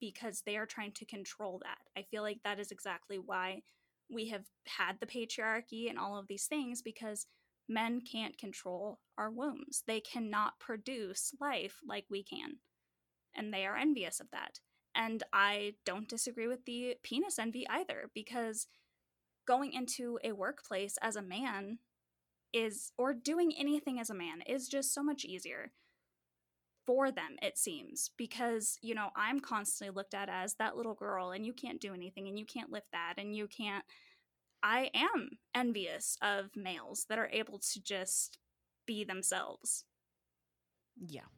[0.00, 1.78] because they are trying to control that.
[1.96, 3.62] I feel like that is exactly why
[4.12, 7.26] we have had the patriarchy and all of these things because
[7.68, 9.82] men can't control our wombs.
[9.86, 12.58] They cannot produce life like we can.
[13.34, 14.58] And they are envious of that.
[14.94, 18.66] And I don't disagree with the penis envy either because
[19.46, 21.78] going into a workplace as a man
[22.52, 25.70] is, or doing anything as a man, is just so much easier
[26.86, 31.30] for them, it seems, because, you know, I'm constantly looked at as that little girl
[31.30, 33.84] and you can't do anything and you can't lift that and you can't
[34.62, 38.38] I am envious of males that are able to just
[38.86, 39.84] be themselves.
[40.96, 41.28] Yeah.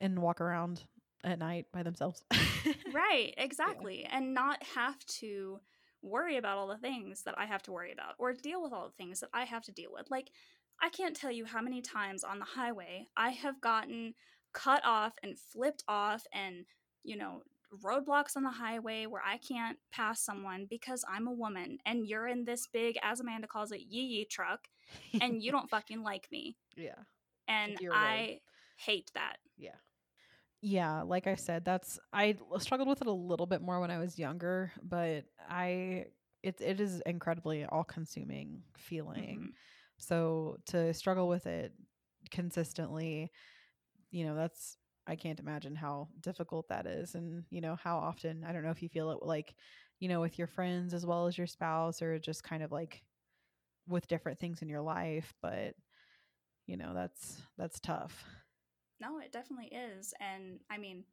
[0.00, 0.84] And walk around
[1.22, 2.22] at night by themselves.
[2.92, 4.02] right, exactly.
[4.02, 4.18] Yeah.
[4.18, 5.60] And not have to
[6.02, 8.86] worry about all the things that I have to worry about or deal with all
[8.86, 10.10] the things that I have to deal with.
[10.10, 10.30] Like,
[10.82, 14.14] I can't tell you how many times on the highway I have gotten
[14.54, 16.64] cut off and flipped off and,
[17.02, 17.42] you know,
[17.84, 22.28] roadblocks on the highway where I can't pass someone because I'm a woman and you're
[22.28, 24.60] in this big, as Amanda calls it, yee yee truck
[25.20, 26.56] and you don't fucking like me.
[26.76, 26.96] Yeah.
[27.46, 28.40] And I
[28.78, 29.36] hate that.
[29.56, 29.76] Yeah.
[30.60, 33.98] Yeah, like I said, that's I struggled with it a little bit more when I
[33.98, 36.06] was younger, but I
[36.42, 39.38] it it is incredibly all-consuming feeling.
[39.38, 39.50] Mm-hmm.
[39.98, 41.74] So to struggle with it
[42.30, 43.30] consistently,
[44.14, 44.76] you know, that's
[45.08, 47.16] I can't imagine how difficult that is.
[47.16, 49.54] And, you know, how often, I don't know if you feel it like,
[49.98, 53.02] you know, with your friends as well as your spouse or just kind of like
[53.88, 55.34] with different things in your life.
[55.42, 55.74] But,
[56.66, 58.24] you know, that's, that's tough.
[59.00, 60.14] No, it definitely is.
[60.20, 61.04] And I mean,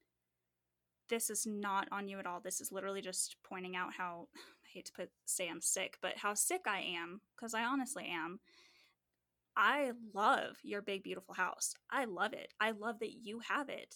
[1.10, 2.40] this is not on you at all.
[2.40, 6.18] This is literally just pointing out how, I hate to put, say I'm sick, but
[6.18, 8.40] how sick I am, because I honestly am.
[9.56, 11.74] I love your big, beautiful house.
[11.90, 12.54] I love it.
[12.60, 13.96] I love that you have it.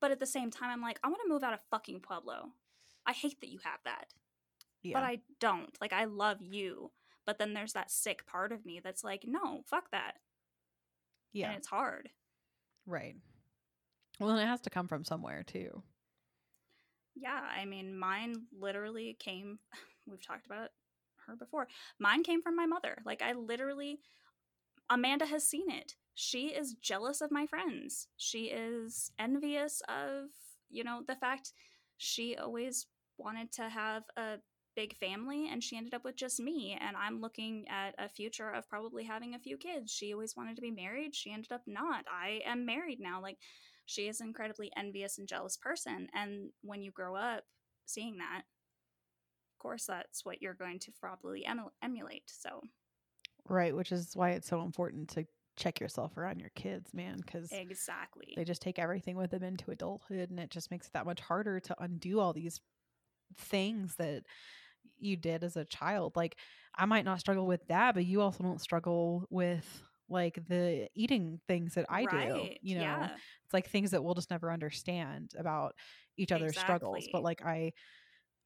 [0.00, 2.52] But at the same time, I'm like, I want to move out of fucking Pueblo.
[3.06, 4.06] I hate that you have that.
[4.82, 4.98] Yeah.
[4.98, 5.76] But I don't.
[5.80, 6.90] Like, I love you.
[7.26, 10.14] But then there's that sick part of me that's like, no, fuck that.
[11.32, 11.48] Yeah.
[11.48, 12.08] And it's hard.
[12.86, 13.16] Right.
[14.18, 15.82] Well, and it has to come from somewhere too.
[17.14, 19.58] Yeah, I mean, mine literally came,
[20.06, 20.70] we've talked about
[21.26, 21.68] her before.
[21.98, 22.98] Mine came from my mother.
[23.04, 24.00] Like, I literally,
[24.90, 25.94] Amanda has seen it.
[26.14, 28.08] She is jealous of my friends.
[28.16, 30.26] She is envious of,
[30.68, 31.52] you know, the fact
[31.96, 32.86] she always
[33.16, 34.38] wanted to have a
[34.76, 38.50] big family and she ended up with just me and i'm looking at a future
[38.50, 39.92] of probably having a few kids.
[39.92, 41.14] She always wanted to be married.
[41.14, 42.04] She ended up not.
[42.10, 43.20] I am married now.
[43.20, 43.38] Like
[43.84, 47.44] she is an incredibly envious and jealous person and when you grow up
[47.86, 52.62] seeing that of course that's what you're going to probably em- emulate so
[53.50, 57.50] Right, which is why it's so important to check yourself around your kids, man, because
[57.52, 61.04] exactly they just take everything with them into adulthood and it just makes it that
[61.04, 62.60] much harder to undo all these
[63.36, 64.22] things that
[64.98, 66.14] you did as a child.
[66.16, 66.36] Like
[66.76, 69.66] I might not struggle with that, but you also don't struggle with
[70.08, 72.48] like the eating things that I do.
[72.62, 73.08] You know, yeah.
[73.44, 75.74] it's like things that we'll just never understand about
[76.16, 77.08] each other's struggles.
[77.12, 77.72] But like I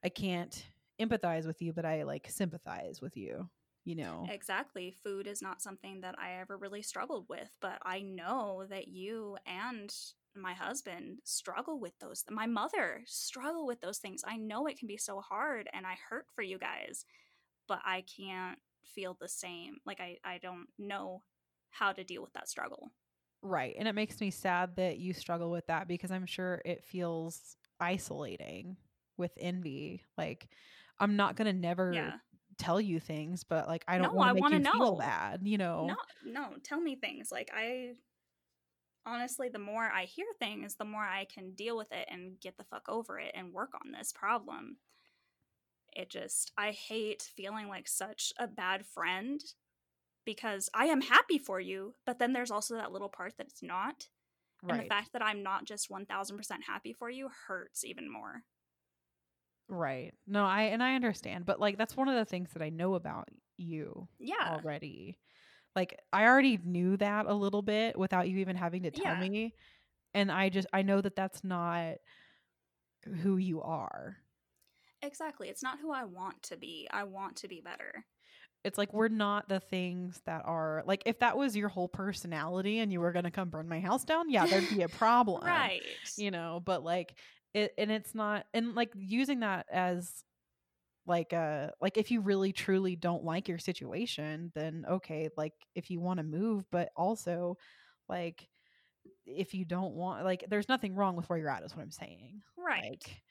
[0.04, 0.64] I can't
[1.00, 3.48] empathize with you, but I like sympathize with you,
[3.84, 4.30] you know.
[4.30, 4.90] Exactly.
[5.02, 9.36] Food is not something that I ever really struggled with, but I know that you
[9.46, 9.94] and
[10.34, 12.24] my husband struggle with those.
[12.30, 14.22] My mother struggle with those things.
[14.26, 17.04] I know it can be so hard and I hurt for you guys,
[17.68, 19.78] but I can't feel the same.
[19.86, 21.22] Like I I don't know
[21.70, 22.92] how to deal with that struggle.
[23.42, 23.74] Right.
[23.78, 27.56] And it makes me sad that you struggle with that because I'm sure it feels
[27.78, 28.76] isolating
[29.16, 30.02] with envy.
[30.16, 30.48] Like,
[30.98, 32.18] I'm not going to never Yeah.
[32.58, 34.96] Tell you things, but like, I don't No, want to make you feel know.
[34.96, 35.96] bad, you know?
[35.96, 37.32] No, no, tell me things.
[37.32, 37.96] Like I
[39.06, 42.56] honestly the more I hear things, the more I can deal with it and get
[42.56, 44.78] the fuck over it and work on this problem.
[45.94, 49.42] It just I hate feeling like such a bad friend
[50.24, 53.62] because I am happy for you, but then there's also that little part that it's
[53.62, 54.10] not.
[54.68, 58.44] And the fact that I'm not just 1000% happy for you hurts even more.
[59.68, 60.12] Right.
[60.26, 62.94] No, I, and I understand, but like, that's one of the things that I know
[62.94, 64.34] about you Yeah.
[64.44, 65.18] already.
[65.76, 69.16] Like, I already knew that a little bit without you even having to tell Yeah.
[69.16, 69.54] me.
[70.14, 71.96] And I just, I know that that's not
[73.22, 74.18] who you are.
[75.02, 75.48] Exactly.
[75.48, 76.88] It's not who I want to be.
[76.90, 78.06] I want to be better.
[78.64, 82.78] it's like we're not the things that are like if that was your whole personality
[82.78, 85.42] and you were going to come burn my house down yeah there'd be a problem
[85.44, 85.98] Right.
[86.16, 87.18] you know but like
[87.54, 90.24] it and it's not and like using that as
[91.06, 95.90] like uh like if you really truly don't like your situation then okay like if
[95.90, 97.56] you want to move but also
[98.08, 98.48] like
[99.26, 101.90] if you don't want like there's nothing wrong with where you're at is what i'm
[101.90, 102.82] saying Right.
[102.82, 103.22] like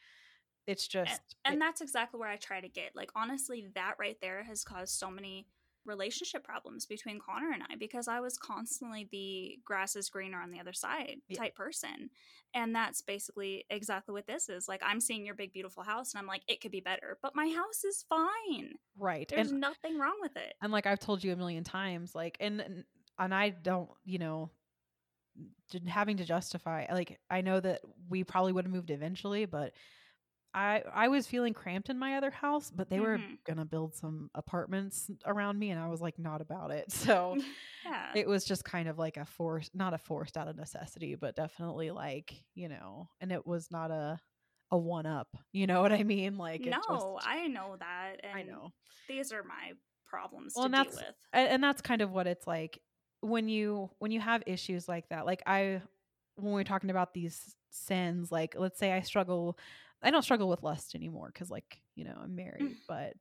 [0.65, 2.95] it's just and it- that's exactly where I try to get.
[2.95, 5.45] Like honestly, that right there has caused so many
[5.85, 10.51] relationship problems between Connor and I because I was constantly the grass is greener on
[10.51, 11.39] the other side Yeah.
[11.39, 12.10] type person.
[12.55, 14.68] And that's basically exactly what this is.
[14.68, 17.35] Like I'm seeing your big beautiful house and I'm like it could be better, but
[17.35, 18.73] my house is fine.
[18.97, 20.53] right There's and nothing wrong with it.
[20.61, 22.84] and like I've told you a million times, like and and-
[23.19, 24.49] and I don't, you know,
[25.88, 29.73] having to justify like I know that we probably would have moved eventually, but
[30.53, 33.38] I I was feeling cramped in my other house, but they were Mhm.
[33.45, 36.85] gonna build some apartments around me, and I was like not about it.
[36.91, 37.38] So
[37.85, 38.11] yeah.
[38.15, 41.35] it was just kind of like a force, not a forced out of necessity, but
[41.35, 44.19] definitely like you know, and it was not a
[44.71, 45.27] a one up.
[45.51, 46.38] You know what I mean?
[46.38, 48.17] Like no, just, I know that.
[48.23, 48.71] And I know.
[49.07, 49.73] these are my
[50.05, 51.15] problems Well, to and deal that's- with.
[51.34, 52.80] and, and that's kind of what it's like
[53.21, 55.81] when you when you have issues like that like i
[56.35, 59.57] when we're talking about these sins like let's say i struggle
[60.03, 63.13] i don't struggle with lust anymore because like you know i'm married but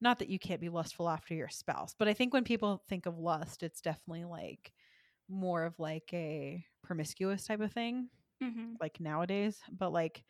[0.00, 3.06] not that you can't be lustful after your spouse but i think when people think
[3.06, 4.72] of lust it's definitely like
[5.28, 8.10] more of like a promiscuous type of thing
[8.40, 10.24] hmm like nowadays but like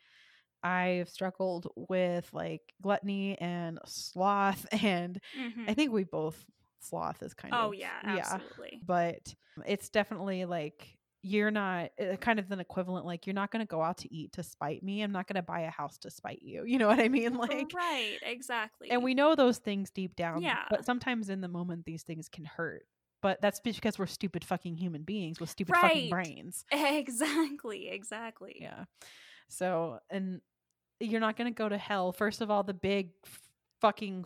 [0.63, 6.45] i've struggled with like gluttony and sloth and hmm I think we both
[6.81, 8.83] sloth is kind Oh of yeah, yeah, absolutely.
[8.83, 9.33] but
[9.65, 13.69] it's definitely like you're not uh, kind of an equivalent like you're not going to
[13.69, 15.01] go out to eat to spite me.
[15.01, 16.65] I'm not going to buy a house to spite you.
[16.71, 17.35] You know what I mean?
[17.35, 18.89] Like right, exactly.
[18.91, 20.41] and we know those things deep down.
[20.41, 20.63] Yeah.
[20.69, 22.85] But sometimes in the moment these things can hurt.
[23.21, 26.65] But that's because we're stupid fucking human beings with stupid fucking brains.
[26.71, 28.57] exactly, exactly.
[28.59, 28.85] Yeah.
[29.47, 30.41] So, and
[30.99, 32.13] you're not going to go to hell.
[32.13, 33.09] First of all, the big
[33.81, 34.25] fucking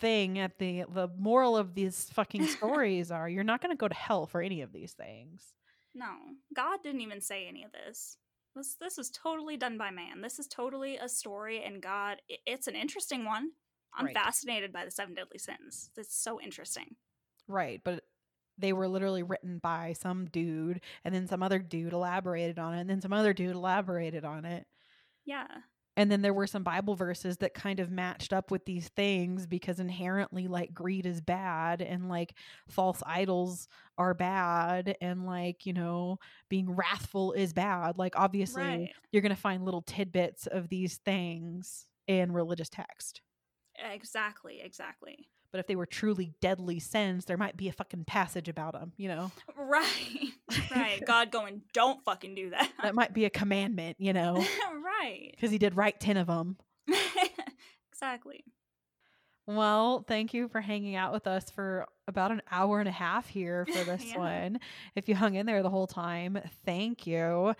[0.00, 3.88] thing at the the moral of these fucking stories are you're not going to go
[3.88, 5.54] to hell for any of these things.
[5.94, 6.16] No,
[6.54, 8.16] God didn't even say any of this.
[8.56, 10.20] This this is totally done by man.
[10.20, 12.20] This is totally a story, and God.
[12.46, 13.50] It's an interesting one.
[13.96, 14.14] I'm Right.
[14.14, 15.90] fascinated by the seven deadly sins.
[15.96, 16.96] It's so interesting.
[17.46, 18.04] Right, but
[18.58, 22.80] they were literally written by some dude and then some other dude elaborated on it
[22.82, 24.66] and then some other dude elaborated on it
[25.24, 25.48] Yeah.
[25.96, 29.46] And then there were some bible verses that kind of matched up with these things
[29.46, 32.34] because inherently like greed is bad and like
[32.68, 33.68] false idols
[33.98, 36.18] are bad and like you know
[36.48, 38.90] being wrathful is bad like obviously Right.
[39.12, 43.20] you're going to find little tidbits of these things in religious text
[43.92, 44.60] Exactly.
[44.62, 45.28] Exactly.
[45.54, 48.92] But if they were truly deadly sins there might be a fucking passage about them
[48.96, 50.32] you know Right.
[50.74, 51.00] Right.
[51.06, 52.70] God going, don't fucking do that.
[52.82, 54.34] that might be a commandment you know
[54.84, 55.30] right.
[55.30, 56.56] because he did write 10 of them
[57.92, 58.44] exactly.
[59.46, 63.28] Well, thank you for hanging out with us for about an hour and a half
[63.28, 64.18] here for this Yeah.
[64.18, 64.60] one.
[64.96, 67.54] If you hung in there the whole time, thank you.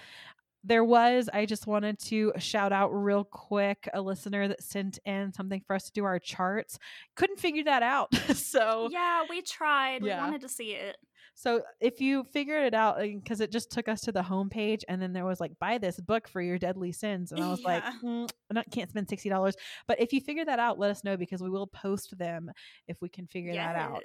[0.66, 5.32] There was, I just wanted to shout out real quick a listener that sent in
[5.32, 6.78] something for us to do our charts.
[7.16, 8.14] Couldn't figure that out.
[8.34, 10.02] so, Yeah, we tried.
[10.02, 10.16] Yeah.
[10.16, 10.96] We wanted to see it.
[11.34, 15.02] so if you figured it out, because it just took us to the homepage and
[15.02, 17.30] then there was like, buy this book for your deadly sins.
[17.32, 19.52] And I was like, mm, I can't spend $60.
[19.86, 22.50] But if you figure that out, let us know because we will post them
[22.88, 24.02] if we can figure that out.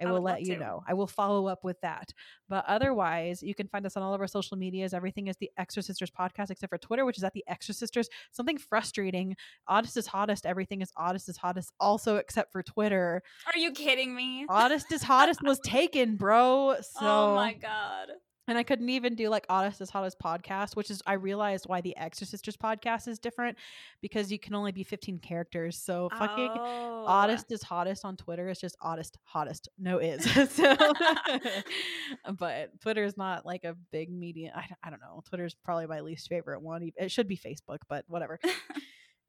[0.00, 0.60] I I will let you to.
[0.60, 0.82] know.
[0.86, 2.12] I will follow up with that.
[2.48, 4.94] But otherwise, you can find us on all of our social medias.
[4.94, 8.08] Everything is the Extra Sisters podcast, except for Twitter, which is at the Extra Sisters.
[8.32, 9.36] Something frustrating.
[9.68, 10.46] Oddest is hottest.
[10.46, 11.72] Everything is oddest is hottest.
[11.80, 13.22] Also, except for Twitter.
[13.46, 14.46] Are you kidding me?
[14.48, 16.76] Oddest is hottest was taken, bro.
[16.80, 18.08] So oh my god.
[18.50, 21.80] And I couldn't even do like Oddest is Hottest podcast, which is I realized why
[21.80, 23.56] the Extra Sisters podcast is different
[24.02, 25.78] because you can only be 15 characters.
[25.78, 27.04] So fucking Oh.
[27.06, 28.48] oddest is hottest on Twitter.
[28.48, 29.68] It's just oddest, hottest.
[29.78, 30.24] No is.
[30.50, 30.76] so,
[32.38, 34.52] but Twitter is not like a big media.
[34.54, 35.22] I, I don't know.
[35.28, 36.90] Twitter's probably my least favorite one.
[36.96, 38.40] It should be Facebook, but whatever.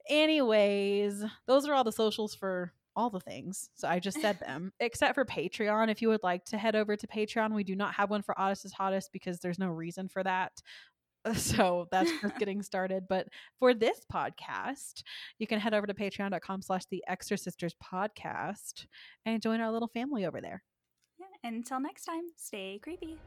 [0.08, 3.70] Anyways, those are all the socials for all the things.
[3.74, 5.90] So I just said them, except for Patreon.
[5.90, 8.38] If you would like to head over to Patreon, we do not have one for
[8.38, 10.52] Oddest is Hottest because there's no reason for that.
[11.34, 13.04] So that's just getting started.
[13.08, 13.28] But
[13.60, 15.04] for this podcast,
[15.38, 18.86] you can head over to patreon.com slash the extra sisters podcast
[19.24, 20.64] and join our little family over there.
[21.20, 23.18] Yeah, until next time, stay creepy.